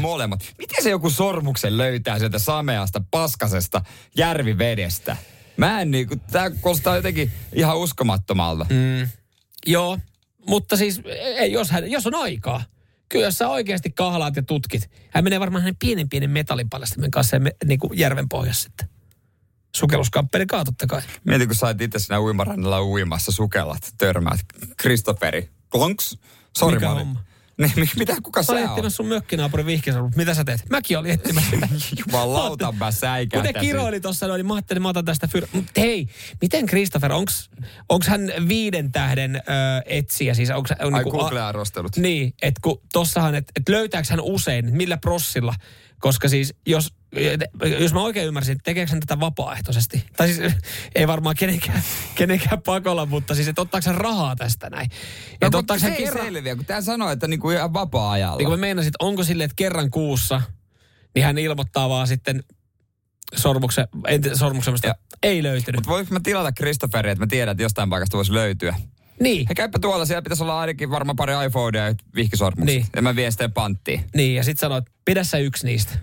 Molemmat. 0.00 0.40
Miten 0.58 0.84
se 0.84 0.90
joku 0.90 1.10
sormuksen 1.10 1.76
löytää 1.76 2.18
sieltä 2.18 2.38
sameasta, 2.38 3.02
paskasesta 3.10 3.82
järvivedestä? 4.16 5.16
Mä 5.56 5.80
en 5.80 5.90
niinku, 5.90 6.16
tää 6.16 6.50
kuulostaa 6.50 6.96
jotenkin 6.96 7.32
ihan 7.52 7.78
uskomattomalta. 7.78 8.66
Mm. 8.70 9.08
Joo, 9.66 9.98
mutta 10.48 10.76
siis 10.76 11.00
ei, 11.14 11.52
jos, 11.52 11.70
hän, 11.70 11.90
jos 11.90 12.06
on 12.06 12.14
aikaa. 12.14 12.62
Kyllä 13.12 13.24
jos 13.26 13.38
sä 13.38 13.48
oikeasti 13.48 13.90
kahlaat 13.90 14.36
ja 14.36 14.42
tutkit. 14.42 14.90
Hän 15.10 15.24
menee 15.24 15.40
varmaan 15.40 15.62
hänen 15.62 15.76
pienen 15.76 16.08
pienen 16.08 16.30
metallipaljastimen 16.30 17.10
kanssa 17.10 17.38
me, 17.38 17.52
niin 17.64 17.78
kuin 17.78 17.98
järven 17.98 18.28
pohjassa 18.28 18.62
sitten. 18.62 18.88
Sukelluskamppeli 19.76 20.46
kaa 20.46 20.64
totta 20.64 20.86
kai. 20.86 21.02
Mietin, 21.24 21.48
kun 21.48 21.54
sä 21.54 21.66
oot 21.66 21.80
itse 21.80 21.98
siinä 21.98 22.20
uimarannalla 22.20 22.82
uimassa, 22.82 23.32
sukellat, 23.32 23.94
törmäät. 23.98 24.40
Kristoferi, 24.76 25.50
klonks, 25.70 26.18
sori 26.58 26.74
Mikä 26.74 26.86
mä 26.86 26.92
olin. 26.92 27.06
homma? 27.06 27.20
Niin, 27.58 27.72
mi- 27.76 27.88
mitä, 27.98 28.16
kuka 28.22 28.40
Mä 28.40 28.44
sä 28.44 28.52
oot? 28.52 28.60
etsimässä 28.70 28.96
sun 28.96 29.06
mökkinaapurin 29.06 29.66
vihkisormut. 29.66 30.16
Mitä 30.16 30.34
sä 30.34 30.44
teet? 30.44 30.64
Mäkin 30.70 30.98
olin 30.98 31.10
etsimässä 31.12 31.50
sitä. 31.50 31.68
Jumalauta, 32.06 32.72
mä 32.72 32.90
säikähtäisin. 32.90 33.54
ne 33.54 33.60
kiroili 33.60 34.00
tuossa 34.00 34.36
niin 34.36 34.46
mä 34.46 34.54
ajattelin, 34.54 34.82
mä 34.82 34.88
otan 34.88 35.04
tästä 35.04 35.26
fyr... 35.28 35.46
Mut 35.52 35.64
hei, 35.76 36.06
miten 36.40 36.66
Christopher, 36.66 37.12
onks, 37.12 37.50
onks 37.88 38.06
hän 38.08 38.32
viiden 38.48 38.92
tähden 38.92 39.36
ö, 39.36 39.40
etsiä? 39.86 40.34
Siis 40.34 40.50
onks, 40.50 40.70
on 40.80 40.94
Ai 40.94 41.04
niinku- 41.04 41.18
Google-arvostelut. 41.18 41.96
Niin, 41.96 42.34
että 42.42 42.60
kun 42.62 42.80
tossahan, 42.92 43.34
että 43.34 43.52
et 43.56 43.68
löytääkö 43.68 44.08
hän 44.10 44.20
usein, 44.20 44.76
millä 44.76 44.96
prossilla, 44.96 45.54
koska 45.98 46.28
siis 46.28 46.54
jos, 46.66 46.92
jos 47.80 47.92
mä 47.92 48.02
oikein 48.02 48.26
ymmärsin, 48.26 48.58
tekeekö 48.64 48.90
hän 48.90 49.00
tätä 49.00 49.20
vapaaehtoisesti? 49.20 50.04
Tai 50.16 50.32
siis 50.32 50.52
ei 50.94 51.06
varmaan 51.06 51.36
kenenkään, 51.38 51.82
kenenkään 52.14 52.62
pakolla, 52.62 53.06
mutta 53.06 53.34
siis 53.34 53.48
että 53.48 53.62
ottaako 53.62 53.86
hän 53.86 53.94
rahaa 53.96 54.36
tästä 54.36 54.70
näin? 54.70 54.90
No, 55.40 55.46
että 55.46 55.58
ottaako 55.58 55.80
se 55.80 55.86
hän 55.86 55.96
ei 55.96 56.04
kerran, 56.04 56.24
selviä, 56.24 56.56
kun 56.56 56.64
tää 56.64 56.80
sanoo, 56.80 57.10
että 57.10 57.28
niinku 57.28 57.50
ihan 57.50 57.72
vapaa-ajalla. 57.72 58.36
niin 58.38 58.46
kuin 58.46 58.58
mä 58.58 58.60
meinasin, 58.60 58.88
että 58.88 59.04
onko 59.06 59.24
silleen, 59.24 59.44
että 59.44 59.56
kerran 59.56 59.90
kuussa, 59.90 60.42
niin 61.14 61.24
hän 61.24 61.38
ilmoittaa 61.38 61.88
vaan 61.88 62.06
sitten 62.06 62.42
sormuksen, 63.36 63.86
sormuksen, 64.34 64.74
Ja- 64.84 64.94
ei 65.22 65.42
löytynyt. 65.42 65.78
Mutta 65.78 65.90
voinko 65.90 66.14
mä 66.14 66.20
tilata 66.20 66.52
Christopheria, 66.52 67.12
että 67.12 67.22
mä 67.24 67.26
tiedän, 67.26 67.52
että 67.52 67.62
jostain 67.62 67.90
paikasta 67.90 68.16
voisi 68.16 68.32
löytyä? 68.34 68.74
Niin, 69.20 69.46
He 69.48 69.54
käypä 69.54 69.78
tuolla, 69.78 70.04
siellä 70.06 70.22
pitäisi 70.22 70.42
olla 70.42 70.60
ainakin 70.60 70.90
varmaan 70.90 71.16
pari 71.16 71.32
iPhonea 71.46 71.86
ja 71.88 71.94
vihkisormuksia. 72.14 72.74
Niin. 72.78 72.86
Ja 72.96 73.02
mä 73.02 73.16
vien 73.16 73.32
sitten 73.32 73.52
panttiin. 73.52 74.04
niin, 74.14 74.34
ja 74.34 74.44
sitten 74.44 74.60
sanoit, 74.60 74.84
pidä 75.04 75.24
sä 75.24 75.38
yksi 75.38 75.66
niistä. 75.66 75.98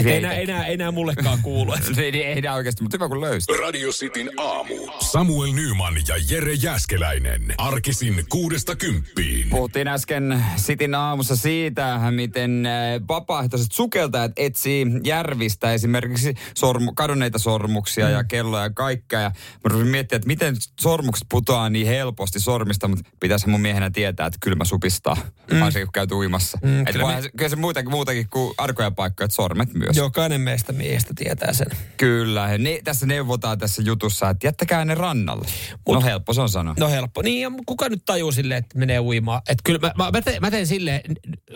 Että 0.00 0.10
ei, 0.10 0.16
Ei 0.16 0.18
enää, 0.18 0.34
enää, 0.34 0.66
enää 0.66 0.90
mullekaan 0.90 1.38
kuulu. 1.42 1.72
Et 1.74 1.88
niin, 1.96 2.14
ei 2.14 2.40
nää 2.40 2.54
oikeasti, 2.54 2.82
mutta 2.82 2.94
hyvä 2.94 3.08
kun 3.08 3.20
löysit. 3.20 3.58
Radio 3.60 3.90
Cityn 3.90 4.30
aamu. 4.36 4.74
Samuel 5.00 5.52
Nyman 5.52 5.94
ja 6.08 6.14
Jere 6.30 6.52
Jäskeläinen. 6.52 7.54
Arkisin 7.58 8.24
kuudesta 8.28 8.76
kymppiin. 8.76 9.50
Puhuttiin 9.50 9.88
äsken 9.88 10.44
Sitin 10.56 10.94
aamussa 10.94 11.36
siitä, 11.36 12.00
miten 12.10 12.66
äh, 12.66 12.72
vapaaehtoiset 13.08 13.72
sukeltajat 13.72 14.32
etsii 14.36 14.86
järvistä 15.04 15.72
esimerkiksi 15.72 16.34
sormu, 16.54 16.92
kadonneita 16.94 17.38
sormuksia 17.38 18.06
mm. 18.06 18.12
ja 18.12 18.24
kelloja 18.24 18.62
ja 18.62 18.70
kaikkea. 18.70 19.20
Ja 19.20 19.30
mä 19.30 19.34
rupesin 19.64 19.90
miettimään, 19.90 20.18
että 20.18 20.26
miten 20.26 20.56
sormukset 20.80 21.26
putoaa 21.30 21.70
niin 21.70 21.86
helposti 21.86 22.40
sormista, 22.40 22.88
mutta 22.88 23.10
pitäisi 23.20 23.48
mun 23.48 23.60
miehenä 23.60 23.90
tietää, 23.90 24.26
että 24.26 24.38
kylmä 24.42 24.64
supistaa, 24.64 25.16
mm. 25.52 25.60
varsinkin 25.60 25.86
kun 25.86 25.92
käyt 25.92 26.12
uimassa. 26.12 26.58
Mm, 26.62 26.84
kyllä 26.84 26.92
kyllä, 26.92 27.06
me- 27.06 27.30
kyllä 27.36 27.48
se 27.48 27.56
muutakin, 27.56 27.90
muutakin 27.90 28.28
kuin 28.30 28.54
arkoja 28.58 28.90
paikkoja, 28.90 29.24
että 29.24 29.34
sormet 29.34 29.74
myös. 29.74 29.89
Jokainen 29.96 30.40
meistä 30.40 30.72
miehistä 30.72 31.14
tietää 31.16 31.52
sen. 31.52 31.66
Kyllä. 31.96 32.58
Ne, 32.58 32.80
tässä 32.84 33.06
neuvotaan 33.06 33.58
tässä 33.58 33.82
jutussa, 33.82 34.30
että 34.30 34.46
jättäkää 34.46 34.84
ne 34.84 34.94
rannalle. 34.94 35.46
Mut, 35.86 35.94
no 35.94 36.00
helppo 36.00 36.32
se 36.32 36.40
on 36.40 36.48
sanoa. 36.48 36.74
No 36.78 36.88
helppo. 36.88 37.22
Niin, 37.22 37.42
ja 37.42 37.50
kuka 37.66 37.88
nyt 37.88 38.04
tajuu 38.04 38.32
silleen, 38.32 38.58
että 38.58 38.78
menee 38.78 39.00
uimaan? 39.00 39.42
Että 39.48 39.62
kyllä 39.64 39.78
mä, 39.78 39.92
mä, 39.96 40.10
mä, 40.10 40.22
teen, 40.22 40.40
mä 40.40 40.50
teen 40.50 40.66
silleen 40.66 41.00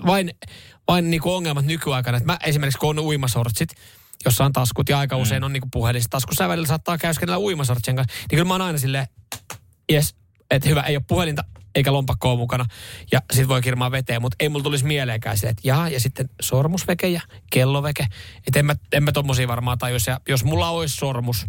vain, 0.07 0.35
vain 0.89 1.11
niinku 1.11 1.35
ongelmat 1.35 1.64
nykyaikana. 1.64 2.16
Että 2.16 2.32
mä 2.32 2.39
esimerkiksi 2.45 2.78
kun 2.78 2.99
on 2.99 3.05
uimasortsit, 3.05 3.68
jossa 4.24 4.45
on 4.45 4.53
taskut 4.53 4.89
ja 4.89 4.99
aika 4.99 5.16
usein 5.16 5.45
on 5.45 5.53
niinku 5.53 5.68
puhelissa 5.72 6.11
taskussa 6.11 6.45
ja 6.45 6.49
välillä 6.49 6.68
saattaa 6.68 6.99
käyskennellä 6.99 7.39
uimasartsen 7.39 7.97
kanssa. 7.97 8.16
Niin 8.18 8.28
kyllä 8.28 8.45
mä 8.45 8.55
oon 8.55 8.62
aina 8.62 8.78
silleen, 8.78 9.07
jes, 9.93 10.14
että 10.51 10.68
hyvä, 10.68 10.82
ei 10.82 10.97
ole 10.97 11.05
puhelinta 11.09 11.45
eikä 11.75 11.93
lompakkoa 11.93 12.37
mukana. 12.37 12.66
Ja 13.12 13.20
sit 13.33 13.49
voi 13.49 13.62
kirmaa 13.62 13.91
veteen, 13.91 14.22
mutta 14.22 14.37
ei 14.41 14.49
mulla 14.49 14.62
tulisi 14.62 14.85
mieleenkään 14.85 15.39
se, 15.39 15.49
että 15.49 15.62
jaa, 15.64 15.89
ja 15.89 16.01
sitten 16.01 16.31
sormusveke 16.41 17.09
ja 17.09 17.20
kelloveke. 17.51 18.07
Että 18.47 18.59
en 18.59 18.66
mä, 18.66 18.75
en 18.93 19.03
mä 19.03 19.12
tommosia 19.12 19.49
varmaan 19.49 19.79
tajus. 19.79 20.07
Ja 20.07 20.20
jos 20.29 20.45
mulla 20.45 20.70
olisi 20.70 20.97
sormus, 20.97 21.47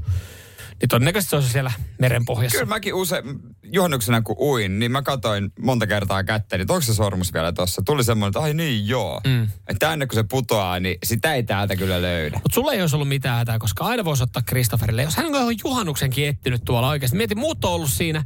niin 0.81 0.89
todennäköisesti 0.89 1.29
se 1.29 1.35
olisi 1.35 1.49
siellä 1.49 1.71
merenpohjassa. 1.99 2.57
Kyllä 2.57 2.69
mäkin 2.69 2.93
usein, 2.93 3.23
juhannuksena 3.63 4.21
kun 4.21 4.35
uin, 4.39 4.79
niin 4.79 4.91
mä 4.91 5.01
katoin 5.01 5.51
monta 5.59 5.87
kertaa 5.87 6.23
kättä, 6.23 6.57
niin 6.57 6.71
onko 6.71 6.81
se 6.81 6.93
sormus 6.93 7.33
vielä 7.33 7.53
tossa? 7.53 7.81
Tuli 7.85 8.03
semmoinen, 8.03 8.29
että 8.29 8.39
ai 8.39 8.53
niin 8.53 8.87
joo. 8.87 9.21
Mm. 9.27 9.47
Että 9.67 9.89
aina 9.89 10.07
kun 10.07 10.15
se 10.15 10.23
putoaa, 10.29 10.79
niin 10.79 10.97
sitä 11.03 11.33
ei 11.33 11.43
täältä 11.43 11.75
kyllä 11.75 12.01
löydä. 12.01 12.39
Mutta 12.43 12.55
sulla 12.55 12.73
ei 12.73 12.81
olisi 12.81 12.95
ollut 12.95 13.07
mitään 13.07 13.37
hätää, 13.37 13.59
koska 13.59 13.85
aina 13.85 14.05
voisi 14.05 14.23
ottaa 14.23 14.41
Kristofferille. 14.45 15.03
Jos 15.03 15.15
hän 15.15 15.35
on 15.35 15.55
juhannuksenkin 15.63 16.27
etsinyt 16.27 16.61
tuolla 16.65 16.89
oikeasti. 16.89 17.17
Mieti, 17.17 17.35
muut 17.35 17.65
on 17.65 17.71
ollut 17.71 17.89
siinä 17.89 18.23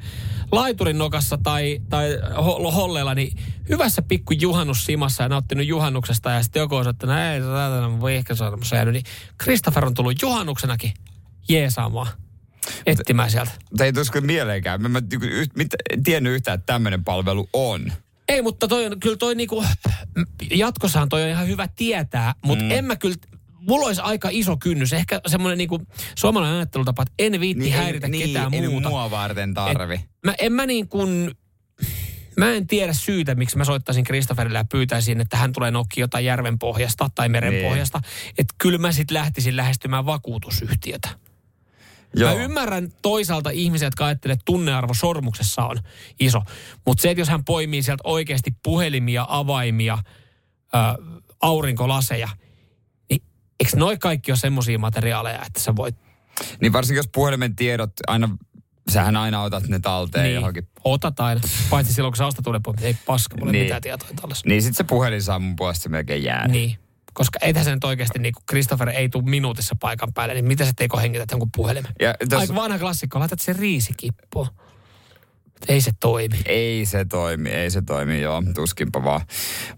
laiturin 0.52 0.98
nokassa 0.98 1.38
tai, 1.44 1.80
tai 1.90 2.18
ho- 2.36 2.72
holleilla, 2.72 3.16
niin 3.16 3.38
hyvässä 3.70 4.02
pikku 4.02 4.34
juhannussimassa 4.34 5.24
ja 5.24 5.30
nauttinut 5.30 5.66
juhannuksesta. 5.66 6.32
Ja 6.32 6.44
sitten 6.44 6.60
joku 6.60 6.76
on 6.76 6.90
että 6.90 7.08
näin, 7.08 7.44
täältä 7.44 8.02
voi 8.02 8.16
ehkä 8.16 8.36
sormus 8.36 8.72
jäänyt. 8.72 8.94
Niin 8.94 9.06
Kristoffer 9.38 9.86
on 9.86 9.94
tullut 9.94 10.22
juhannuksenakin 10.22 10.94
jeesaamaan 11.50 12.08
etsimään 12.86 13.32
sieltä. 13.32 13.52
Mutta 13.72 13.86
ei 13.86 13.94
tulisi 13.94 14.22
mieleenkään. 14.22 14.82
Mä, 14.82 15.02
niinku 15.02 15.26
en 15.90 16.04
tiennyt 16.04 16.34
yhtään, 16.34 16.56
että 16.56 16.74
tämmöinen 16.74 17.04
palvelu 17.04 17.50
on. 17.54 17.94
Ei, 18.28 18.42
mutta 18.42 18.68
toi 18.68 18.86
on, 18.86 19.00
kyllä 19.00 19.18
toi 19.18 19.36
niinku, 19.36 19.66
jatkossahan 20.52 21.10
toi 21.10 21.24
on 21.24 21.30
ihan 21.30 21.48
hyvä 21.48 21.68
tietää, 21.76 22.36
mutta 22.42 22.64
mm. 22.64 22.72
en 22.72 22.86
mä 22.86 22.96
kyllä, 22.96 23.16
mulla 23.60 23.86
olisi 23.86 24.02
aika 24.02 24.30
iso 24.32 24.58
kynnys. 24.58 24.94
Ehkä 24.94 25.22
semmoinen 25.28 25.58
niinku 25.58 25.82
suomalainen 26.16 26.58
ajattelutapa, 26.58 27.02
että 27.02 27.14
en 27.20 27.40
viitti 27.40 27.64
niin, 27.64 27.74
häiritä 27.74 28.08
ei, 28.08 28.28
ketään 28.28 28.52
niin, 28.52 28.70
muuta. 28.70 28.88
Ei 28.88 28.94
mua 28.94 29.12
varten 29.12 29.54
tarvi. 29.54 29.96
Et, 29.96 30.02
mä, 30.26 30.36
en 30.40 30.54
mä 30.54 30.66
niin 30.66 30.88
kuin, 30.88 31.32
mä 32.38 32.52
en 32.52 32.68
tiedä 32.68 32.94
syytä, 32.94 33.36
miksi 33.36 33.58
mä 33.58 33.66
soittaisin 33.66 34.04
Kristofferille 34.04 34.58
ja 34.58 34.66
pyytäisin, 34.72 35.22
että 35.22 35.38
hän 35.38 35.54
tulee 35.54 35.72
nokki 35.72 36.02
jotain 36.02 36.26
järven 36.26 36.60
pohjasta 36.60 37.10
tai 37.16 37.30
meren 37.30 37.54
Niin. 37.54 37.66
pohjasta. 37.66 38.02
Että 38.38 38.56
kyllä 38.58 38.78
mä 38.78 38.92
sitten 38.92 39.16
lähtisin 39.16 39.56
lähestymään 39.56 40.06
vakuutusyhtiötä. 40.06 41.10
Joo. 42.16 42.36
Mä 42.36 42.44
ymmärrän 42.44 42.90
toisaalta 43.02 43.50
ihmisiä, 43.50 43.86
jotka 43.86 44.06
ajattelee, 44.06 44.34
että 44.34 44.46
tunnearvo 44.46 44.94
sormuksessa 44.94 45.66
on 45.66 45.78
iso. 46.20 46.42
Mutta 46.86 47.02
se, 47.02 47.12
että 47.12 47.22
jos 47.22 47.30
hän 47.30 47.46
poimii 47.46 47.84
sieltä 47.84 48.02
oikeasti 48.04 48.52
puhelimia, 48.64 49.26
avaimia, 49.30 49.98
ää, 50.74 50.96
aurinkolaseja, 51.42 52.30
niin 53.10 53.22
eikö 53.60 53.78
noi 53.78 53.98
kaikki 53.98 54.32
ole 54.32 54.38
semmoisia 54.38 54.80
materiaaleja, 54.80 55.42
että 55.48 55.60
sä 55.60 55.76
voit 55.76 55.96
Niin 56.62 56.74
varsinkin 56.74 57.00
jos 57.00 57.10
puhelimen 57.14 57.56
tiedot 57.56 57.92
aina, 58.08 58.38
sähän 58.92 59.16
aina 59.16 59.44
otat 59.44 59.68
ne 59.68 59.80
talteen 59.80 60.24
niin. 60.24 60.36
johonkin. 60.36 60.68
otat 60.84 61.20
aina. 61.20 61.42
Paitsi 61.70 61.94
silloin, 61.94 62.12
kun 62.12 62.18
sä 62.18 62.26
ostat 62.26 62.48
uuden 62.48 62.64
puhelimen. 62.64 62.88
Ei 62.88 62.98
paska, 63.06 63.38
mulla 63.38 63.52
niin. 63.52 63.64
Mitään 63.64 63.82
tietoa 63.82 64.10
tällaista. 64.22 64.50
Niin 64.50 64.62
sit 64.62 64.76
se 64.76 64.84
puhelin 64.84 65.24
saa 65.24 65.40
mun 65.40 65.56
puolesta 65.56 65.90
melkein 65.90 66.24
jäädä. 66.24 66.48
Niin. 66.48 66.78
Koska 67.14 67.40
eihän 67.42 67.64
se 67.64 67.74
nyt 67.74 67.84
oikeasti, 67.84 68.20
niin 68.20 68.34
kuin 68.34 68.44
Christopher 68.50 68.90
ei 68.90 69.10
tule 69.10 69.24
minuutissa 69.24 69.76
paikan 69.80 70.14
päälle, 70.14 70.34
niin 70.34 70.46
mitä 70.46 70.66
sä 70.66 70.72
teikö 70.76 70.98
hengität 70.98 71.32
jonkun 71.32 71.50
puhelimen? 71.56 71.92
Ja 72.00 72.16
tos, 72.30 72.42
Aika 72.42 72.56
vanha 72.56 72.80
klassikko, 72.80 73.20
laitat 73.20 73.40
sen 73.40 73.56
riisikippuun. 73.56 74.48
Ei 75.68 75.82
se 75.82 75.92
toimi. 76.00 76.38
ei 76.46 76.86
se 76.86 77.06
toimi, 77.06 77.50
ei 77.50 77.72
se 77.72 77.82
toimi, 77.82 78.22
joo, 78.22 78.44
tuskinpa 78.56 79.04
vaan. 79.04 79.22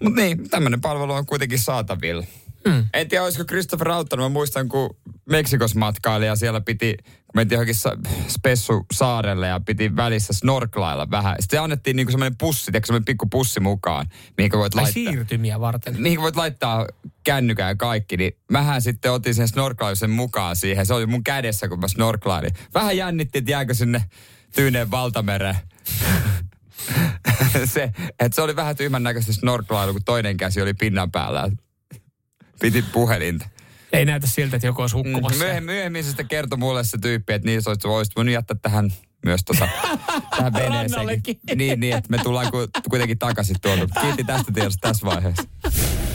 Mutta 0.03 0.21
niin, 0.21 0.49
tämmöinen 0.49 0.81
palvelu 0.81 1.13
on 1.13 1.25
kuitenkin 1.25 1.59
saatavilla. 1.59 2.25
Mm. 2.67 2.85
En 2.93 3.07
tiedä, 3.07 3.23
olisiko 3.23 3.45
Christopher 3.45 3.89
auttanut. 3.89 4.25
Mä 4.25 4.29
muistan, 4.29 4.69
kun 4.69 4.97
Meksikos 5.29 5.75
matkaili 5.75 6.25
ja 6.25 6.35
siellä 6.35 6.61
piti, 6.61 6.97
mentiin 7.35 7.55
johonkin 7.55 7.75
sa- 7.75 7.97
Spessu 8.27 8.85
saarelle 8.93 9.47
ja 9.47 9.59
piti 9.59 9.95
välissä 9.95 10.33
snorklailla 10.33 11.11
vähän. 11.11 11.35
Sitten 11.39 11.61
annettiin 11.61 11.95
niinku 11.95 12.11
semmoinen 12.11 12.37
pussi, 12.37 12.65
tiedätkö, 12.65 12.87
semmoinen 12.87 13.05
pikku 13.05 13.25
pussi 13.25 13.59
mukaan, 13.59 14.05
mihin 14.37 14.51
voit 14.51 14.71
Tai 14.73 14.83
laittaa. 14.83 14.93
siirtymiä 15.13 15.59
varten. 15.59 16.01
mihin 16.01 16.21
voit 16.21 16.35
laittaa 16.35 16.87
kännykän 17.23 17.67
ja 17.67 17.75
kaikki, 17.75 18.17
niin 18.17 18.31
mähän 18.51 18.81
sitten 18.81 19.11
otin 19.11 19.35
sen 19.35 19.47
snorklauksen 19.47 20.09
mukaan 20.09 20.55
siihen. 20.55 20.85
Se 20.85 20.93
oli 20.93 21.05
mun 21.05 21.23
kädessä, 21.23 21.67
kun 21.67 21.79
mä 21.79 21.87
snorklailin. 21.87 22.51
Vähän 22.73 22.97
jännitti, 22.97 23.37
että 23.37 23.51
jääkö 23.51 23.73
sinne 23.73 24.03
Tyyneen 24.55 24.91
valtamereen. 24.91 25.55
se, 27.65 27.91
että 28.19 28.35
se 28.35 28.41
oli 28.41 28.55
vähän 28.55 28.75
tyhmän 28.75 29.03
näköistä 29.03 29.33
snorklailu, 29.33 29.91
kun 29.93 30.03
toinen 30.03 30.37
käsi 30.37 30.61
oli 30.61 30.73
pinnan 30.73 31.11
päällä. 31.11 31.49
Piti 32.61 32.81
puhelinta. 32.81 33.49
Ei 33.93 34.05
näytä 34.05 34.27
siltä, 34.27 34.55
että 34.55 34.67
joku 34.67 34.81
olisi 34.81 34.95
hukkumassa. 34.95 35.43
Myöhemmin, 35.43 35.75
myöhemmin 35.75 36.03
se 36.03 36.07
sitten 36.07 36.27
kertoi 36.27 36.59
mulle 36.59 36.83
se 36.83 36.97
tyyppi, 36.97 37.33
että 37.33 37.45
niin, 37.45 37.61
se 37.61 37.69
olisi, 37.69 37.87
olisit 37.87 38.15
voinut 38.15 38.33
jättää 38.33 38.57
tähän 38.61 38.93
myös 39.25 39.41
tota, 39.45 39.67
tähän 40.37 40.53
veneeseen. 40.53 41.21
Niin, 41.55 41.79
niin, 41.79 41.97
että 41.97 42.09
me 42.09 42.17
tullaan 42.17 42.51
ku, 42.51 42.57
kuitenkin 42.89 43.19
takaisin 43.19 43.55
tuolta. 43.61 44.01
Kiitti 44.01 44.23
tästä 44.23 44.51
tiedosta 44.51 44.87
tässä 44.87 45.05
vaiheessa. 45.05 45.43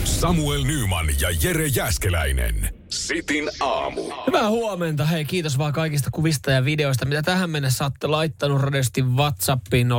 Samuel 0.07 0.63
Nyman 0.63 1.07
ja 1.21 1.29
Jere 1.43 1.67
Jäskeläinen. 1.67 2.69
Sitin 2.89 3.49
aamu. 3.59 4.01
Hyvää 4.27 4.49
huomenta. 4.49 5.05
Hei, 5.05 5.25
kiitos 5.25 5.57
vaan 5.57 5.73
kaikista 5.73 6.09
kuvista 6.11 6.51
ja 6.51 6.65
videoista, 6.65 7.05
mitä 7.05 7.21
tähän 7.21 7.49
mennessä 7.49 7.85
olette 7.85 8.07
laittanut 8.07 8.61
radiosti 8.61 9.01
WhatsAppiin 9.01 9.87
0447255854. 9.87 9.91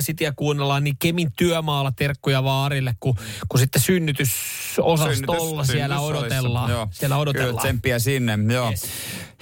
Sitiä 0.00 0.32
kuunnellaan 0.36 0.84
niin 0.84 0.96
Kemin 0.98 1.32
työmaalla 1.36 1.92
terkkuja 1.92 2.44
vaan 2.44 2.64
Arille, 2.66 2.94
kun, 3.00 3.14
kun 3.48 3.60
sitten 3.60 3.82
synnytysosastolla 3.82 5.62
Synnytys- 5.62 5.72
siellä 5.72 5.96
synnytyssalissa. 5.96 6.18
odotellaan. 6.18 6.70
Joo. 6.70 6.88
Siellä 6.90 7.14
Kyllä, 7.14 7.22
odotellaan. 7.22 7.58
tsemppiä 7.58 7.98
sinne, 7.98 8.38
joo. 8.52 8.70
Yes. 8.70 8.84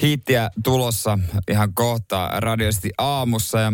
Hiittiä 0.03 0.51
tulossa 0.65 1.19
ihan 1.51 1.75
kohta 1.75 2.31
radiosti 2.41 2.91
aamussa 2.99 3.61
ja 3.61 3.73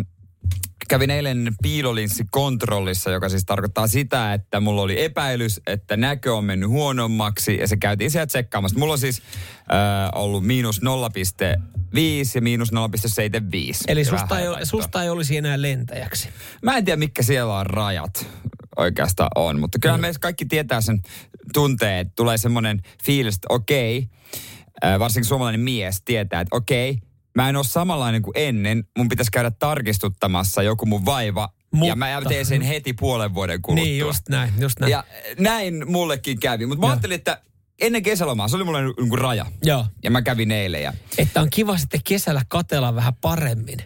kävin 0.89 1.09
eilen 1.09 1.55
piilolinssikontrollissa, 1.61 3.11
joka 3.11 3.29
siis 3.29 3.45
tarkoittaa 3.45 3.87
sitä, 3.87 4.33
että 4.33 4.59
mulla 4.59 4.81
oli 4.81 5.03
epäilys, 5.03 5.61
että 5.67 5.97
näkö 5.97 6.35
on 6.35 6.45
mennyt 6.45 6.69
huonommaksi 6.69 7.57
ja 7.57 7.67
se 7.67 7.77
käytiin 7.77 8.11
siellä 8.11 8.27
tsekkaamassa. 8.27 8.79
Mulla 8.79 8.93
on 8.93 8.99
siis 8.99 9.21
äh, 9.57 10.09
ollut 10.15 10.45
miinus 10.45 10.81
0,5 10.81 10.85
ja 12.35 12.41
miinus 12.41 12.71
0,75. 12.71 12.77
Eli 13.87 14.05
susta 14.05 14.39
ei, 14.39 14.45
haittaa. 14.45 14.65
susta 14.65 15.03
ei 15.03 15.09
olisi 15.09 15.37
enää 15.37 15.61
lentäjäksi. 15.61 16.29
Mä 16.63 16.77
en 16.77 16.85
tiedä, 16.85 16.97
mitkä 16.97 17.23
siellä 17.23 17.57
on 17.57 17.65
rajat 17.65 18.27
oikeastaan 18.77 19.29
on, 19.35 19.59
mutta 19.59 19.79
kyllä 19.79 19.97
mm. 19.97 20.01
me 20.01 20.11
kaikki 20.19 20.45
tietää 20.45 20.81
sen 20.81 21.01
tunteen, 21.53 21.99
että 21.99 22.13
tulee 22.15 22.37
semmoinen 22.37 22.81
fiilis, 23.03 23.35
että 23.35 23.47
okei, 23.49 24.07
äh, 24.85 24.99
varsinkin 24.99 25.27
suomalainen 25.27 25.61
mies 25.61 26.01
tietää, 26.05 26.41
että 26.41 26.55
okei, 26.55 26.99
mä 27.39 27.49
en 27.49 27.55
ole 27.55 27.63
samanlainen 27.63 28.21
kuin 28.21 28.33
ennen, 28.35 28.83
mun 28.97 29.09
pitäisi 29.09 29.31
käydä 29.31 29.51
tarkistuttamassa 29.51 30.63
joku 30.63 30.85
mun 30.85 31.05
vaiva, 31.05 31.49
Mutta- 31.71 31.87
ja 31.87 31.95
mä 31.95 32.21
teen 32.27 32.45
sen 32.45 32.61
heti 32.61 32.93
puolen 32.93 33.33
vuoden 33.33 33.61
kuluttua. 33.61 33.85
Niin, 33.85 33.99
just 33.99 34.29
näin, 34.29 34.53
just 34.59 34.79
näin. 34.79 34.91
Ja 34.91 35.03
näin 35.39 35.91
mullekin 35.91 36.39
kävi, 36.39 36.65
mutta 36.65 36.79
mä 36.79 36.85
Joo. 36.85 36.91
ajattelin, 36.91 37.15
että 37.15 37.41
ennen 37.81 38.03
kesälomaa, 38.03 38.47
se 38.47 38.55
oli 38.55 38.63
mulle 38.63 38.81
niin 38.83 39.09
kuin 39.09 39.19
raja. 39.19 39.45
Joo. 39.63 39.85
Ja 40.03 40.11
mä 40.11 40.21
kävin 40.21 40.51
eilen 40.51 40.83
ja 40.83 40.93
Että 41.17 41.41
on 41.41 41.49
kiva 41.49 41.77
sitten 41.77 42.01
kesällä 42.03 42.41
katella 42.47 42.95
vähän 42.95 43.13
paremmin 43.21 43.79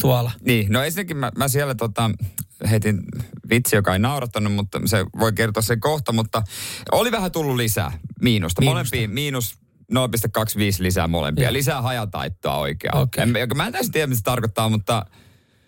tuolla. 0.00 0.32
Niin, 0.40 0.72
no 0.72 0.82
ensinnäkin 0.82 1.16
mä, 1.16 1.32
mä 1.36 1.48
siellä 1.48 1.74
tota, 1.74 2.10
heitin 2.70 3.00
vitsi, 3.50 3.76
joka 3.76 3.92
ei 3.92 3.98
naurattanut, 3.98 4.52
mutta 4.52 4.80
se 4.86 5.06
voi 5.18 5.32
kertoa 5.32 5.62
sen 5.62 5.80
kohta, 5.80 6.12
mutta 6.12 6.42
oli 6.92 7.12
vähän 7.12 7.32
tullut 7.32 7.56
lisää 7.56 7.92
miinusta. 8.22 8.60
Miinusta. 8.60 8.64
Molempiin 8.64 9.10
miinus 9.10 9.58
0,25 9.90 9.96
lisää 10.78 11.08
molempia. 11.08 11.44
Joo. 11.44 11.52
Lisää 11.52 11.82
hajataittoa 11.82 12.56
oikein. 12.56 12.96
Okei. 12.96 13.22
En, 13.22 13.48
mä 13.54 13.66
en 13.66 13.72
täysin 13.72 13.92
tiedä, 13.92 14.06
mitä 14.06 14.18
se 14.18 14.24
tarkoittaa, 14.24 14.68
mutta 14.68 15.06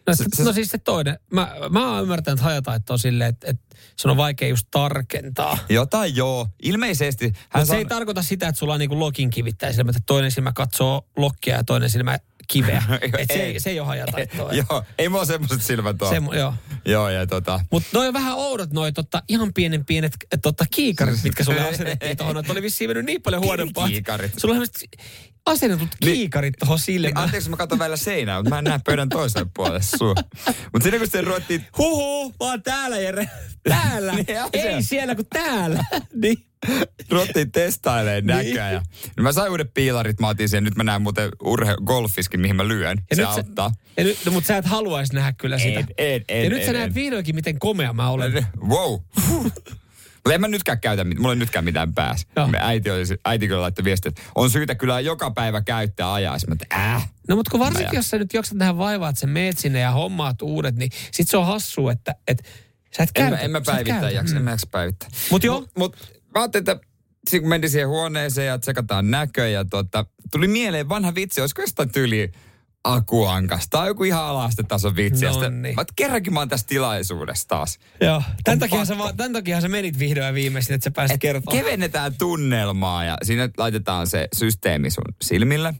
No, 0.06 0.14
Se- 0.14 0.24
se, 0.24 0.36
se- 0.36 0.42
no 0.42 0.52
siis 0.52 0.70
se 0.70 0.78
toinen. 0.78 1.18
Mä, 1.32 1.54
mä 1.70 1.92
oon 1.92 2.02
ymmärtänyt 2.02 2.40
hajataittoa 2.40 2.98
silleen, 2.98 3.30
että, 3.30 3.46
että 3.50 3.76
sun 3.96 4.10
on 4.10 4.16
vaikea 4.16 4.48
just 4.48 4.66
tarkentaa. 4.70 5.58
jotain 5.68 6.16
joo. 6.16 6.48
Ilmeisesti 6.62 7.24
hän 7.24 7.34
Mutta 7.44 7.60
se 7.60 7.68
san... 7.68 7.78
ei 7.78 7.84
tarkoita 7.84 8.22
sitä, 8.22 8.48
että 8.48 8.58
sulla 8.58 8.72
on 8.72 8.80
niinku 8.80 9.00
lokin 9.00 9.30
kivittäin 9.30 9.74
silmät, 9.74 9.96
että 9.96 10.06
toinen 10.06 10.30
silmä 10.30 10.52
katsoo 10.52 11.06
lokkia 11.16 11.56
ja 11.56 11.64
toinen 11.64 11.90
silmä 11.90 12.18
kiveä. 12.48 12.82
Et 13.18 13.30
se, 13.32 13.42
ei, 13.42 13.60
se 13.60 13.70
ei 13.70 13.80
ole 13.80 13.86
hajataittoa. 13.86 14.52
joo, 14.70 14.84
ei 14.98 15.08
mulla 15.08 15.24
semmoiset 15.24 15.62
silmät 15.62 16.02
ole. 16.02 16.10
Se, 16.10 16.38
joo. 16.38 16.54
Joo, 16.84 17.08
ja 17.08 17.26
tota... 17.26 17.60
Mutta 17.70 17.88
noi 17.92 18.08
on 18.08 18.14
vähän 18.14 18.34
oudot 18.34 18.72
noi 18.72 18.92
tota, 18.92 19.22
ihan 19.28 19.54
pienen 19.54 19.84
pienet 19.84 20.12
eh, 20.32 20.38
tota, 20.42 20.64
kiikarit, 20.70 21.22
mitkä 21.22 21.44
sulle 21.44 21.60
asennettiin 21.68 22.16
tuohon. 22.16 22.38
Että 22.38 22.52
oli 22.52 22.62
vissiin 22.62 22.90
mennyt 22.90 23.04
niin 23.04 23.22
paljon 23.22 23.42
huonompaa. 23.42 23.88
Kiikarit. 23.88 24.32
Sulla 24.38 24.54
on 24.54 24.66
asennetut 25.46 25.88
Niin. 26.04 26.14
kiikarit 26.14 26.54
tuohon 26.58 26.74
Niin, 26.76 26.84
silmään. 26.84 27.16
anteeksi, 27.24 27.50
mä 27.50 27.56
katson 27.56 27.78
välillä 27.78 27.96
seinää, 27.96 28.36
mutta 28.38 28.50
mä 28.50 28.58
en 28.58 28.64
näe 28.64 28.80
pöydän 28.84 29.08
toiselle 29.08 29.46
puolelle 29.56 29.82
sua. 29.82 30.14
Mutta 30.46 30.82
siinä 30.82 30.98
kun 30.98 31.06
sitten 31.06 31.24
ruvettiin 31.24 31.66
Huhu, 31.78 32.28
mä 32.28 32.34
oon 32.40 32.62
täällä 32.62 32.98
Jere. 32.98 33.28
Täällä. 33.68 34.12
Niin, 34.22 34.26
se. 34.26 34.68
ei 34.68 34.82
siellä 34.82 35.14
kuin 35.14 35.26
täällä. 35.32 35.84
niin. 36.22 36.36
ruvettiin 37.10 37.52
testailemaan 37.52 38.24
näköä. 38.46 38.70
Ja, 38.70 38.82
niin 39.16 39.22
mä 39.22 39.32
sain 39.32 39.50
uudet 39.50 39.74
piilarit, 39.74 40.20
mä 40.20 40.28
otin 40.28 40.48
sen. 40.48 40.64
Nyt 40.64 40.76
mä 40.76 40.84
näen 40.84 41.02
muuten 41.02 41.28
urhe 41.44 41.74
golfiskin, 41.84 42.40
mihin 42.40 42.56
mä 42.56 42.68
lyön. 42.68 42.98
Ja 43.10 43.16
se 43.16 43.22
nyt 43.22 43.30
auttaa. 43.30 43.70
Sä, 43.70 43.74
ja 43.96 44.04
nyt, 44.04 44.18
no, 44.26 44.32
mutta 44.32 44.46
sä 44.48 44.56
et 44.56 44.64
haluaisi 44.64 45.14
nähdä 45.14 45.32
kyllä 45.38 45.58
sitä. 45.58 45.80
En, 45.80 45.86
en, 45.98 46.24
en, 46.28 46.44
ja 46.44 46.50
nyt 46.50 46.62
sä 46.62 46.66
en, 46.70 46.72
näet 46.74 46.86
en. 46.88 46.94
vihdoinkin, 46.94 47.34
miten 47.34 47.58
komea 47.58 47.92
mä 47.92 48.10
olen. 48.10 48.46
Wow. 48.68 49.00
Mutta 50.24 50.34
en 50.34 50.40
mä 50.40 50.48
nytkään 50.48 50.80
käytä, 50.80 51.04
mulla 51.04 51.32
ei 51.32 51.36
nytkään 51.38 51.64
mitään 51.64 51.94
pääs. 51.94 52.26
Joo. 52.36 52.46
Me 52.48 52.58
äiti, 52.60 52.90
olisi, 52.90 53.16
äiti 53.24 53.48
kyllä 53.48 53.60
laittoi 53.60 53.84
viestiä, 53.84 54.08
että 54.08 54.22
on 54.34 54.50
syytä 54.50 54.74
kyllä 54.74 55.00
joka 55.00 55.30
päivä 55.30 55.60
käyttää 55.62 56.12
ajaa. 56.12 56.36
Mä, 56.48 56.52
että 56.62 56.76
äh. 56.76 57.10
No 57.28 57.36
mutta 57.36 57.50
kun 57.50 57.60
varsinkin, 57.60 57.94
Mä- 57.94 57.98
jos 57.98 58.10
sä 58.10 58.18
nyt 58.18 58.34
jaksat 58.34 58.58
tähän 58.58 58.78
vaivaa, 58.78 59.08
että 59.08 59.20
sä 59.20 59.26
meet 59.26 59.58
sinne 59.58 59.80
ja 59.80 59.90
hommaat 59.90 60.42
uudet, 60.42 60.76
niin 60.76 60.90
sit 61.12 61.28
se 61.28 61.36
on 61.36 61.46
hassu, 61.46 61.88
että, 61.88 62.14
että 62.28 62.44
sä 62.96 63.02
et 63.02 63.08
En, 63.08 63.12
käytä. 63.22 63.36
mä, 63.36 63.42
en 63.42 63.50
mä 63.50 63.60
päivittää 63.60 64.10
jaksa, 64.10 64.36
en 64.36 64.42
Mm. 64.42 64.44
mä 64.44 64.50
jaksa 64.50 64.68
päivittää. 64.70 65.08
Mut 65.30 65.44
joo. 65.44 65.60
Mut, 65.60 65.70
mut 65.78 65.96
mä 66.34 66.40
ajattelin, 66.40 66.70
että 66.70 66.86
kun 67.40 67.48
mentiin 67.48 67.70
siihen 67.70 67.88
huoneeseen 67.88 68.46
ja 68.46 68.58
tsekataan 68.58 69.10
näkö 69.10 69.48
ja 69.48 69.64
tota, 69.64 70.06
tuli 70.32 70.48
mieleen 70.48 70.88
vanha 70.88 71.14
vitsi, 71.14 71.40
olisiko 71.40 71.62
jostain 71.62 71.90
tyyli 72.84 72.96
akuankasta 72.98 73.78
tai 73.78 73.88
joku 73.88 74.04
ihan 74.04 74.24
alastetason 74.24 74.96
vitsi. 74.96 75.24
No 75.24 75.48
niin. 75.48 75.74
mä, 75.74 75.84
kerrankin 75.96 76.32
mä 76.32 76.40
oon 76.40 76.48
tässä 76.48 76.66
tilaisuudessa 76.66 77.48
taas. 77.48 77.78
Joo. 78.00 78.22
Tän 78.44 78.52
On 78.52 78.58
takia, 78.58 78.84
sä, 78.84 78.94
tän 79.16 79.32
takia 79.32 79.60
sä 79.60 79.68
menit 79.68 79.98
vihdoin 79.98 80.26
ja 80.26 80.34
viimein, 80.34 80.64
että 80.70 80.84
sä 80.84 80.90
pääsit 80.90 81.14
Et 81.14 81.20
kertomaan. 81.20 81.64
kevennetään 81.64 82.14
tunnelmaa 82.18 83.04
ja 83.04 83.16
siinä 83.22 83.48
laitetaan 83.56 84.06
se 84.06 84.28
systeemi 84.36 84.90
sun 84.90 85.04
silmille. 85.22 85.74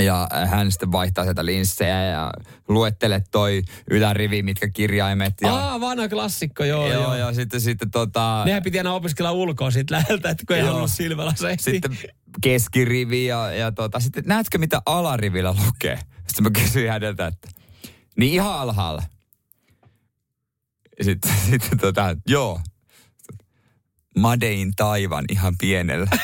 Ja 0.00 0.28
hän 0.46 0.72
sitten 0.72 0.92
vaihtaa 0.92 1.24
sieltä 1.24 1.46
linssejä 1.46 2.04
ja 2.04 2.32
luettele 2.68 3.22
toi 3.30 3.62
ylärivi, 3.90 4.42
mitkä 4.42 4.68
kirjaimet. 4.68 5.34
Ja, 5.40 5.54
Aa, 5.56 5.80
vanha 5.80 6.08
klassikko, 6.08 6.64
joo, 6.64 6.86
joo, 6.86 7.02
joo. 7.02 7.14
ja 7.14 7.34
sitten, 7.34 7.60
sitten 7.60 7.90
tota... 7.90 8.42
Nehän 8.44 8.62
piti 8.62 8.78
aina 8.78 8.94
opiskella 8.94 9.32
ulkoa 9.32 9.70
siitä 9.70 9.94
läheltä, 9.94 10.30
että 10.30 10.44
kun 10.46 10.56
ei 10.56 10.62
Joo. 10.62 10.76
ollut 10.76 10.90
silmälaseja. 10.90 11.56
sitten 11.58 11.98
keskirivi 12.42 13.26
ja, 13.26 13.50
ja 13.50 13.72
tota, 13.72 14.00
sitten 14.00 14.24
näetkö 14.26 14.58
mitä 14.58 14.82
alarivillä 14.86 15.54
lukee? 15.66 15.98
Sitten 16.26 16.42
mä 16.42 16.50
kysyin 16.50 16.90
häneltä, 16.90 17.26
että 17.26 17.48
niin 18.16 18.32
ihan 18.32 18.58
alhaalla. 18.58 19.02
Sitten, 21.02 21.32
sitten 21.50 21.78
tota, 21.78 22.16
joo. 22.26 22.60
Madein 24.18 24.72
taivan 24.76 25.24
ihan 25.30 25.54
pienellä. 25.60 26.10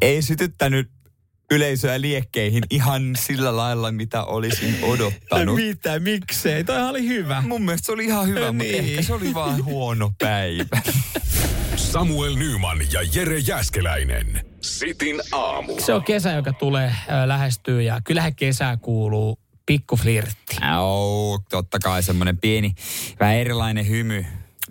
Ei 0.00 0.22
sytyttänyt 0.22 0.90
yleisöä 1.50 2.00
liekkeihin 2.00 2.62
ihan 2.70 3.16
sillä 3.16 3.56
lailla, 3.56 3.92
mitä 3.92 4.24
olisin 4.24 4.78
odottanut. 4.82 5.56
Mitä, 5.66 5.98
miksei? 5.98 6.64
Toihan 6.64 6.88
oli 6.90 7.08
hyvä. 7.08 7.40
Mun 7.46 7.62
mielestä 7.62 7.86
se 7.86 7.92
oli 7.92 8.04
ihan 8.04 8.26
hyvä, 8.28 8.52
mutta 8.52 8.72
Niin. 8.72 8.84
ehkä 8.84 9.02
se 9.02 9.14
oli 9.14 9.34
vaan 9.34 9.64
huono 9.64 10.12
päivä. 10.18 10.80
Samuel 11.76 12.34
Nyman 12.36 12.78
ja 12.92 13.00
Jere 13.14 13.38
Jäskeläinen. 13.38 14.44
Sitin 14.60 15.20
aamu. 15.32 15.80
Se 15.80 15.94
on 15.94 16.04
kesä, 16.04 16.32
joka 16.32 16.52
tulee 16.52 16.94
lähestyy 17.26 17.82
ja 17.82 18.00
kyllähän 18.04 18.34
kesää 18.34 18.76
kuuluu 18.76 19.38
pikkuflirtti. 19.66 20.56
Oo, 20.78 21.38
totta 21.50 21.78
kai 21.78 22.02
semmoinen 22.02 22.38
pieni, 22.38 22.74
vähän 23.20 23.36
erilainen 23.36 23.88
hymy. 23.88 24.24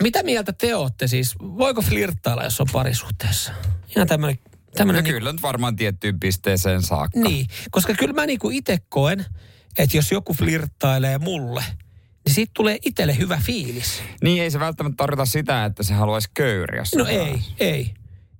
Mitä 0.04 0.24
mieltä 0.24 0.54
te 0.54 0.76
olette 0.76 1.08
siis? 1.08 1.36
Voiko 1.40 1.82
flirttailla, 1.82 2.44
jos 2.44 2.62
on 2.62 2.68
parisuhteessa? 2.72 3.52
Ihan 3.96 4.08
tämmönen, 4.08 4.40
tämmönen 4.76 5.04
No 5.04 5.04
niin, 5.04 5.14
kyllä 5.16 5.32
nyt 5.32 5.42
varmaan 5.42 5.76
tiettyyn 5.76 6.20
pisteeseen 6.20 6.82
saakka. 6.82 7.20
niin, 7.20 7.48
koska 7.72 7.94
kyllä 7.94 8.14
mä 8.14 8.26
niinku 8.26 8.50
itse 8.50 8.78
koen, 8.90 9.26
että 9.78 9.98
jos 9.98 10.12
joku 10.12 10.34
flirttailee 10.34 11.18
mulle, 11.18 11.64
niin 12.26 12.36
siitä 12.36 12.52
tulee 12.56 12.78
itselle 12.86 13.18
hyvä 13.18 13.42
fiilis. 13.46 14.02
Niin 14.24 14.44
ei 14.44 14.52
se 14.52 14.60
välttämättä 14.60 14.98
tarkoita 14.98 15.26
sitä, 15.26 15.66
että 15.66 15.84
se 15.84 15.94
haluaisi 15.94 16.30
köyriä 16.34 16.80
No 16.82 16.86
sua. 16.86 17.10
ei, 17.10 17.42
ei. 17.60 17.94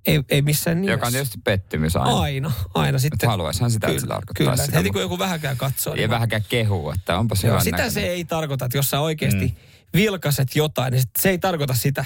Ei, 0.06 0.22
ei 0.28 0.42
missään 0.42 0.76
nimessä. 0.80 0.92
Joka 0.92 1.06
on 1.06 1.12
tietysti 1.12 1.38
pettymys 1.44 1.96
aina. 1.96 2.20
Aina, 2.20 2.52
aina 2.74 2.98
sitten. 2.98 3.28
haluaisihan 3.28 3.70
sitä, 3.70 3.86
että 3.86 4.00
se 4.00 4.06
kyllä, 4.06 4.14
tarkoittaa 4.14 4.44
kyllä. 4.54 4.64
sitä, 4.66 4.76
Heti 4.78 4.90
kun 4.90 5.00
joku 5.00 5.18
vähänkään 5.18 5.56
katsoo. 5.56 5.94
Ei 5.94 6.08
vähänkään 6.08 6.42
kehua, 6.48 6.94
että 6.94 7.18
onpa 7.18 7.34
se 7.34 7.40
sitä 7.40 7.56
näköinen. 7.70 7.90
se 7.90 8.00
ei 8.00 8.24
tarkoita, 8.24 8.64
että 8.64 8.78
jos 8.78 8.90
sä 8.90 9.00
oikeasti 9.00 9.46
mm. 9.46 9.54
vilkaset 9.94 10.56
jotain, 10.56 10.92
niin 10.92 11.02
se 11.18 11.30
ei 11.30 11.38
tarkoita 11.38 11.74
sitä 11.74 12.04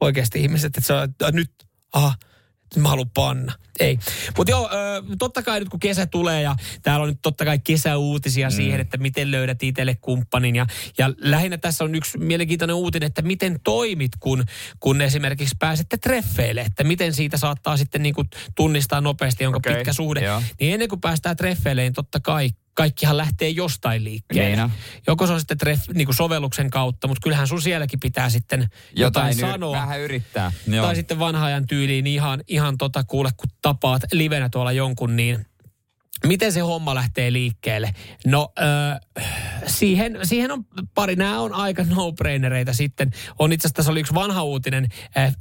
oikeasti 0.00 0.40
ihmiset, 0.40 0.66
että 0.76 0.86
sä 0.86 0.94
oot, 0.98 1.22
"Ah, 1.22 1.32
nyt, 1.32 1.50
aha, 1.92 2.14
mä 2.76 2.88
haluan 2.88 3.10
panna. 3.14 3.52
Ei. 3.80 3.98
Mutta 4.36 4.50
joo, 4.50 4.70
totta 5.18 5.42
kai 5.42 5.60
nyt 5.60 5.68
kun 5.68 5.80
kesä 5.80 6.06
tulee 6.06 6.42
ja 6.42 6.56
täällä 6.82 7.02
on 7.02 7.08
nyt 7.08 7.18
totta 7.22 7.44
kai 7.44 7.58
kesäuutisia 7.58 8.48
mm. 8.48 8.52
siihen, 8.52 8.80
että 8.80 8.96
miten 8.96 9.30
löydät 9.30 9.62
itselle 9.62 9.94
kumppanin. 10.00 10.56
Ja, 10.56 10.66
ja 10.98 11.10
lähinnä 11.18 11.58
tässä 11.58 11.84
on 11.84 11.94
yksi 11.94 12.18
mielenkiintoinen 12.18 12.76
uutinen, 12.76 13.06
että 13.06 13.22
miten 13.22 13.60
toimit, 13.64 14.12
kun, 14.20 14.44
kun 14.80 15.00
esimerkiksi 15.00 15.56
pääsette 15.58 15.96
treffeille. 15.96 16.60
Että 16.60 16.84
miten 16.84 17.14
siitä 17.14 17.36
saattaa 17.36 17.76
sitten 17.76 18.02
niin 18.02 18.14
kuin 18.14 18.28
tunnistaa 18.54 19.00
nopeasti, 19.00 19.46
onko 19.46 19.58
Okei, 19.58 19.74
pitkä 19.74 19.92
suhde. 19.92 20.20
joo. 20.20 20.42
Niin 20.60 20.74
ennen 20.74 20.88
kuin 20.88 21.00
päästään 21.00 21.36
treffeille, 21.36 21.82
niin 21.82 21.92
totta 21.92 22.20
kai 22.20 22.50
kaikkihan 22.74 23.16
lähtee 23.16 23.48
jostain 23.48 24.04
liikkeelle. 24.04 24.50
Niin 24.50 24.60
on. 24.60 24.70
Joko 25.06 25.26
se 25.26 25.32
on 25.32 25.40
sitten 25.40 25.58
treff, 25.58 25.88
niin 25.94 26.06
kuin 26.06 26.16
sovelluksen 26.16 26.70
kautta, 26.70 27.08
mutta 27.08 27.20
kyllähän 27.22 27.46
sun 27.46 27.62
sielläkin 27.62 28.00
pitää 28.00 28.30
sitten 28.30 28.60
jotain, 28.60 28.70
Jotain 28.96 29.32
yri- 29.36 29.40
sanoa. 29.40 29.72
vähän 29.76 30.00
yrittää. 30.00 30.52
Joo. 30.66 30.86
Tai 30.86 30.96
sitten 30.96 31.18
vanha 31.18 31.46
ajan 31.46 31.66
tyyliin 31.66 32.06
ihan, 32.06 32.40
ihan 32.48 32.78
tota 32.78 33.04
kuule, 33.04 33.30
kun 33.36 33.50
tapaat 33.62 34.02
livenä 34.12 34.48
tuolla 34.48 34.72
jonkun, 34.72 35.16
niin 35.16 35.46
miten 36.26 36.52
se 36.52 36.60
homma 36.60 36.94
lähtee 36.94 37.32
liikkeelle? 37.32 37.94
No 38.26 38.52
äh, 38.62 39.00
siihen, 39.66 40.18
siihen 40.22 40.50
on 40.52 40.64
pari, 40.94 41.16
nämä 41.16 41.40
on 41.40 41.52
aika 41.52 41.84
no-brainereita 41.84 42.72
sitten. 42.72 43.10
On 43.38 43.52
itse 43.52 43.66
asiassa, 43.66 43.76
tässä 43.76 43.92
oli 43.92 44.00
yksi 44.00 44.14
vanha 44.14 44.42
uutinen 44.42 44.88
äh, 45.18 45.34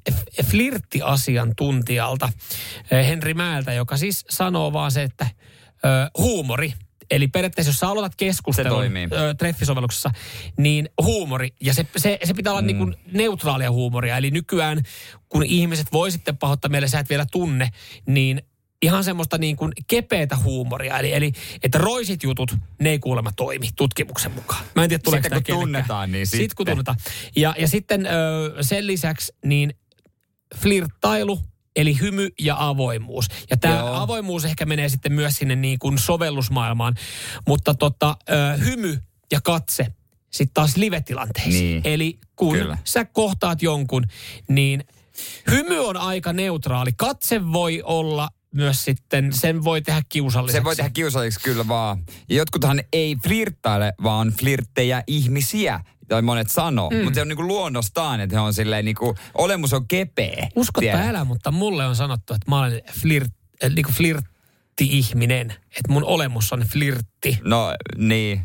flirttiasiantuntijalta 0.46 2.26
äh, 2.26 3.08
Henri 3.08 3.34
Määltä, 3.34 3.74
joka 3.74 3.98
siis 3.98 4.26
sanoo 4.30 4.74
vaan 4.74 4.92
se, 4.92 5.04
että 5.04 5.24
äh, 5.26 5.32
huumori. 6.18 6.74
Eli 7.12 7.28
periaatteessa, 7.28 7.70
jos 7.70 7.80
sä 7.80 7.88
aloitat 7.88 8.16
keskustelun 8.16 8.84
ö, 9.14 9.34
treffisovelluksessa, 9.38 10.12
niin 10.58 10.90
huumori, 11.02 11.50
ja 11.62 11.74
se, 11.74 11.86
se, 11.98 12.20
se 12.24 12.34
pitää 12.34 12.54
olla 12.54 12.62
mm. 12.62 12.68
niin 12.68 12.78
kuin 12.78 12.96
neutraalia 13.12 13.72
huumoria. 13.72 14.18
Eli 14.18 14.32
nykyään, 14.32 14.82
kun 15.30 15.44
ihmiset 15.44 15.88
voi 15.92 16.12
sitten 16.12 16.38
pahoittaa 16.38 16.70
meille, 16.70 16.88
sä 16.88 17.00
et 17.00 17.10
vielä 17.10 17.26
tunne, 17.32 17.70
niin 18.06 18.42
ihan 18.82 19.04
semmoista 19.04 19.38
niin 19.38 19.56
kuin 19.56 19.72
kepeätä 19.88 20.38
huumoria. 20.38 21.00
Eli, 21.00 21.14
eli 21.14 21.32
että 21.64 21.78
roisit 21.78 22.24
jutut, 22.24 22.56
ne 22.80 22.90
ei 22.90 23.00
kuulemma 23.00 23.32
toimi 23.32 23.70
tutkimuksen 23.76 24.32
mukaan. 24.32 24.66
Mä 24.76 24.84
en 24.84 24.90
tiedä, 24.90 25.02
tuleeko 25.04 25.24
Sitten 25.24 25.56
kun 25.56 25.62
tunnetaan, 25.64 26.12
niin 26.12 26.28
Sitten 26.28 26.40
kun 26.40 26.48
sitten. 26.48 26.66
tunnetaan. 26.66 26.98
Ja, 27.36 27.56
ja 27.58 27.68
sitten 27.68 28.06
ö, 28.06 28.10
sen 28.64 28.88
lisäksi, 28.88 29.34
niin 29.46 29.74
flirttailu, 30.56 31.40
eli 31.76 32.00
hymy 32.00 32.30
ja 32.40 32.56
avoimuus. 32.68 33.28
Ja 33.50 33.58
tämä 33.58 34.02
avoimuus 34.02 34.46
ehkä 34.46 34.66
menee 34.66 34.90
sitten 34.90 35.14
myös 35.14 35.36
sinne 35.36 35.56
niin 35.56 35.80
kuin 35.80 35.98
sovellusmaailmaan. 35.98 36.96
Mutta 37.48 37.74
tota, 37.74 38.18
hymy 38.66 39.00
ja 39.32 39.42
katse 39.42 39.88
sitten 40.30 40.54
taas 40.54 40.78
live-tilanteisiin. 40.78 41.54
Niin. 41.54 41.82
Eli 41.84 42.20
kun 42.36 42.56
Kyllä. 42.58 42.78
sä 42.84 43.06
kohtaat 43.06 43.62
jonkun, 43.62 44.04
niin 44.50 44.84
hymy 45.52 45.80
on 45.80 45.98
aika 45.98 46.34
neutraali. 46.34 46.92
Katse 46.98 47.52
voi 47.54 47.82
olla 47.86 48.30
myös 48.54 48.86
sitten, 48.86 49.34
sen 49.34 49.64
voi 49.64 49.82
tehdä 49.82 50.02
kiusalliseksi. 50.10 50.60
Se 50.60 50.64
voi 50.64 50.76
tehdä 50.76 50.90
kiusalliseksi 50.90 51.44
kyllä 51.44 51.68
vaan. 51.68 52.04
Ja 52.30 52.36
jotkuthan 52.36 52.82
ei 52.94 53.16
flirttaile, 53.28 53.94
vaan 54.04 54.34
flirttejä 54.40 55.04
ihmisiä. 55.08 55.80
Tai 56.10 56.22
monet 56.22 56.50
sanoo. 56.50 56.90
Mm. 56.90 57.04
Mutta 57.04 57.16
se 57.16 57.22
on 57.22 57.28
niinku 57.28 57.48
luonnostaan, 57.48 58.20
että 58.20 58.36
he 58.36 58.40
on 58.40 58.54
silleen 58.54 58.86
niinku, 58.86 59.16
olemus 59.34 59.74
on 59.74 59.88
kepeä. 59.88 60.50
Usko 60.56 60.82
älä, 60.94 61.24
mutta 61.24 61.52
mulle 61.52 61.86
on 61.86 61.96
sanottu, 61.96 62.34
että 62.34 62.50
mä 62.52 62.60
olen 62.60 62.82
flirt, 62.92 63.32
äh, 63.64 63.70
niin 63.70 63.86
flirtti-ihminen. 63.94 65.52
Että 65.52 65.92
mun 65.92 66.04
olemus 66.04 66.54
on 66.54 66.60
flirtti. 66.60 67.40
No 67.44 67.74
niin. 67.98 68.42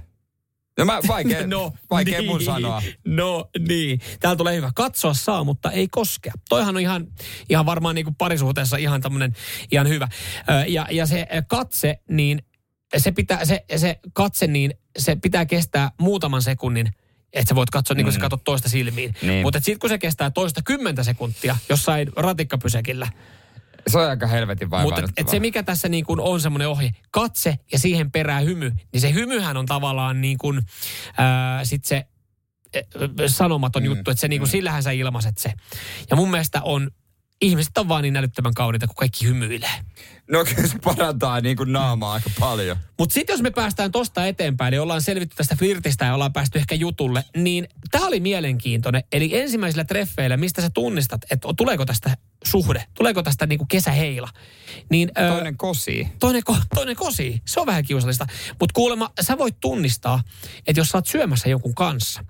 No 0.78 0.84
mä 0.84 1.00
vaikea, 1.08 1.46
no, 1.56 1.72
vaikea 1.90 2.18
niin, 2.18 2.30
mun 2.30 2.44
sanoa. 2.44 2.82
No 3.06 3.50
niin. 3.68 4.00
Täällä 4.20 4.36
tulee 4.36 4.56
hyvä. 4.56 4.70
Katsoa 4.74 5.14
saa, 5.14 5.44
mutta 5.44 5.70
ei 5.70 5.88
koskea. 5.88 6.32
Toihan 6.48 6.76
on 6.76 6.82
ihan, 6.82 7.06
ihan 7.48 7.66
varmaan 7.66 7.94
niin 7.94 8.04
kuin 8.04 8.14
parisuhteessa 8.14 8.76
ihan 8.76 9.00
tämmöinen 9.00 9.32
ihan 9.72 9.88
hyvä. 9.88 10.08
Ja, 10.66 10.86
ja 10.90 11.06
se 11.06 11.26
katse, 11.48 11.98
niin 12.08 12.42
se, 12.96 13.12
pitää, 13.12 13.44
se, 13.44 13.64
se 13.76 13.98
katse, 14.12 14.46
niin 14.46 14.74
se 14.98 15.16
pitää 15.16 15.46
kestää 15.46 15.90
muutaman 16.00 16.42
sekunnin 16.42 16.94
että 17.34 17.48
sä 17.48 17.54
voit 17.54 17.70
katsoa, 17.70 17.94
niin 17.94 18.04
kuin 18.04 18.14
sä 18.14 18.20
katsot 18.20 18.44
toista 18.44 18.68
silmiin. 18.68 19.14
Niin. 19.22 19.42
Mutta 19.42 19.60
sitten 19.60 19.78
kun 19.78 19.90
se 19.90 19.98
kestää 19.98 20.30
toista 20.30 20.62
kymmentä 20.62 21.02
sekuntia 21.02 21.56
jossain 21.68 22.12
ratikkapysäkillä, 22.16 23.08
Se 23.86 23.98
on 23.98 24.08
aika 24.08 24.26
helvetin 24.26 24.68
mutta 24.82 25.00
et, 25.00 25.10
et 25.16 25.28
se 25.28 25.40
mikä 25.40 25.62
tässä 25.62 25.88
niin 25.88 26.04
kuin 26.04 26.20
on 26.20 26.40
semmoinen 26.40 26.68
ohje, 26.68 26.90
katse 27.10 27.58
ja 27.72 27.78
siihen 27.78 28.10
perään 28.10 28.44
hymy, 28.44 28.72
niin 28.92 29.00
se 29.00 29.12
hymyhän 29.12 29.56
on 29.56 29.66
tavallaan 29.66 30.20
niin 30.20 30.38
kuin, 30.38 30.62
ää, 31.18 31.64
sit 31.64 31.84
se 31.84 32.04
ä, 32.76 32.80
sanomaton 33.26 33.82
mm, 33.82 33.86
juttu, 33.86 34.10
että 34.10 34.20
se 34.20 34.28
niin 34.28 34.40
kuin, 34.40 34.48
sillähän 34.48 34.82
sä 34.82 34.90
ilmaiset 34.90 35.38
se. 35.38 35.52
Ja 36.10 36.16
mun 36.16 36.30
mielestä 36.30 36.62
on 36.62 36.90
ihmiset 37.40 37.78
on 37.78 37.88
vaan 37.88 38.02
niin 38.02 38.16
älyttömän 38.16 38.54
kauniita, 38.54 38.86
kun 38.86 38.96
kaikki 38.96 39.26
hymyilee. 39.26 39.70
No 40.30 40.44
kyllä 40.44 40.68
se 40.68 40.78
parantaa 40.78 41.40
niin 41.40 41.56
kuin 41.56 41.72
naamaa 41.72 42.12
aika 42.12 42.30
paljon. 42.40 42.76
Mutta 42.98 43.14
sitten 43.14 43.34
jos 43.34 43.42
me 43.42 43.50
päästään 43.50 43.92
tosta 43.92 44.26
eteenpäin, 44.26 44.72
niin 44.72 44.80
ollaan 44.80 45.02
selvitty 45.02 45.36
tästä 45.36 45.56
flirtistä 45.56 46.04
ja 46.04 46.14
ollaan 46.14 46.32
päästy 46.32 46.58
ehkä 46.58 46.74
jutulle, 46.74 47.24
niin 47.36 47.68
tämä 47.90 48.06
oli 48.06 48.20
mielenkiintoinen. 48.20 49.04
Eli 49.12 49.36
ensimmäisillä 49.38 49.84
treffeillä, 49.84 50.36
mistä 50.36 50.62
sä 50.62 50.70
tunnistat, 50.70 51.20
että 51.30 51.48
tuleeko 51.56 51.84
tästä 51.86 52.16
suhde, 52.44 52.84
tuleeko 52.94 53.22
tästä 53.22 53.46
niinku 53.46 53.66
kesäheila. 53.66 54.28
Niin, 54.90 55.10
ö, 55.18 55.28
Toinen 55.28 55.56
kosi. 55.56 56.08
toinen, 56.20 56.44
ko, 56.44 56.56
toinen 56.74 56.96
kosi, 56.96 57.42
se 57.46 57.60
on 57.60 57.66
vähän 57.66 57.84
kiusallista. 57.84 58.26
Mutta 58.60 58.72
kuulemma, 58.74 59.10
sä 59.20 59.38
voit 59.38 59.60
tunnistaa, 59.60 60.22
että 60.66 60.80
jos 60.80 60.88
sä 60.88 60.98
oot 60.98 61.06
syömässä 61.06 61.48
jonkun 61.48 61.74
kanssa 61.74 62.24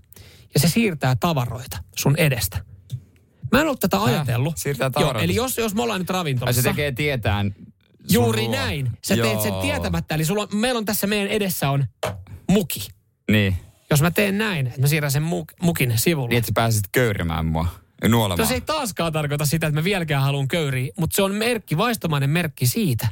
ja 0.55 0.61
se 0.61 0.69
siirtää 0.69 1.17
tavaroita 1.17 1.79
sun 1.97 2.17
edestä. 2.17 2.65
Mä 3.53 3.61
en 3.61 3.69
ole 3.69 3.77
tätä 3.81 4.03
ajatellut. 4.03 4.57
Siirtää 4.59 4.91
Joo, 5.01 5.15
eli 5.19 5.35
jos, 5.35 5.59
jos 5.59 5.75
me 5.75 5.83
ollaan 5.83 6.01
nyt 6.01 6.11
ravintolassa. 6.11 6.63
se 6.63 6.69
tekee 6.69 6.93
tietään. 6.93 7.55
Juuri 8.11 8.49
näin. 8.49 8.91
Sä 9.03 9.17
teet 9.17 9.41
sen 9.41 9.53
tietämättä. 9.63 10.15
Eli 10.15 10.25
sulla 10.25 10.43
on, 10.43 10.49
meillä 10.53 10.79
on 10.79 10.85
tässä 10.85 11.07
meidän 11.07 11.29
edessä 11.29 11.71
on 11.71 11.87
muki. 12.51 12.89
Niin. 13.31 13.57
Jos 13.91 14.03
mä 14.03 14.11
teen 14.11 14.39
näin, 14.39 14.67
että 14.67 14.81
mä 14.81 14.87
siirrän 14.87 15.11
sen 15.11 15.23
muk, 15.23 15.53
mukin 15.63 15.93
sivulle. 15.97 16.29
Niin, 16.29 16.39
että 16.39 16.47
sä 16.47 16.53
pääsit 16.55 16.85
köyrimään 16.93 17.47
mua. 17.47 17.69
Nuolemaan. 18.09 18.39
No 18.39 18.47
se 18.47 18.55
ei 18.55 18.61
taaskaan 18.61 19.13
tarkoita 19.13 19.47
sitä, 19.47 19.67
että 19.67 19.81
mä 19.81 19.85
vieläkään 19.85 20.23
haluan 20.23 20.49
köyriä, 20.49 20.93
mutta 20.99 21.17
se 21.17 21.23
on 21.23 21.35
merkki, 21.35 21.77
vaistomainen 21.77 22.31
merkki 22.31 22.67
siitä, 22.67 23.09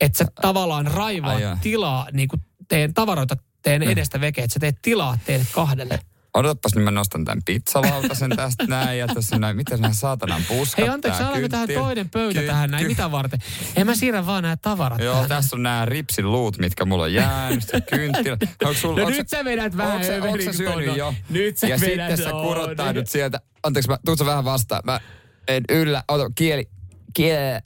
että 0.00 0.18
sä 0.18 0.26
tavallaan 0.42 0.86
Ai 0.86 0.94
raivaat 0.94 1.42
tilaa, 1.62 2.06
niin 2.12 2.28
kuin 2.28 2.42
teen 2.68 2.94
tavaroita 2.94 3.36
teen 3.62 3.82
edestä 3.82 4.20
veke, 4.20 4.42
että 4.42 4.54
sä 4.54 4.60
teet 4.60 4.78
tilaa 4.82 5.18
teille 5.26 5.46
kahdelle. 5.52 6.00
Odotapas, 6.38 6.74
niin 6.74 6.84
mä 6.84 6.90
nostan 6.90 7.24
tämän 7.24 7.42
pizzalautasen 7.44 8.30
tästä 8.36 8.66
näin 8.76 8.98
ja 8.98 9.06
tässä 9.08 9.38
näin. 9.38 9.56
Mitä 9.56 9.76
nämä 9.76 9.94
saatanan 9.94 10.42
puskat? 10.48 10.78
Hei 10.78 10.88
anteeksi, 10.88 11.18
saadaanko 11.18 11.48
tähän 11.48 11.68
toinen 11.74 12.10
pöytä 12.10 12.40
ky- 12.40 12.46
tähän 12.46 12.70
näin? 12.70 12.82
ky- 12.82 12.88
Mitä 12.88 13.10
varten? 13.10 13.40
En 13.76 13.86
mä 13.86 13.94
siirrä 13.94 14.26
vaan 14.26 14.42
nämä 14.42 14.56
tavarat 14.56 15.00
Joo, 15.00 15.14
tähän. 15.14 15.28
tässä 15.28 15.56
on 15.56 15.62
nämä 15.62 15.84
ripsin 15.84 16.32
luut, 16.32 16.58
mitkä 16.58 16.84
mulla 16.84 17.04
on 17.04 17.12
jäänyt. 17.14 17.64
Kynttilä. 17.90 18.36
Onko 18.64 18.74
sulla, 18.74 18.96
No 19.00 19.06
onko 19.06 19.18
nyt 19.18 19.28
sä 19.28 19.44
vedät 19.44 19.76
vähän 19.76 19.92
Onko 19.92 20.06
sä, 20.06 20.14
onko 20.22 20.42
sä 20.42 20.52
syönyt 20.52 20.96
jo? 20.96 21.14
Nyt 21.30 21.56
sä 21.56 21.66
ja 21.66 21.80
vedät, 21.80 22.08
sitten 22.10 22.24
sä 22.26 22.30
kurottaudut 22.42 23.00
nyt. 23.00 23.08
sieltä. 23.08 23.40
Anteeksi, 23.62 23.90
mä, 23.90 23.98
tuut 24.04 24.18
sä 24.18 24.24
vähän 24.26 24.44
vastaan. 24.44 24.82
Mä 24.84 25.00
en 25.48 25.64
yllä. 25.68 26.02
Ota, 26.08 26.30
kieli. 26.34 26.70
Kieli. 27.14 27.58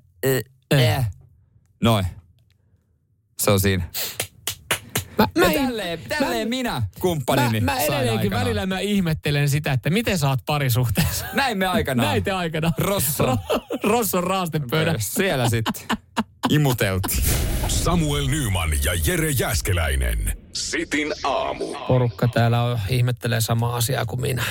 Äh, 0.74 0.80
äh. 0.98 1.10
Noin. 1.82 2.06
Se 3.42 3.50
on 3.50 3.60
siinä. 3.60 3.84
Mä, 5.18 5.26
Ja 5.34 5.46
mä, 5.48 5.52
tälleen, 5.54 5.98
tälleen 6.08 6.48
minä 6.48 6.82
kumppanini 7.00 7.60
mä, 7.60 7.72
mä 7.72 7.78
edelleenkin 7.80 8.18
aikanaan. 8.18 8.44
välillä 8.44 8.66
mä 8.66 8.78
ihmettelen 8.78 9.48
sitä, 9.48 9.72
että 9.72 9.90
miten 9.90 10.18
sä 10.18 10.28
oot 10.28 10.40
parisuhteessa. 10.46 11.26
Näin 11.32 11.58
me 11.58 11.66
aikanaan. 11.66 12.08
Näin 12.08 12.24
te 12.24 12.30
aikana. 12.30 12.72
Rosso. 12.78 13.24
Ro- 13.26 13.38
Rosson 13.82 14.24
raastepöydässä. 14.24 15.14
Siellä 15.14 15.48
sitten. 15.48 15.98
Imuteltiin. 16.50 17.24
Samuel 17.68 18.26
Nyman 18.26 18.70
ja 18.84 18.92
Jere 19.06 19.30
Jäskeläinen. 19.30 20.36
Sitin 20.52 21.12
aamu. 21.24 21.74
Porukka 21.88 22.28
täällä 22.28 22.62
on, 22.62 22.78
ihmettelee 22.88 23.40
samaa 23.40 23.76
asiaa 23.76 24.06
kuin 24.06 24.20
minä. 24.20 24.42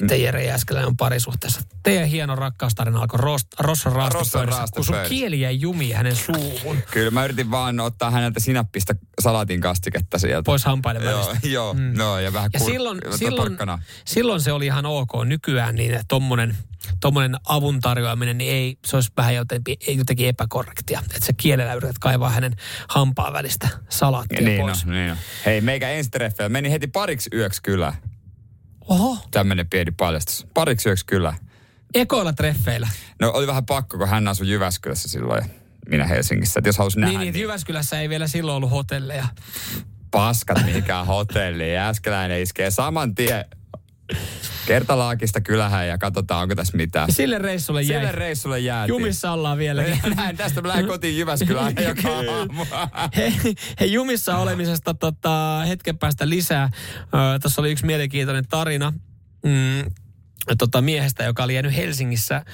Miten 0.00 0.22
Jere 0.22 0.44
Jääskeläinen 0.44 0.88
on 0.88 0.96
parisuhteessa? 0.96 1.60
Teidän 1.82 2.08
hieno 2.08 2.34
rakkaustarina 2.34 3.00
alkoi 3.00 3.18
rost, 3.18 3.46
Rosson 3.58 3.92
raastepöydässä, 3.92 4.64
kun 4.74 4.84
sun 4.84 4.96
kieli 5.08 5.40
jäi 5.40 5.60
jumiin 5.60 5.96
hänen 5.96 6.16
suuhun. 6.16 6.76
Kyllä 6.90 7.10
mä 7.10 7.24
yritin 7.24 7.50
vaan 7.50 7.80
ottaa 7.80 8.10
häneltä 8.10 8.40
sinappista 8.40 8.94
salatin 9.22 9.60
kastiketta 9.60 10.18
sieltä. 10.18 10.42
Pois 10.46 10.64
hampaiden 10.64 11.02
Joo, 11.02 11.26
välistä. 11.26 11.48
joo, 11.48 11.74
mm. 11.74 11.92
no 11.98 12.18
ja 12.18 12.32
vähän 12.32 12.50
Ja 12.52 12.60
kur- 12.60 12.64
silloin, 12.64 12.98
silloin, 13.18 13.58
silloin 14.04 14.40
se 14.40 14.52
oli 14.52 14.66
ihan 14.66 14.86
ok. 14.86 15.10
Nykyään 15.24 15.74
niin 15.74 16.00
tommonen, 16.08 16.56
tommonen 17.00 17.34
avun 17.48 17.80
tarjoaminen, 17.80 18.38
niin 18.38 18.52
ei, 18.52 18.78
se 18.86 18.96
olisi 18.96 19.12
vähän 19.16 19.34
jotenkin, 19.34 19.76
jotenkin 19.96 20.28
epäkorrektia. 20.28 21.02
Että 21.14 21.26
sä 21.26 21.32
kielellä 21.36 21.74
yrität 21.74 21.98
kaivaa 21.98 22.30
hänen 22.30 22.52
hampaan 22.88 23.32
välistä 23.32 23.68
salaattia 23.88 24.40
Niin 24.40 24.60
pois. 24.60 24.84
on, 24.84 24.90
niin 24.92 25.10
on. 25.10 25.16
Hei, 25.46 25.60
meikä 25.60 25.88
ensitreffejä 25.88 26.48
meni 26.48 26.70
heti 26.70 26.86
pariksi 26.86 27.30
yöksi 27.34 27.62
kyllä. 27.62 27.92
Oho, 28.88 29.18
Tämmönen 29.30 29.66
pieni 29.70 29.90
paljastus. 29.90 30.46
Pariksi 30.54 30.88
yöksi 30.88 31.06
kyllä. 31.06 31.34
ekoilla 31.94 32.32
treffeillä. 32.32 32.88
No 33.20 33.30
oli 33.34 33.46
vähän 33.46 33.66
pakko, 33.66 33.98
kun 33.98 34.08
hän 34.08 34.28
asui 34.28 34.48
Jyväskylässä 34.50 35.08
silloin 35.08 35.44
ja 35.44 35.48
minä 35.88 36.06
Helsingissä. 36.06 36.58
Että 36.60 36.68
jos 36.68 36.78
halusi 36.78 37.00
nähdä, 37.00 37.10
Niin, 37.12 37.20
niin, 37.20 37.32
niin, 37.32 37.42
Jyväskylässä 37.42 38.00
ei 38.00 38.08
vielä 38.08 38.26
silloin 38.26 38.56
ollut 38.56 38.70
hotelleja. 38.70 39.26
paskat 40.10 40.64
mihinkään 40.64 41.06
hotelliin. 41.06 41.78
Äskeläinen 41.78 42.42
iskee 42.42 42.70
saman 42.70 43.14
tien 43.14 43.44
kertalaakista 44.66 45.40
kylähän 45.40 45.88
ja 45.88 45.98
katsotaan, 45.98 46.42
onko 46.42 46.54
tässä 46.54 46.76
mitään. 46.76 47.12
Sille 47.12 47.38
reissulle 47.38 47.82
jäi. 47.82 48.00
Sille 48.00 48.12
reissulle 48.12 48.58
jäätiin. 48.58 48.88
Jumissa 48.88 49.32
ollaan 49.32 49.58
vieläkin. 49.58 49.98
Näin, 50.16 50.36
tästä 50.36 50.62
mä 50.62 50.68
lähden 50.68 50.86
kotiin 50.86 51.18
Jyväskylään 51.18 51.74
joka 51.88 52.08
aamu. 52.08 52.64
He, 53.16 53.32
he 53.80 53.84
jumissa 53.84 54.38
olemisesta 54.38 54.94
tota, 54.94 55.62
hetken 55.68 55.98
päästä 55.98 56.28
lisää. 56.28 56.70
Ö, 57.02 57.38
Tuossa 57.42 57.62
oli 57.62 57.72
yksi 57.72 57.86
mielenkiintoinen 57.86 58.48
tarina 58.48 58.92
mm, 59.44 59.92
tota, 60.58 60.82
miehestä, 60.82 61.24
joka 61.24 61.44
oli 61.44 61.54
jäänyt 61.54 61.76
Helsingissä. 61.76 62.44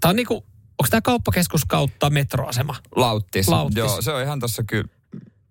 Tämä 0.00 0.10
on 0.10 0.16
niinku, 0.16 0.34
onko 0.34 0.86
tämä 0.90 1.00
kauppakeskus 1.00 1.64
kautta 1.64 2.10
metroasema? 2.10 2.76
Lauttis. 2.96 3.48
Lauttis. 3.48 3.78
Joo, 3.78 4.02
se 4.02 4.12
on 4.12 4.22
ihan 4.22 4.40
tossa 4.40 4.62
kyllä. 4.62 4.88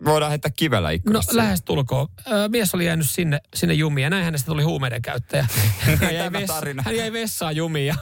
Voidaan 0.06 0.30
heittää 0.32 0.52
kivellä 0.56 0.88
No 0.88 0.94
ikkunasta. 0.94 1.38
lähes 1.38 1.62
tulkoon. 1.62 2.08
Mies 2.48 2.76
oli 2.76 2.86
jäänyt 2.86 3.10
sinne, 3.10 3.40
sinne 3.56 3.74
jumiin 3.74 4.04
ja 4.04 4.10
näin 4.10 4.26
hänestä 4.26 4.46
tuli 4.46 4.64
huumeiden 4.64 5.02
käyttäjä. 5.02 5.48
Hän 6.02 6.16
jäi, 6.16 6.32
vessa, 6.32 6.62
hän 6.84 6.96
jäi 6.96 7.14
vessaan 7.14 7.56
jumiin 7.56 7.88
ja 7.88 7.96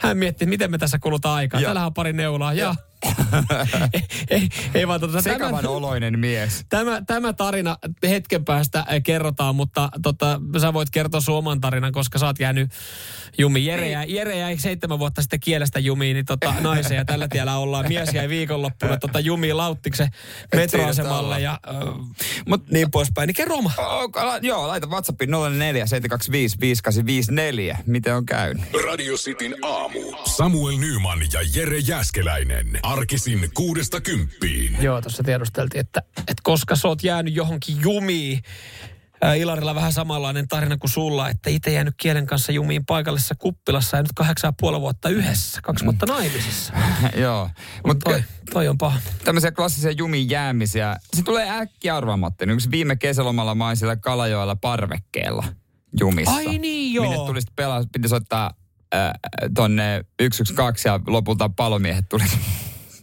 hän 0.00 0.18
mietti, 0.18 0.46
miten 0.46 0.70
me 0.70 0.78
tässä 0.78 0.98
kulutaan 0.98 1.34
aikaa. 1.36 1.60
Joo. 1.60 1.66
Täällähän 1.66 1.86
on 1.86 1.94
pari 1.94 2.12
neulaa. 2.12 2.52
Ja. 2.52 2.68
ei, 2.68 2.74
ei, 4.30 4.48
ei 4.74 4.88
vaan 4.88 5.00
tota, 5.00 5.20
Sekavan 5.20 5.66
oloinen 5.66 6.18
mies. 6.18 6.64
Tämä, 6.68 7.02
tämä 7.06 7.32
tarina 7.32 7.76
hetken 8.08 8.44
päästä 8.44 8.84
eh, 8.90 9.02
kerrotaan, 9.02 9.56
mutta 9.56 9.88
tota, 10.02 10.40
sä 10.60 10.72
voit 10.72 10.90
kertoa 10.90 11.20
sun 11.20 11.36
oman 11.36 11.60
tarinan, 11.60 11.92
koska 11.92 12.18
sä 12.18 12.26
oot 12.26 12.40
jäänyt 12.40 12.70
jumiin. 13.38 13.66
Jere 13.66 13.90
jäi, 13.90 14.14
Jere 14.14 14.38
jäi 14.38 14.58
seitsemän 14.58 14.98
vuotta 14.98 15.22
sitten 15.22 15.40
kielestä 15.40 15.78
jumiin, 15.78 16.14
niin 16.14 16.26
tota, 16.26 16.54
naisen 16.60 16.96
ja 16.96 17.04
tällä 17.04 17.28
tiellä 17.28 17.56
ollaan. 17.56 17.88
Mies 17.88 18.14
jäi 18.14 18.28
viikonloppuna 18.28 18.96
tota, 18.96 19.20
jumiin 19.20 19.56
Lauttiksen 19.56 20.08
metroasemalle 20.54 21.40
ja 21.40 21.60
äh, 21.68 22.16
Mut 22.46 22.70
niin 22.70 22.90
poispäin. 22.90 23.26
Niin 23.26 23.34
kerro 23.34 23.56
oma. 23.56 23.70
Oh, 23.78 24.10
joo, 24.42 24.68
laita 24.68 24.86
WhatsAppiin 24.86 25.30
04 25.30 25.86
725 25.86 26.56
5854. 26.60 27.78
Miten 27.86 28.14
on 28.14 28.26
käynyt? 28.26 28.64
Radio 28.86 29.16
Cityn 29.16 29.54
aamu. 29.62 30.00
Samuel 30.36 30.76
Nyman 30.76 31.18
ja 31.32 31.40
Jere 31.54 31.78
Jäskeläinen. 31.78 32.78
Arkisin 32.86 33.50
kuudesta 33.54 34.00
kymppiin. 34.00 34.76
Joo, 34.80 35.00
tuossa 35.02 35.22
tiedusteltiin, 35.22 35.80
että, 35.80 36.02
että 36.18 36.40
koska 36.42 36.76
sä 36.76 36.88
oot 36.88 37.02
jäänyt 37.02 37.34
johonkin 37.34 37.80
jumiin. 37.80 38.42
Ää, 39.22 39.34
Ilarilla 39.34 39.74
vähän 39.74 39.92
samanlainen 39.92 40.48
tarina 40.48 40.76
kuin 40.76 40.90
sulla, 40.90 41.28
että 41.28 41.50
itse 41.50 41.72
jäänyt 41.72 41.94
kielen 41.96 42.26
kanssa 42.26 42.52
jumiin 42.52 42.86
paikallisessa 42.86 43.34
kuppilassa 43.34 43.96
ja 43.96 44.02
nyt 44.02 44.12
kahdeksan 44.14 44.48
ja 44.48 44.52
puoli 44.60 44.80
vuotta 44.80 45.08
yhdessä, 45.08 45.60
kaksi 45.62 45.84
vuotta 45.84 46.06
naimisissa. 46.06 46.72
joo. 47.16 47.50
Mutta 47.86 48.10
toi, 48.10 48.24
toi 48.52 48.68
on 48.68 48.78
paha. 48.78 48.98
tämmöisiä 49.24 49.52
klassisia 49.52 49.90
jumiin 49.90 50.30
jäämisiä. 50.30 50.96
Se 51.14 51.22
tulee 51.22 51.50
äkkiä 51.50 51.96
arvaamatta. 51.96 52.44
Yksi 52.44 52.70
viime 52.70 52.96
kesälomalla 52.96 53.54
mä 53.54 53.66
olin 53.66 53.76
siellä 53.76 53.96
Kalajoella 53.96 54.56
parvekkeella 54.56 55.44
jumissa. 56.00 56.34
Ai 56.34 56.58
niin, 56.58 56.94
joo. 56.94 57.04
Minne 57.04 57.26
tuli 57.26 57.40
sitten 57.40 57.56
pelaa, 57.56 57.84
piti 57.92 58.08
soittaa 58.08 58.52
äh, 58.94 59.12
tonne 59.54 60.04
112 60.32 60.88
ja 60.88 61.00
lopulta 61.06 61.48
palomiehet 61.48 62.08
tuli 62.08 62.24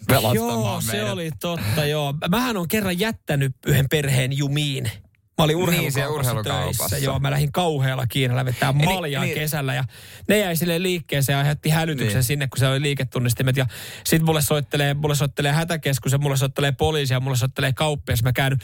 pelastamaan 0.07 0.35
Joo, 0.59 0.81
se 0.81 0.91
meidät. 0.91 1.11
oli 1.13 1.29
totta, 1.39 1.85
joo. 1.85 2.13
Mähän 2.29 2.57
on 2.57 2.67
kerran 2.67 2.99
jättänyt 2.99 3.55
yhden 3.67 3.85
perheen 3.89 4.37
jumiin. 4.37 4.91
Mä 5.37 5.43
olin 5.43 5.57
Niin, 5.57 5.91
siellä 5.91 6.09
urheilukaupassa, 6.13 6.31
urheilukaupassa. 6.31 6.89
töissä. 6.89 7.05
Joo, 7.05 7.19
mä 7.19 7.31
lähdin 7.31 7.51
kauhealla 7.51 8.07
kiireellä 8.07 8.45
vetää 8.45 8.71
maljaa 8.71 9.23
niin- 9.23 9.35
kesällä. 9.35 9.73
Ja 9.73 9.83
ne 10.27 10.37
jäi 10.37 10.55
sille 10.55 10.81
liikkeeseen 10.81 11.33
ja 11.33 11.39
aiheutti 11.39 11.69
hälytyksen 11.69 12.13
Niin. 12.15 12.23
sinne, 12.23 12.47
kun 12.47 12.57
se 12.59 12.67
oli 12.67 12.81
liiketunnistimet. 12.81 13.57
Ja 13.57 13.65
sit 14.03 14.21
mulle 14.21 14.41
soittelee, 14.41 14.93
mulle 14.93 15.15
soittelee 15.15 15.51
hätäkeskus 15.51 16.11
ja 16.11 16.17
mulle 16.17 16.37
soittelee 16.37 16.71
poliisi 16.71 17.13
ja 17.13 17.19
mulle 17.19 17.37
soittelee 17.37 17.73
kauppias. 17.73 18.23
Mä 18.23 18.33
käyn 18.33 18.57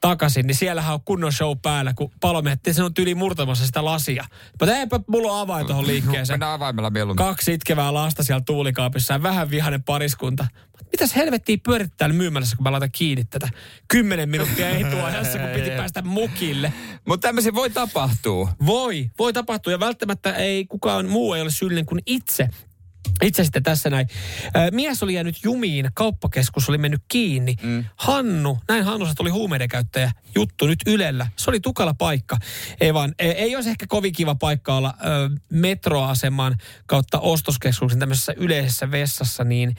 takaisin, 0.00 0.46
niin 0.46 0.54
siellähän 0.54 0.94
on 0.94 1.00
kunnon 1.04 1.32
show 1.32 1.58
päällä, 1.62 1.92
kun 1.96 2.10
palomiehet, 2.20 2.60
se 2.72 2.82
on 2.82 2.94
tyyli 2.94 3.14
murtamassa 3.14 3.66
sitä 3.66 3.84
lasia. 3.84 4.24
Mutta 4.60 4.76
eipä 4.76 5.00
mulla 5.06 5.32
on 5.32 5.40
avain 5.40 5.66
tuohon 5.66 5.86
liikkeeseen. 5.86 6.34
Mennään 6.34 6.52
avaimella 6.52 6.90
mieluummin. 6.90 7.26
Kaksi 7.26 7.52
itkevää 7.54 7.94
lasta 7.94 8.22
siellä 8.22 8.42
tuulikaapissa 8.46 9.14
ja 9.14 9.22
vähän 9.22 9.50
vihainen 9.50 9.82
pariskunta. 9.82 10.46
Mitäs 10.92 11.16
helvettiä 11.16 11.56
pyörittää 11.64 11.96
täällä 11.96 12.16
myymälässä, 12.16 12.56
kun 12.56 12.64
mä 12.64 12.72
laitan 12.72 12.90
kiinni 12.92 13.24
tätä 13.24 13.48
kymmenen 13.88 14.28
minuuttia 14.28 14.70
etuajassa, 14.70 15.38
kun 15.42 15.48
piti 15.54 15.70
päästä 15.70 16.02
mukille. 16.02 16.72
Mutta 17.08 17.28
tämmöisiä 17.28 17.54
voi 17.54 17.70
tapahtua. 17.70 18.52
Voi, 18.66 19.10
voi 19.18 19.32
tapahtua 19.32 19.72
ja 19.72 19.80
välttämättä 19.80 20.32
ei 20.32 20.66
kukaan 20.66 21.08
muu 21.08 21.34
ei 21.34 21.42
ole 21.42 21.50
syyllinen 21.50 21.86
kuin 21.86 22.02
itse. 22.06 22.48
Itse 23.22 23.44
sitten 23.44 23.62
tässä 23.62 23.90
näin. 23.90 24.08
Mies 24.72 25.02
oli 25.02 25.14
jäänyt 25.14 25.36
jumiin, 25.44 25.90
kauppakeskus 25.94 26.68
oli 26.68 26.78
mennyt 26.78 27.02
kiinni. 27.08 27.54
Mm. 27.62 27.84
Hannu, 27.96 28.58
näin 28.68 28.84
Hannusta 28.84 29.14
tuli 29.14 29.30
huumeiden 29.30 29.68
käyttäjä 29.68 30.12
juttu 30.34 30.66
nyt 30.66 30.78
Ylellä. 30.86 31.26
Se 31.36 31.50
oli 31.50 31.60
tukala 31.60 31.94
paikka. 31.94 32.36
Ei 32.80 32.94
vaan, 32.94 33.14
ei, 33.18 33.56
olisi 33.56 33.70
ehkä 33.70 33.86
kovin 33.88 34.12
kiva 34.12 34.34
paikka 34.34 34.74
olla 34.76 34.94
ö, 35.06 35.30
metroaseman 35.50 36.56
kautta 36.86 37.18
ostoskeskuksen 37.20 37.98
tämmöisessä 37.98 38.34
yleisessä 38.36 38.90
vessassa 38.90 39.44
niin, 39.44 39.74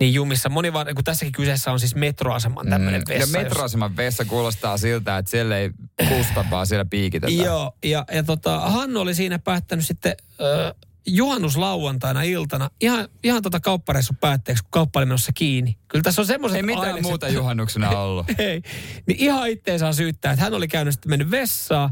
niin 0.00 0.14
jumissa. 0.14 0.48
Moni 0.48 0.72
vaan, 0.72 0.94
kun 0.94 1.04
tässäkin 1.04 1.32
kyseessä 1.32 1.72
on 1.72 1.80
siis 1.80 1.94
metroaseman 1.94 2.68
tämmöinen 2.68 3.02
Mm. 3.08 3.14
vessa. 3.14 3.38
Ja 3.38 3.42
metroaseman 3.42 3.96
vessa 3.96 4.24
kuulostaa 4.24 4.78
siltä, 4.78 5.18
että 5.18 5.30
siellä 5.30 5.58
ei 5.58 5.70
kusta, 6.08 6.44
vaan 6.50 6.66
siellä 6.66 6.84
piikitetä. 6.84 7.32
Joo, 7.32 7.72
ja, 7.84 8.04
ja 8.12 8.22
tota, 8.22 8.60
Hannu 8.60 9.00
oli 9.00 9.14
siinä 9.14 9.38
päättänyt 9.38 9.86
sitten 9.86 10.16
ö, 10.40 10.74
juhannuslauantaina 11.06 12.22
iltana 12.22 12.70
ihan, 12.80 13.08
ihan 13.24 13.42
tota 13.42 13.60
kauppareissun 13.60 14.16
päätteeksi, 14.16 14.62
kun 14.62 14.70
kauppa 14.70 15.00
oli 15.00 15.06
menossa 15.06 15.32
kiinni. 15.32 15.78
Kyllä 15.88 16.02
tässä 16.02 16.22
on 16.22 16.26
semmoiset 16.26 16.56
Ei 16.56 16.62
mitään 16.62 16.84
ainekset- 16.84 17.02
muuta 17.02 17.28
juhannuksena 17.28 17.90
ollut. 17.90 18.26
Ei. 18.38 18.62
Niin 19.06 19.18
ihan 19.20 19.48
itteen 19.48 19.78
saa 19.78 19.92
syyttää, 19.92 20.32
että 20.32 20.44
hän 20.44 20.54
oli 20.54 20.68
käynyt 20.68 20.94
sitten 20.94 21.10
mennyt 21.10 21.30
vessaan 21.30 21.90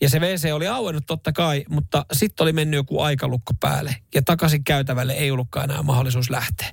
ja 0.00 0.08
se 0.08 0.18
WC 0.18 0.52
oli 0.52 0.68
auennut 0.68 1.06
totta 1.06 1.32
kai, 1.32 1.64
mutta 1.68 2.06
sitten 2.12 2.44
oli 2.44 2.52
mennyt 2.52 2.78
joku 2.78 3.00
aikalukko 3.00 3.52
päälle 3.60 3.96
ja 4.14 4.22
takaisin 4.22 4.64
käytävälle 4.64 5.12
ei 5.12 5.30
ollutkaan 5.30 5.70
enää 5.70 5.82
mahdollisuus 5.82 6.30
lähteä. 6.30 6.70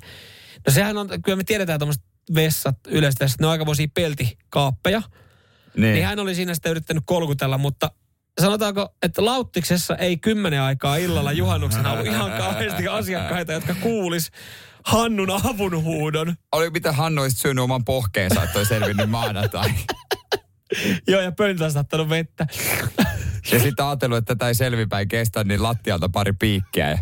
No 0.67 0.73
sehän 0.73 0.97
on, 0.97 1.09
kyllä 1.25 1.35
me 1.35 1.43
tiedetään 1.43 1.79
tuommoiset 1.79 2.03
vessat, 2.35 2.75
yleiset 2.87 3.19
vessat, 3.19 3.39
ne 3.39 3.47
on 3.47 3.51
aikamoisia 3.51 3.87
peltikaappeja. 3.93 5.01
Niin. 5.77 5.93
Niin 5.93 6.05
hän 6.05 6.19
oli 6.19 6.35
siinä 6.35 6.53
sitten 6.53 6.69
yrittänyt 6.69 7.03
kolkutella, 7.05 7.57
mutta 7.57 7.91
sanotaanko, 8.41 8.95
että 9.01 9.25
Lauttiksessa 9.25 9.95
ei 9.95 10.17
kymmenen 10.17 10.61
aikaa 10.61 10.95
illalla 10.95 11.31
juhannuksena 11.31 11.91
ollut 11.91 12.07
ihan 12.07 12.31
kauheasti 12.31 12.87
asiakkaita, 12.87 13.53
jotka 13.53 13.75
kuulis 13.75 14.31
Hannun 14.85 15.31
avunhuudon. 15.31 16.35
Oli 16.51 16.69
mitä 16.69 16.91
Hannu 16.91 17.21
olisi 17.21 17.37
syönyt 17.37 17.63
oman 17.63 17.85
pohkeensa, 17.85 18.43
että 18.43 18.57
olisi 18.57 18.69
selvinnyt 18.69 19.09
maanantai. 19.09 19.69
Joo, 21.07 21.21
ja 21.21 21.31
pöntö 21.31 21.65
on 21.65 21.71
saattanut 21.71 22.09
vettä. 22.09 22.47
Ja 23.51 23.59
sitten 23.59 23.85
ajatellut, 23.85 24.17
että 24.17 24.35
tätä 24.35 24.47
ei 24.47 24.55
selvipäin 24.55 25.07
kestä, 25.07 25.43
niin 25.43 25.63
lattialta 25.63 26.09
pari 26.09 26.33
piikkiä. 26.33 26.89
Ja... 26.89 26.97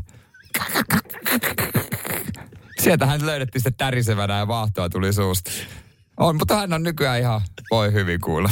Sieltähän 2.79 3.25
löydettiin 3.25 3.61
sitten 3.61 3.77
tärisevänä 3.77 4.37
ja 4.37 4.47
vaahtoa 4.47 4.89
tuli 4.89 5.13
suusta. 5.13 5.51
On, 6.17 6.37
mutta 6.37 6.55
hän 6.55 6.73
on 6.73 6.83
nykyään 6.83 7.19
ihan, 7.19 7.41
voi 7.71 7.93
hyvin 7.93 8.21
kuulla. 8.21 8.49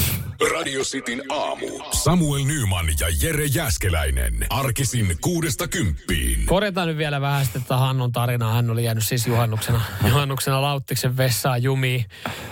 Radio 0.54 0.82
Cityn 0.82 1.22
aamu. 1.30 1.68
Samuel 1.92 2.44
Nyman 2.44 2.86
ja 3.00 3.08
Jere 3.22 3.46
Jäskeläinen. 3.46 4.34
Arkisin 4.50 5.18
kuudesta 5.22 5.68
kymppiin. 5.68 6.46
Korjataan 6.46 6.88
nyt 6.88 6.98
vielä 6.98 7.22
vähän 7.22 7.46
sitten 7.46 7.62
tätä 7.62 7.78
Hannun 7.78 8.12
tarinaa. 8.12 8.54
Hän 8.54 8.70
oli 8.70 8.84
jäänyt 8.84 9.06
siis 9.06 9.28
juhannuksena, 9.28 9.82
juhannuksena 10.10 10.62
Lauttiksen 10.62 11.18
vessaan 11.18 11.64
jumiin. 11.64 12.06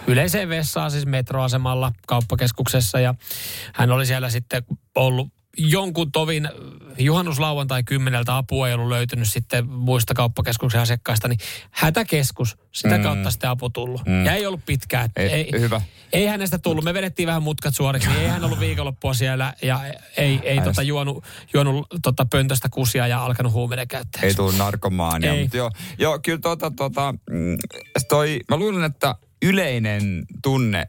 Yleiseen 0.08 0.50
vessaan 0.50 0.92
siis 0.92 1.06
metroasemalla 1.06 1.92
kauppakeskuksessa 2.08 3.00
ja 3.00 3.16
hän 3.74 3.92
oli 3.92 4.06
siellä 4.06 4.30
sitten 4.30 4.64
ollut 4.96 5.28
jonkun 5.58 6.12
tovin 6.12 6.50
juhannuslauantai 6.98 7.84
kymmeneltä 7.84 8.38
apua 8.38 8.68
ei 8.68 8.74
ollut 8.74 8.90
löytynyt 8.90 9.30
sitten 9.30 9.70
muista 9.70 10.14
kauppakeskuksen 10.14 10.82
asiakkaista, 10.82 11.28
niin 11.28 11.40
hätäkeskus, 11.72 12.58
sitä 12.72 12.98
Mm. 12.98 13.04
kautta 13.04 13.32
sitten 13.32 13.50
apu 13.50 13.70
tullut. 13.70 14.02
Ja 14.26 14.34
ei 14.34 14.46
ollut 14.46 14.66
pitkään. 14.66 15.10
Ei, 15.16 15.50
hyvä. 15.60 15.82
Ei 16.14 16.26
hänestä 16.26 16.60
tullut. 16.60 16.84
Me 16.84 16.94
vedettiin 16.94 17.28
vähän 17.28 17.44
mutkat 17.44 17.76
suoriksi, 17.76 18.10
niin 18.10 18.22
ei 18.22 18.28
hän 18.28 18.44
ollut 18.44 18.60
viikonloppua 18.60 19.14
siellä 19.14 19.54
ja 19.62 19.80
ei, 20.18 20.40
ei 20.44 20.62
tota 20.62 20.82
juonut, 20.82 21.24
juonut 21.54 21.88
tota 22.04 22.26
pöntöstä 22.26 22.70
kusia 22.72 23.08
ja 23.08 23.26
alkanut 23.26 23.54
huumeiden 23.54 23.88
käyttäjäksi. 23.88 24.28
Ei 24.28 24.34
tullut 24.34 24.58
narkomaania. 24.58 25.34
Ei. 25.34 25.50
Joo, 25.54 25.72
joo, 25.98 26.20
kyllä 26.20 26.40
tota, 26.40 26.72
tota, 26.72 27.14
mm, 27.30 27.58
toi, 28.10 28.40
mä 28.50 28.58
luulen, 28.58 28.84
että 28.84 29.16
yleinen 29.42 30.26
tunne 30.44 30.88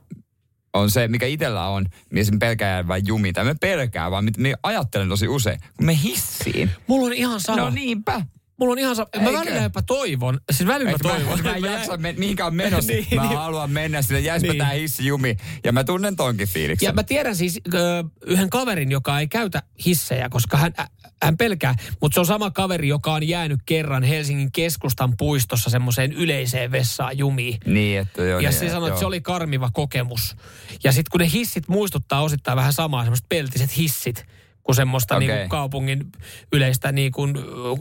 on 0.75 0.91
se, 0.91 1.09
mikä 1.09 1.27
itsellä 1.27 1.67
on, 1.67 1.87
niin 2.11 2.27
sen 2.27 2.39
pelkää 2.39 2.89
vain 2.89 3.07
jumi. 3.07 3.33
Tai 3.33 3.45
me 3.45 3.55
pelkää, 3.61 4.11
vaan 4.11 4.25
mit- 4.25 4.39
me 4.39 4.55
ajattelen 4.63 5.09
tosi 5.09 5.29
usein, 5.29 5.61
kun 5.77 5.87
me 5.87 5.99
hissiin. 6.03 6.71
Mulla 6.87 7.07
on 7.07 7.13
ihan 7.13 7.41
sama. 7.41 7.61
No 7.61 7.71
niinpä. 7.71 8.23
Mulla 8.57 8.73
on 8.73 8.79
ihan 8.79 8.97
sama. 8.97 9.09
Mä 9.17 9.23
Eikö? 9.29 9.39
välillä 9.41 9.63
jopa 9.63 9.83
toivon. 9.83 10.41
Siis 10.53 10.67
välillä 10.67 10.91
mä 10.91 10.97
Eikö 10.97 11.09
mä, 11.09 11.15
toivon. 11.15 11.43
mä 11.43 11.51
en 11.51 11.57
että 11.57 11.69
jaksa 11.69 11.97
me, 11.97 12.15
mihinkään 12.19 12.55
menossa. 12.55 12.93
Niin, 12.93 13.07
mä 13.15 13.23
niin. 13.23 13.39
haluan 13.39 13.71
mennä 13.71 14.03
sinne, 14.03 14.21
jäispä 14.21 14.49
Niin. 14.53 14.59
tää 14.59 14.71
hissi 14.71 15.07
jumi. 15.07 15.37
Ja 15.65 15.73
mä 15.73 15.85
tunnen 15.85 16.17
tonkin 16.17 16.49
fiiliksen. 16.49 16.87
Ja 16.87 16.93
mä 16.93 17.03
tiedän 17.03 17.37
siis 17.37 17.61
ö, 17.75 18.05
yhden 18.27 18.51
kaverin, 18.51 18.91
joka 18.91 19.21
ei 19.21 19.29
käytä 19.29 19.63
hissejä, 19.87 20.29
koska 20.29 20.57
hän, 20.57 20.73
ä, 20.81 20.87
hän 21.23 21.37
pelkää. 21.37 21.75
Mutta 22.01 22.15
se 22.15 22.21
on 22.21 22.27
sama 22.27 22.51
kaveri, 22.51 22.89
joka 22.89 23.13
on 23.13 23.29
jäänyt 23.29 23.61
kerran 23.67 24.03
Helsingin 24.03 24.53
keskustan 24.53 25.17
puistossa 25.17 25.71
semmoiseen 25.71 26.13
yleiseen 26.13 26.73
vessaan 26.73 27.19
jumiin. 27.19 27.61
Niin, 27.67 27.99
että 28.01 28.23
joo. 28.23 28.41
Ja 28.41 28.51
niin, 28.51 28.59
se 28.61 28.71
sanoi, 28.71 28.89
että 28.89 29.01
se 29.01 29.07
oli 29.07 29.21
karmiva 29.21 29.71
kokemus. 29.73 30.37
Ja 30.85 30.93
sitten 30.93 31.11
kun 31.11 31.21
ne 31.21 31.31
hissit 31.33 31.69
muistuttaa 31.69 32.23
osittain 32.23 32.57
vähän 32.57 32.73
samaa, 32.73 33.03
semmoiset 33.03 33.27
peltiset 33.29 33.77
hissit, 33.77 34.27
kuin 34.65 34.77
semmoista 34.77 35.17
okay. 35.17 35.29
niin 35.29 35.39
kuin 35.39 35.49
kaupungin 35.49 36.13
yleistä 36.53 36.93
niin 36.93 37.13
kuin, 37.13 37.35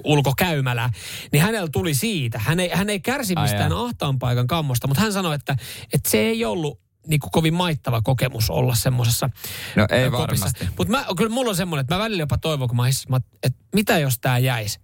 ulkokäymälää. 0.04 0.90
Niin 1.32 1.44
hänellä 1.44 1.70
tuli 1.72 1.94
siitä. 1.94 2.40
Hän 2.40 2.60
ei, 2.60 2.70
hän 2.74 2.90
ei 2.90 3.00
kärsi 3.00 3.36
mistään 3.36 3.74
ahtaan 3.74 4.20
paikan 4.20 4.48
kammosta, 4.48 4.88
mutta 4.88 5.02
hän 5.02 5.14
sanoi, 5.14 5.36
että, 5.36 5.56
että 5.94 6.10
se 6.10 6.18
ei 6.18 6.46
ollut 6.46 6.80
niin 7.08 7.20
kuin 7.20 7.32
kovin 7.32 7.54
maittava 7.54 8.02
kokemus 8.02 8.50
olla 8.50 8.76
semmoisessa 8.76 9.30
No 9.76 9.88
ei 9.90 10.10
kopissa. 10.10 10.18
varmasti. 10.22 10.68
Mutta 10.78 11.06
kyllä 11.18 11.30
mulla 11.30 11.50
on 11.50 11.56
semmoinen, 11.56 11.82
että 11.82 11.96
mä 11.96 12.04
välillä 12.04 12.22
jopa 12.22 12.38
toivon, 12.38 12.68
kun 12.68 12.78
mä, 12.78 12.88
että 13.44 13.60
mitä 13.76 14.00
jos 14.00 14.20
tämä 14.20 14.38
jäisi? 14.38 14.80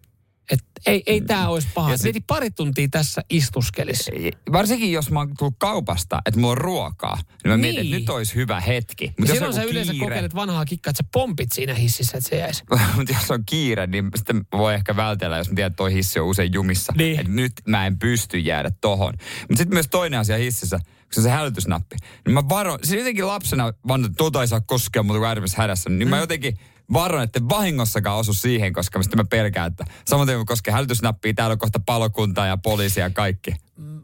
Että 0.50 0.66
ei, 0.86 1.04
ei 1.06 1.22
tämä 1.22 1.50
olisi 1.50 1.68
paha. 1.74 1.90
Ja 1.90 1.94
Ja 1.94 1.98
sit- 1.98 2.04
Mieti 2.04 2.24
pari 2.28 2.52
tuntia 2.52 2.88
tässä 2.92 3.22
istuskelissa. 3.30 4.12
Varsinkin 4.52 4.92
jos 4.92 5.12
mä 5.12 5.20
oon 5.20 5.34
tullut 5.38 5.56
kaupasta, 5.58 6.22
että 6.26 6.40
mulla 6.40 6.52
on 6.52 6.58
ruokaa, 6.58 7.16
niin 7.16 7.24
mä 7.46 7.58
niin. 7.58 7.62
mietin, 7.62 7.80
että 7.80 7.84
Niin. 7.96 8.00
nyt 8.00 8.10
olisi 8.10 8.36
hyvä 8.36 8.60
hetki. 8.62 9.06
Ja 9.06 9.12
Mutta 9.20 9.32
jos, 9.32 9.36
silloin 9.36 9.48
on 9.50 9.54
sä 9.54 9.64
yleensä 9.64 9.92
kiire, 9.92 10.06
kokeilet 10.06 10.36
vanhaa 10.36 10.66
kikkaa, 10.66 10.92
että 10.92 11.04
sä 11.04 11.10
pompit 11.14 11.52
siinä 11.52 11.74
hississä, 11.74 12.18
että 12.18 12.30
se 12.30 12.36
jäisi. 12.36 12.64
mutta 12.96 13.14
jos 13.14 13.32
on 13.32 13.44
kiire, 13.46 13.88
niin 13.88 14.10
sitten 14.16 14.42
voi 14.52 14.74
ehkä 14.74 14.96
vältellä, 14.96 15.38
jos 15.38 15.50
mä 15.50 15.56
tiedän, 15.56 15.68
että 15.72 15.78
toi 15.78 15.94
hissi 15.94 16.20
on 16.20 16.28
usein 16.28 16.54
jumissa. 16.54 16.94
Niin. 16.98 17.20
Että 17.20 17.32
nyt 17.32 17.54
mä 17.68 17.86
en 17.88 18.00
pysty 18.00 18.38
jäädä 18.40 18.72
tohon. 18.82 19.14
Mutta 19.42 19.58
sitten 19.58 19.76
myös 19.76 19.88
toinen 19.92 20.20
asia 20.20 20.38
hississä, 20.38 20.78
kun 20.80 20.88
se 21.14 21.20
on 21.20 21.24
se 21.24 21.30
hälytysnappi. 21.30 21.96
Niin 22.26 22.34
mä 22.34 22.50
varon, 22.50 22.80
siis 22.84 22.98
jotenkin 23.00 23.28
lapsena 23.28 23.74
vaan, 23.88 24.16
tuota 24.18 24.42
ei 24.42 24.48
saa 24.48 24.62
koskea 24.62 25.04
äärimmäisessä 25.28 25.62
hädässä. 25.62 25.90
Niin 25.90 26.08
mm. 26.08 26.10
mä 26.10 26.18
jotenkin 26.18 26.58
varon, 26.94 27.24
että 27.24 27.40
vahingossakaan 27.50 28.18
osu 28.18 28.34
siihen, 28.34 28.74
koska 28.74 29.04
sitten 29.04 29.20
mä 29.20 29.26
pelkään, 29.30 29.68
että 29.68 29.86
samoin 30.06 30.46
koskee 30.46 30.74
hälytysnappia, 30.74 31.34
täällä 31.34 31.54
on 31.54 31.60
kohta 31.60 31.80
palokuntaa 31.86 32.48
ja 32.48 32.58
poliisia 32.58 33.04
ja 33.04 33.10
kaikki. 33.10 33.52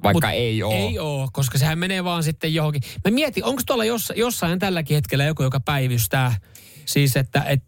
Vaikka 0.04 0.28
Mut 0.28 0.36
ei 0.36 0.64
ole. 0.64 0.76
Ei 0.76 1.00
oo, 1.00 1.30
koska 1.34 1.58
sehän 1.58 1.80
menee 1.80 2.04
vaan 2.04 2.24
sitten 2.24 2.54
johonkin. 2.54 2.82
Mä 3.06 3.12
mietin, 3.12 3.44
onko 3.44 3.62
tuolla 3.66 3.86
jossa, 3.86 4.14
jossain 4.18 4.60
tälläkin 4.60 4.96
hetkellä 4.96 5.26
joku, 5.26 5.44
joka 5.44 5.60
päivystää. 5.60 6.36
Siis, 6.86 7.18
että 7.18 7.44
et, 7.44 7.64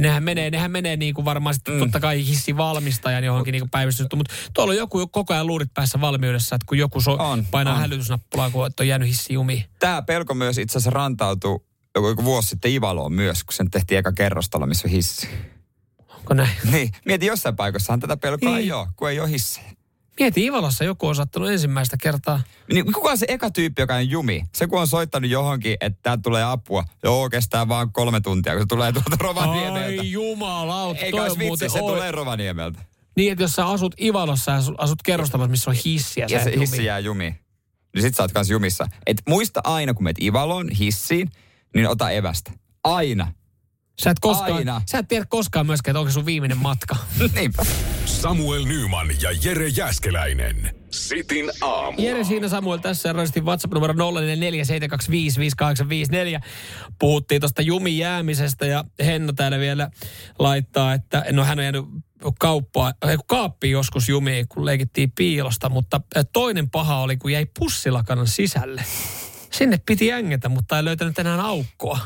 nehän 0.00 0.22
menee, 0.22 0.50
nehän 0.50 0.70
menee 0.70 0.96
niin 0.96 1.14
kuin 1.14 1.24
varmaan 1.24 1.54
sitten 1.54 1.74
mm. 1.74 1.80
totta 1.80 2.00
kai 2.00 2.26
hissi 2.26 2.56
valmistajan 2.56 3.24
johonkin 3.24 3.52
niin 3.52 3.70
päivystys. 3.70 4.06
Mutta 4.14 4.34
tuolla 4.54 4.70
on 4.70 4.76
joku 4.76 5.06
koko 5.06 5.34
ajan 5.34 5.46
luurit 5.46 5.74
päässä 5.74 6.00
valmiudessa, 6.00 6.56
että 6.56 6.66
kun 6.68 6.78
joku 6.78 7.00
so, 7.00 7.12
On, 7.12 7.46
painaa 7.50 7.74
on. 7.74 7.80
hälytysnappulaa, 7.80 8.50
kun 8.50 8.70
on 8.80 8.88
jäänyt 8.88 9.08
hissi 9.08 9.34
jumiin. 9.34 9.64
Tämä 9.78 10.02
pelko 10.02 10.34
myös 10.34 10.58
itse 10.58 10.72
asiassa 10.72 10.90
rantautui 10.90 11.60
joku, 11.94 12.08
joku 12.08 12.24
vuosi 12.24 12.48
sitten 12.48 12.70
Ivaloon 12.72 13.12
myös, 13.12 13.44
kun 13.44 13.52
sen 13.52 13.70
tehtiin 13.70 13.98
eka 13.98 14.12
kerrostalo, 14.12 14.66
missä 14.66 14.88
on 14.88 14.92
hissi. 14.92 15.28
Onko 16.18 16.34
näin? 16.34 16.50
Niin, 16.72 16.90
mieti 17.04 17.26
jossain 17.26 17.56
paikassahan 17.56 18.00
tätä 18.00 18.16
pelkoa 18.16 18.48
Niin. 18.50 18.58
ei 18.58 18.72
ole, 18.72 18.86
kun 18.96 19.10
ei 19.10 19.20
ole 19.20 19.30
hissejä. 19.30 19.70
Mieti, 20.20 20.44
Ivalassa 20.44 20.84
joku 20.84 21.06
on 21.06 21.14
sattunut 21.14 21.50
ensimmäistä 21.50 21.96
kertaa. 22.02 22.40
Niin, 22.72 22.92
kuka 22.92 23.10
on 23.10 23.18
se 23.18 23.26
eka 23.28 23.50
tyyppi, 23.50 23.82
joka 23.82 23.94
on 23.94 24.10
jumi? 24.10 24.44
Se 24.54 24.66
kun 24.66 24.80
on 24.80 24.86
soittanut 24.86 25.30
johonkin, 25.30 25.76
että 25.80 25.98
täältä 26.02 26.20
tulee 26.22 26.44
apua. 26.44 26.84
Joo, 27.02 27.30
kestää 27.30 27.68
vaan 27.68 27.92
kolme 27.92 28.20
tuntia, 28.20 28.52
kun 28.52 28.62
se 28.62 28.66
tulee 28.68 28.92
tuolta 28.92 29.16
Rovaniemeltä. 29.20 30.00
Ai 30.00 30.10
jumalauta, 30.10 31.00
Eikä 31.00 31.16
toi 31.18 31.28
vitsi, 31.28 31.44
muuten 31.46 31.70
se 31.70 31.80
oi- 31.80 31.92
tulee 31.92 32.12
Rovaniemeltä. 32.12 32.80
Niin, 33.16 33.32
että 33.32 33.44
jos 33.44 33.52
sä 33.52 33.66
asut 33.68 33.94
Ivalossa 34.00 34.50
ja 34.52 34.58
su- 34.60 34.74
asut 34.78 35.02
kerrostalossa, 35.02 35.50
missä 35.50 35.70
on 35.70 35.76
hissiä, 35.84 36.26
Ja 36.30 36.44
se 36.44 36.52
hissi 36.58 36.76
jumi. 36.76 36.86
jää 36.86 36.98
jumiin. 36.98 37.38
Niin 37.94 38.02
sit 38.02 38.14
sä 38.14 38.22
oot 38.22 38.32
kans 38.32 38.50
jumissa. 38.50 38.86
Et 39.06 39.22
muista 39.28 39.60
aina, 39.64 39.94
kun 39.94 40.04
meet 40.04 40.22
Ivaloon 40.22 40.68
hissiin, 40.68 41.30
niin 41.74 41.88
ota 41.88 42.10
evästä. 42.10 42.52
Aina. 42.84 43.32
Sä 44.02 44.10
et, 44.10 44.20
koskaan, 44.20 44.52
Aina. 44.52 44.82
sä 44.90 44.98
et 44.98 45.08
tiedä 45.08 45.24
koskaan 45.28 45.66
myöskään, 45.66 45.92
että 45.92 45.98
onko 46.00 46.10
se 46.10 46.14
sun 46.14 46.26
viimeinen 46.26 46.58
matka. 46.58 46.96
Niinpä. 47.34 47.62
Samuel 48.04 48.64
Nyman 48.64 49.08
ja 49.22 49.30
Jere 49.44 49.68
Jäskeläinen. 49.68 50.74
Sitin 50.90 51.50
aamu. 51.60 51.96
Jere 52.00 52.24
siinä 52.24 52.48
Samuel 52.48 52.78
tässä 52.78 53.08
ja 53.08 53.12
rastin 53.12 53.44
WhatsApp-numero 53.44 53.94
0447255854. 53.94 53.96
Puhuttiin 56.98 57.40
tuosta 57.40 57.62
jumin 57.62 57.98
jäämisestä 57.98 58.66
ja 58.66 58.84
Henno 59.04 59.32
täällä 59.32 59.58
vielä 59.58 59.90
laittaa, 60.38 60.94
että 60.94 61.24
no 61.32 61.44
hän 61.44 61.58
on 61.58 61.64
jäänyt 61.64 61.84
kauppaa, 62.38 62.92
kaappiin 63.26 63.72
joskus 63.72 64.08
jumiin, 64.08 64.48
kun 64.48 64.64
leikittiin 64.64 65.12
piilosta, 65.12 65.68
mutta 65.68 66.00
toinen 66.32 66.70
paha 66.70 67.00
oli, 67.00 67.16
kun 67.16 67.32
jäi 67.32 67.46
pussilakanan 67.58 68.26
sisälle. 68.26 68.84
Sinne 69.58 69.78
piti 69.86 70.12
ängetä, 70.12 70.48
mutta 70.48 70.76
ei 70.76 70.84
löytänyt 70.84 71.18
enää 71.18 71.42
aukkoa. 71.42 71.98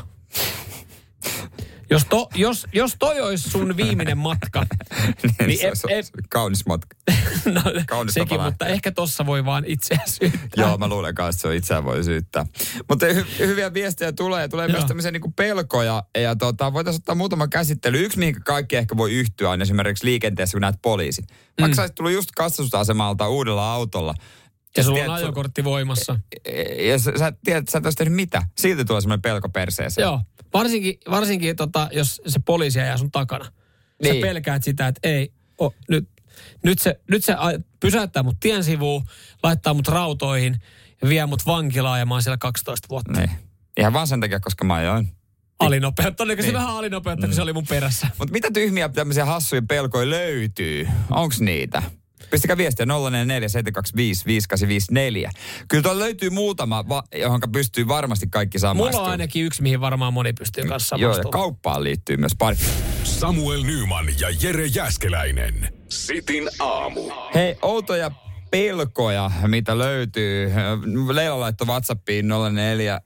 Jos, 1.91 2.05
to, 2.09 2.29
jos, 2.35 2.67
jos 2.73 2.95
toi 2.99 3.21
olisi 3.21 3.49
sun 3.49 3.77
viimeinen 3.77 4.17
matka, 4.17 4.65
niin, 5.23 5.47
niin 5.47 5.59
se, 5.59 5.71
se, 5.73 5.87
ep- 5.99 6.05
se, 6.05 6.11
kaunis 6.29 6.65
matka. 6.65 6.95
no, 7.55 7.61
Kaunis 7.87 8.13
sekin, 8.13 8.29
tapa 8.29 8.49
mutta 8.49 8.67
ehkä 8.67 8.91
tossa 8.91 9.25
voi 9.25 9.45
vaan 9.45 9.63
itseä 9.67 9.99
syyttää. 10.05 10.49
Joo, 10.55 10.77
mä 10.77 10.87
luulen 10.87 11.15
kanssa, 11.15 11.29
että 11.29 11.41
se 11.41 11.47
on 11.47 11.53
itseään 11.53 11.85
voi 11.85 12.03
syyttää. 12.03 12.45
Mutta 12.89 13.05
hy- 13.05 13.39
hyviä 13.39 13.73
viestejä 13.73 14.11
tulee. 14.11 14.47
Tulee 14.47 14.67
Joo. 14.67 14.71
myös 14.71 14.85
tämmöisiä 14.85 15.11
niinku 15.11 15.31
pelkoja. 15.31 16.03
Ja 16.17 16.35
tota, 16.35 16.73
voitaisiin 16.73 17.01
ottaa 17.01 17.15
muutama 17.15 17.47
käsittely. 17.47 18.05
Yksi, 18.05 18.19
mihin 18.19 18.43
kaikki 18.45 18.75
ehkä 18.75 18.97
voi 18.97 19.13
yhtyä, 19.13 19.49
on 19.49 19.61
esimerkiksi 19.61 20.05
liikenteessä, 20.05 20.55
kun 20.55 20.61
näet 20.61 20.81
poliisin. 20.81 21.25
Vaikka 21.61 21.81
mm. 21.81 21.87
sä 21.87 21.93
tullut 21.93 22.13
just 22.13 22.31
katsastusasemalta 22.31 23.27
uudella 23.27 23.73
autolla. 23.73 24.13
Ja 24.77 24.83
sä 24.83 24.87
sulla 24.87 24.95
tiedät, 24.95 25.09
on 25.09 25.15
ajokortti 25.15 25.63
voimassa. 25.63 26.19
Ja 26.87 26.99
sä, 26.99 27.11
sä 27.19 27.33
tiedät, 27.43 27.67
sä 27.69 27.77
et 27.77 27.95
tehnyt 27.97 28.13
mitä. 28.15 28.41
Silti 28.57 28.85
tulee 28.85 29.01
semmoinen 29.01 29.21
pelko 29.21 29.49
perseeseen. 29.49 30.03
Joo, 30.05 30.21
varsinkin, 30.53 30.99
varsinkin 31.09 31.55
tota, 31.55 31.89
jos 31.91 32.21
se 32.27 32.39
poliisi 32.45 32.79
ajaa 32.79 32.97
sun 32.97 33.11
takana. 33.11 33.45
Sä 33.45 33.51
Niin. 34.01 34.21
pelkäät 34.21 34.63
sitä, 34.63 34.87
että 34.87 34.99
ei, 35.09 35.33
o, 35.61 35.73
nyt, 35.89 36.09
nyt, 36.63 36.79
se, 36.79 36.99
nyt 37.11 37.23
se 37.23 37.35
pysäyttää 37.79 38.23
mut 38.23 38.37
tien 38.39 38.63
sivuun, 38.63 39.03
laittaa 39.43 39.73
mut 39.73 39.87
rautoihin 39.87 40.55
ja 41.01 41.09
vie 41.09 41.25
mut 41.25 41.45
vankilaan 41.45 41.99
ja 41.99 42.05
mä 42.05 42.13
oon 42.13 42.23
siellä 42.23 42.37
12 42.37 42.87
vuotta. 42.89 43.11
Niin. 43.11 43.29
Ihan 43.79 43.93
vaan 43.93 44.07
sen 44.07 44.19
takia, 44.19 44.39
koska 44.39 44.65
mä 44.65 44.73
ajoin. 44.73 45.09
Alinopeutta, 45.59 46.11
todennäköisesti 46.17 46.53
Niin. 46.53 46.61
vähän 46.63 46.75
alinopeutta, 46.75 47.27
kun 47.27 47.35
se 47.35 47.41
oli 47.41 47.53
mun 47.53 47.67
perässä. 47.67 48.07
Mutta 48.17 48.31
mitä 48.31 48.51
tyhmiä 48.51 48.89
tämmöisiä 48.89 49.25
hassuja 49.25 49.61
pelkoja 49.61 50.09
löytyy? 50.09 50.87
Onks 51.09 51.39
niitä? 51.41 51.83
Pistäkää 52.31 52.57
viestiä 52.57 52.85
044 52.85 55.31
Kyllä 55.67 55.83
tuolla 55.83 55.99
löytyy 55.99 56.29
muutama, 56.29 56.89
va- 56.89 57.03
johon 57.15 57.41
pystyy 57.51 57.87
varmasti 57.87 58.27
kaikki 58.31 58.57
Mulla 58.57 58.73
samaistumaan. 58.73 59.05
on 59.05 59.11
ainakin 59.11 59.45
yksi, 59.45 59.61
mihin 59.61 59.81
varmaan 59.81 60.13
moni 60.13 60.33
pystyy 60.33 60.63
kanssa 60.63 60.95
Joo, 60.95 61.17
ja 61.17 61.23
kauppaan 61.31 61.83
liittyy 61.83 62.17
myös 62.17 62.31
pari. 62.37 62.57
Samuel 63.03 63.63
Nyman 63.63 64.05
ja 64.19 64.27
Jere 64.41 64.65
Jäskeläinen. 64.65 65.73
Sitin 65.89 66.49
aamu. 66.59 67.01
Hei, 67.33 67.55
outoja 67.61 68.11
pelkoja, 68.51 69.31
mitä 69.47 69.77
löytyy. 69.77 70.51
Leila 71.13 71.39
laittoi 71.39 71.67
Whatsappiin 71.67 72.25
04 72.53 73.01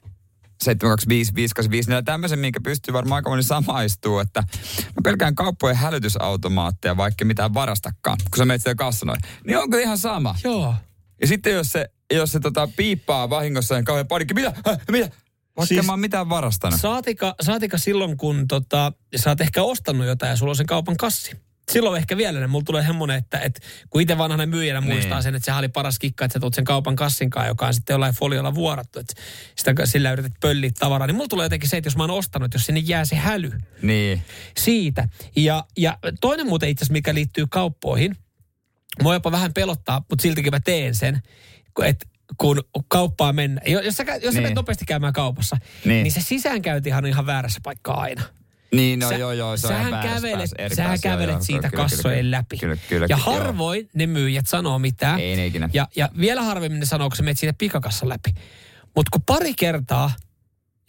725 0.64 2.04
Tämmöisen, 2.06 2.40
minkä 2.40 2.60
pystyy 2.64 2.94
varmaan 2.94 3.16
aika 3.16 3.30
moni 3.30 3.44
samaistuu, 3.44 4.20
että 4.20 4.42
mä 4.88 5.02
pelkään 5.04 5.36
kauppojen 5.36 5.78
hälytysautomaatteja, 5.78 6.98
vaikka 6.98 7.26
mitään 7.26 7.54
varastakaan, 7.54 8.18
kun 8.18 8.38
sä 8.38 8.46
menet 8.46 8.62
siellä 8.62 8.76
kassanoin. 8.76 9.20
Niin 9.48 9.58
onko 9.58 9.78
ihan 9.78 9.98
sama? 9.98 10.36
Joo. 10.44 10.76
Ja 11.22 11.28
sitten 11.28 11.54
jos 11.54 11.72
se, 11.72 11.90
jos 12.14 12.32
se 12.32 12.40
tota, 12.40 12.70
piippaa 12.76 13.30
vahingossa, 13.30 13.76
niin 13.76 13.86
kauhean 13.86 14.08
panikki. 14.08 14.34
Mitä? 14.34 14.54
Häh, 14.66 14.80
mitä? 14.92 15.10
Vaikka 15.58 15.66
siis... 15.66 15.86
mä 15.86 15.92
oon 15.92 16.00
mitään 16.00 16.30
varastanut. 16.30 16.80
Saatika, 16.80 17.36
saatika 17.42 17.78
silloin, 17.78 18.18
kun 18.18 18.48
tota, 18.48 18.94
sä 19.16 19.30
oot 19.30 19.42
ehkä 19.42 19.64
ostanut 19.64 20.08
jotain 20.08 20.30
ja 20.30 20.36
sulla 20.36 20.52
on 20.52 20.56
sen 20.56 20.66
kaupan 20.66 20.98
kassi. 20.98 21.38
Silloin 21.72 21.98
ehkä 21.98 22.18
vielä 22.18 22.40
ne, 22.40 22.48
mulla 22.48 22.64
tulee 22.66 22.86
semmoinen, 22.86 23.18
että, 23.18 23.40
että 23.40 23.62
kun 23.90 24.02
itse 24.02 24.18
vanhana 24.18 24.46
myyjänä 24.46 24.82
muistaa 24.82 25.18
Niin. 25.18 25.24
sen, 25.24 25.36
että 25.36 25.46
sehän 25.46 25.60
oli 25.60 25.68
paras 25.70 26.00
kikka, 26.00 26.26
että 26.26 26.34
sä 26.34 26.40
tuut 26.40 26.54
sen 26.54 26.64
kaupan 26.66 26.96
kassinkaan, 26.96 27.48
joka 27.48 27.68
on 27.68 27.74
sitten 27.74 27.94
jollain 27.94 28.14
foliolla 28.16 28.56
vuorattu, 28.56 29.00
että 29.00 29.14
sitä 29.56 29.86
sillä 29.86 30.12
yrität 30.12 30.32
pölliä 30.42 30.72
tavaraa, 30.80 31.08
niin 31.08 31.16
mulla 31.16 31.28
tulee 31.28 31.46
jotenkin 31.46 31.70
se, 31.70 31.78
että 31.78 31.88
jos 31.88 31.98
mä 31.98 32.04
oon 32.04 32.12
ostanut, 32.12 32.54
jos 32.54 32.66
sinne 32.66 32.80
jää 32.80 33.06
se 33.06 33.16
häly 33.16 33.52
Niin. 33.82 34.22
siitä. 34.58 35.08
Ja, 35.36 35.64
ja 35.78 35.98
toinen 36.22 36.48
muuten 36.48 36.70
itse 36.70 36.80
asiassa, 36.84 36.94
mikä 36.94 37.14
liittyy 37.14 37.46
kauppoihin, 37.50 38.16
mua 39.02 39.14
jopa 39.14 39.32
vähän 39.32 39.54
pelottaa, 39.54 40.02
mutta 40.10 40.22
siltikin 40.22 40.52
mä 40.54 40.60
teen 40.60 40.96
sen, 40.96 41.22
että 41.84 42.06
kun 42.38 42.62
kauppaa 42.88 43.34
mennä. 43.34 43.62
Jo- 43.68 43.82
Jos 43.82 43.96
sä, 43.96 44.04
jos 44.04 44.22
sä 44.22 44.30
Niin. 44.30 44.36
menet 44.36 44.56
nopeasti 44.56 44.86
käymään 44.86 45.14
kaupassa, 45.14 45.58
Niin. 45.86 46.04
niin 46.04 46.12
se 46.12 46.22
sisäänkäyntihan 46.22 47.04
on 47.04 47.10
ihan 47.10 47.26
väärässä 47.26 47.60
paikkaa 47.64 48.02
aina. 48.02 48.22
Niin, 48.74 49.00
no 49.00 49.10
Sä- 49.10 49.18
joo, 49.18 49.32
joo, 49.32 49.58
se 49.58 49.68
sähän 49.68 50.04
kävelet, 50.04 50.38
päässä, 50.38 50.56
eri 50.60 50.76
sähän 50.76 50.92
joo, 50.92 51.12
kävelet 51.12 51.34
joo, 51.36 51.44
siitä 51.44 51.70
kyllä, 51.70 51.70
kyllä, 51.70 51.84
kassojen 51.84 52.20
kyllä. 52.20 52.38
läpi. 52.38 52.58
Kyllä, 52.58 52.78
kyllä, 52.90 53.08
ja 53.10 53.18
joo. 53.26 53.36
harvoin 53.36 53.90
ne 53.94 54.08
myyjät 54.08 54.48
sanoo 54.48 54.80
mitään. 54.80 55.20
Ei 55.20 55.36
ne 55.36 55.46
ikinä. 55.46 55.70
Ja, 55.74 55.88
ja 55.96 56.10
vielä 56.20 56.42
harvemmin 56.42 56.80
ne 56.80 56.86
sanoo, 56.86 57.10
kun 57.10 57.18
sä 57.18 57.24
menet 57.24 57.40
siitä 57.40 57.54
pikakassan 57.58 58.10
läpi. 58.10 58.30
Mutta 58.96 59.10
kun 59.12 59.22
pari 59.26 59.54
kertaa 59.54 60.12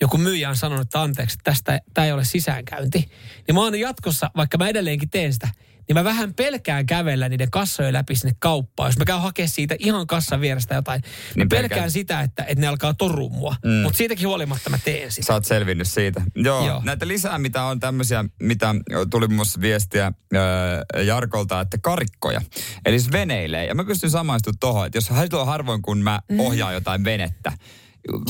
joku 0.00 0.18
myyjä 0.18 0.48
on 0.48 0.56
sanonut, 0.56 0.82
että 0.86 1.02
anteeksi, 1.02 1.34
että 1.34 1.50
tästä 1.50 1.80
tämä 1.94 2.06
ei 2.06 2.12
ole 2.12 2.24
sisäänkäynti, 2.24 3.10
niin 3.46 3.54
mä 3.54 3.60
oon 3.60 3.80
jatkossa, 3.80 4.30
vaikka 4.36 4.58
mä 4.58 4.68
edelleenkin 4.68 5.10
teen 5.10 5.32
sitä, 5.32 5.48
niin 5.88 5.94
mä 5.94 6.04
vähän 6.04 6.34
pelkään 6.34 6.86
kävellä 6.86 7.28
niiden 7.28 7.50
kassojen 7.50 7.92
läpi 7.92 8.16
sinne 8.16 8.34
kauppaan. 8.38 8.88
Jos 8.88 8.98
mä 8.98 9.04
käyn 9.04 9.20
hakemaan 9.20 9.48
siitä 9.48 9.76
ihan 9.78 10.06
kassan 10.06 10.40
vierestä 10.40 10.74
jotain, 10.74 11.00
niin 11.00 11.12
Niin 11.36 11.48
pelkään, 11.48 11.68
pelkään. 11.70 11.90
sitä, 11.90 12.20
että, 12.20 12.44
että 12.44 12.60
ne 12.60 12.66
alkaa 12.66 12.94
torrua 12.94 13.28
mua. 13.28 13.56
Mm. 13.64 13.70
Mutta 13.70 13.96
siitäkin 13.96 14.28
huolimatta 14.28 14.70
mä 14.70 14.78
teen 14.84 15.12
sitä. 15.12 15.26
Sä 15.26 15.32
oot 15.34 15.44
selvinnyt 15.44 15.88
siitä. 15.88 16.22
Joo, 16.36 16.66
Joo. 16.66 16.82
Näitä 16.84 17.08
lisää, 17.08 17.38
mitä 17.38 17.64
on 17.64 17.80
tämmöisiä, 17.80 18.24
mitä 18.42 18.74
tuli 19.10 19.26
muun 19.28 19.36
muassa 19.36 19.60
viestiä 19.60 20.06
äh, 20.06 21.04
Jarkolta, 21.06 21.60
että 21.60 21.78
karikkoja. 21.82 22.40
Eli 22.84 23.00
siis 23.00 23.12
veneilee. 23.12 23.66
Ja 23.66 23.74
mä 23.74 23.84
pystyn 23.84 24.10
samaistumaan 24.10 24.58
tohon, 24.60 24.86
että 24.86 24.98
jos 24.98 25.10
harvoin 25.44 25.82
kun 25.82 25.98
mä 25.98 26.20
ohjaan 26.38 26.74
jotain 26.74 27.04
venettä, 27.04 27.52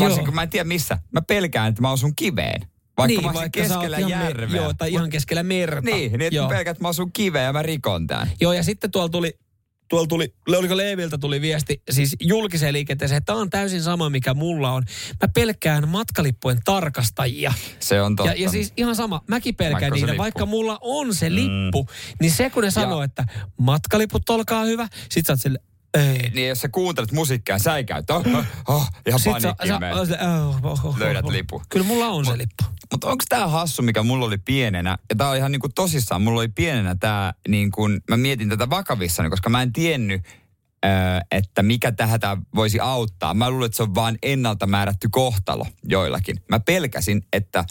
varsinkin 0.00 0.24
kun 0.24 0.34
mä 0.34 0.42
en 0.42 0.50
tiedä 0.50 0.64
missä, 0.64 0.98
mä 1.12 1.22
pelkään, 1.22 1.68
että 1.68 1.82
mä 1.82 1.90
osun 1.90 2.16
kiveen. 2.16 2.60
Vaikka 2.96 3.22
mä 3.22 3.32
Niin, 3.32 3.34
sä 3.34 3.40
oot 3.40 3.52
keskellä 3.52 3.98
ihan 3.98 4.10
me- 4.10 4.24
järveä. 4.24 4.56
Joo, 4.56 4.74
tai 4.74 4.92
ihan 4.92 5.10
keskellä 5.10 5.42
merta. 5.42 5.80
Niin, 5.80 6.12
niin 6.12 6.22
että 6.22 6.36
Joo. 6.36 6.48
mä 6.48 6.74
mä 6.80 6.88
asun 6.88 7.12
kiveen 7.12 7.44
ja 7.44 7.52
mä 7.52 7.62
rikon 7.62 8.06
tämän. 8.06 8.30
Joo, 8.40 8.52
ja 8.52 8.62
sitten 8.62 8.90
tuolla 8.90 9.08
tuli, 9.08 9.38
tuolla 9.88 10.06
tuli, 10.06 10.34
oliko 10.48 10.76
Leeviltä 10.76 11.18
tuli 11.18 11.40
viesti, 11.40 11.82
siis 11.90 12.16
julkiseen 12.20 12.72
liikenteeseen, 12.72 13.16
että 13.18 13.26
tämä 13.26 13.38
on 13.38 13.50
täysin 13.50 13.82
sama, 13.82 14.10
mikä 14.10 14.34
mulla 14.34 14.72
on. 14.72 14.82
Mä 15.22 15.28
pelkään 15.34 15.88
matkalippujen 15.88 16.58
tarkastajia. 16.64 17.52
Se 17.80 18.02
on 18.02 18.16
totta. 18.16 18.32
Ja, 18.32 18.42
ja 18.42 18.50
siis 18.50 18.72
ihan 18.76 18.96
sama, 18.96 19.20
mäkin 19.28 19.54
pelkään 19.54 19.90
Vaikka 19.90 20.06
niitä, 20.06 20.18
vaikka 20.18 20.46
mulla 20.46 20.78
on 20.80 21.14
se 21.14 21.34
lippu, 21.34 21.86
niin 22.20 22.32
se 22.32 22.50
kun 22.50 22.62
ne 22.62 22.70
sanoo, 22.70 23.02
että 23.02 23.24
matkaliput 23.60 24.30
olkaa 24.30 24.64
hyvä, 24.64 24.88
sit 25.10 25.26
sä 25.26 25.32
oot 25.32 25.40
sille, 25.40 25.58
ei. 25.94 26.30
Niin 26.34 26.48
jos 26.48 26.60
sä 26.60 26.68
kuuntelet 26.68 27.12
musiikkia, 27.12 27.58
sä 27.58 27.76
ei 27.76 27.84
käy, 27.84 27.98
että 27.98 28.14
oh, 28.14 28.26
oh, 28.26 28.44
oh, 28.68 28.90
ihan 29.06 29.20
paniikkiin 29.24 29.74
oh, 29.74 30.72
oh, 30.72 30.84
oh, 30.84 30.98
Löydät 30.98 31.24
oh. 31.24 31.30
lipun. 31.30 31.62
Kyllä 31.68 31.86
mulla 31.86 32.06
on 32.06 32.26
se 32.26 32.38
lippu. 32.38 32.64
Mutta 32.92 33.08
onko 33.08 33.24
tämä 33.28 33.46
hassu, 33.48 33.82
mikä 33.82 34.02
mulla 34.02 34.26
oli 34.26 34.38
pienenä, 34.38 34.98
ja 35.10 35.16
tämä 35.16 35.30
on 35.30 35.36
ihan 35.36 35.52
niinku 35.52 35.68
tosissaan, 35.68 36.22
mulla 36.22 36.40
oli 36.40 36.48
pienenä 36.48 36.94
tämä, 36.94 37.34
niin 37.48 37.70
kun, 37.70 38.00
mä 38.10 38.16
mietin 38.16 38.48
tätä 38.48 38.70
vakavissani, 38.70 39.30
koska 39.30 39.50
mä 39.50 39.62
en 39.62 39.72
tiennyt, 39.72 40.22
ö, 40.84 40.88
että 41.30 41.62
mikä 41.62 41.92
tähän 41.92 42.20
voisi 42.54 42.80
auttaa. 42.80 43.34
Mä 43.34 43.50
luulen, 43.50 43.66
että 43.66 43.76
se 43.76 43.82
on 43.82 43.94
vaan 43.94 44.18
ennalta 44.22 44.66
määrätty 44.66 45.08
kohtalo 45.10 45.66
joillakin. 45.82 46.36
Mä 46.48 46.60
pelkäsin, 46.60 47.26
että 47.32 47.64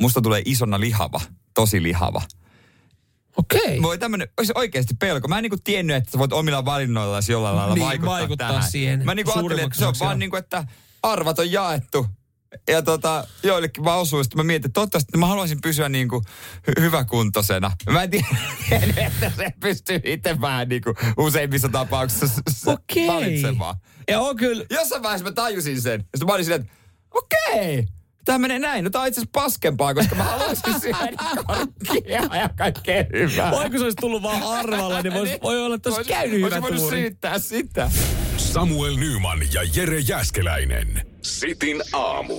musta 0.00 0.20
tulee 0.20 0.42
isona 0.44 0.80
lihava, 0.80 1.20
tosi 1.54 1.82
lihava. 1.82 2.22
Okei. 3.36 3.82
Voi 3.82 3.98
tämmönen, 3.98 4.28
olisi 4.38 4.52
oikeasti 4.54 4.94
pelko. 4.94 5.28
Mä 5.28 5.38
en 5.38 5.42
niinku 5.42 5.58
tiennyt, 5.64 5.96
että 5.96 6.10
sä 6.10 6.18
voit 6.18 6.32
omilla 6.32 6.64
valinnoillasi 6.64 7.32
jollain 7.32 7.56
lailla 7.56 7.74
Niin, 7.74 7.84
vaikuttaa, 7.86 8.10
vaikuttaa 8.12 8.48
tähän. 8.52 8.70
siihen 8.70 9.04
Mä 9.04 9.14
niinku 9.14 9.32
ajattelin, 9.32 9.64
että 9.64 9.78
se 9.78 9.86
on 9.86 9.94
vaan 10.00 10.18
niinku, 10.18 10.36
että 10.36 10.64
arvat 11.02 11.38
on 11.38 11.52
jaettu. 11.52 12.06
Ja 12.68 12.82
tota, 12.82 13.26
joillekin 13.42 13.84
vaan 13.84 13.98
osuu. 13.98 14.24
Sitten 14.24 14.36
mä 14.38 14.44
mietin, 14.44 14.66
että 14.68 14.74
toivottavasti 14.74 15.18
mä 15.18 15.26
haluaisin 15.26 15.60
pysyä 15.60 15.88
niinku 15.88 16.22
hy- 16.70 16.80
hyväkuntoisena. 16.82 17.70
Mä 17.90 18.02
en 18.02 18.10
tiedä, 18.10 18.26
että 19.06 19.32
se 19.36 19.52
pystyy 19.60 20.00
itse 20.04 20.40
vähän 20.40 20.68
niinku 20.68 20.94
useimmissa 21.16 21.68
tapauksissa 21.68 22.72
Okei. 22.72 23.08
valitsemaan. 23.08 23.76
Ja 24.08 24.20
on 24.20 24.36
kyllä, 24.36 24.64
Jossain 24.70 25.02
vaiheessa 25.02 25.24
mä 25.24 25.32
tajusin 25.32 25.82
sen. 25.82 26.00
Ja 26.00 26.04
sitten 26.18 26.26
mä 26.26 26.32
olin 26.32 26.44
silleen, 26.44 26.60
että 26.62 26.74
okei. 27.10 27.86
Tämä 28.24 28.38
menee 28.38 28.58
näin. 28.58 28.84
No 28.84 28.90
tää 28.90 29.00
on 29.02 29.08
itse 29.08 29.20
asiassa 29.20 29.30
paskempaa, 29.40 29.94
koska 29.94 30.14
mä 30.14 30.24
haluaisin 30.24 30.80
syödä 30.80 31.16
karkkia 31.46 32.20
ja 32.36 32.48
kaikkea 32.56 33.04
hyvää. 33.12 33.50
voi 33.50 33.70
kun 33.70 33.78
se 33.78 33.84
olisi 33.84 33.96
tullut 34.00 34.22
vaan 34.22 34.42
arvalla, 34.42 35.02
niin 35.02 35.14
vois, 35.14 35.30
voi 35.42 35.62
olla, 35.64 35.74
että 35.76 35.88
olisi 35.88 35.98
Olisi- 36.00 36.12
käynyt 36.12 36.36
hyvä 36.36 36.46
olisi 36.46 36.60
voinut 36.62 36.80
tuuri. 36.80 36.96
syyttää 37.00 37.38
sitä. 37.38 37.90
Samuel 38.36 38.96
Nyman 38.96 39.38
ja 39.52 39.60
Jere 39.76 39.98
Jäskeläinen. 39.98 41.06
Sitin 41.22 41.82
aamu. 41.92 42.34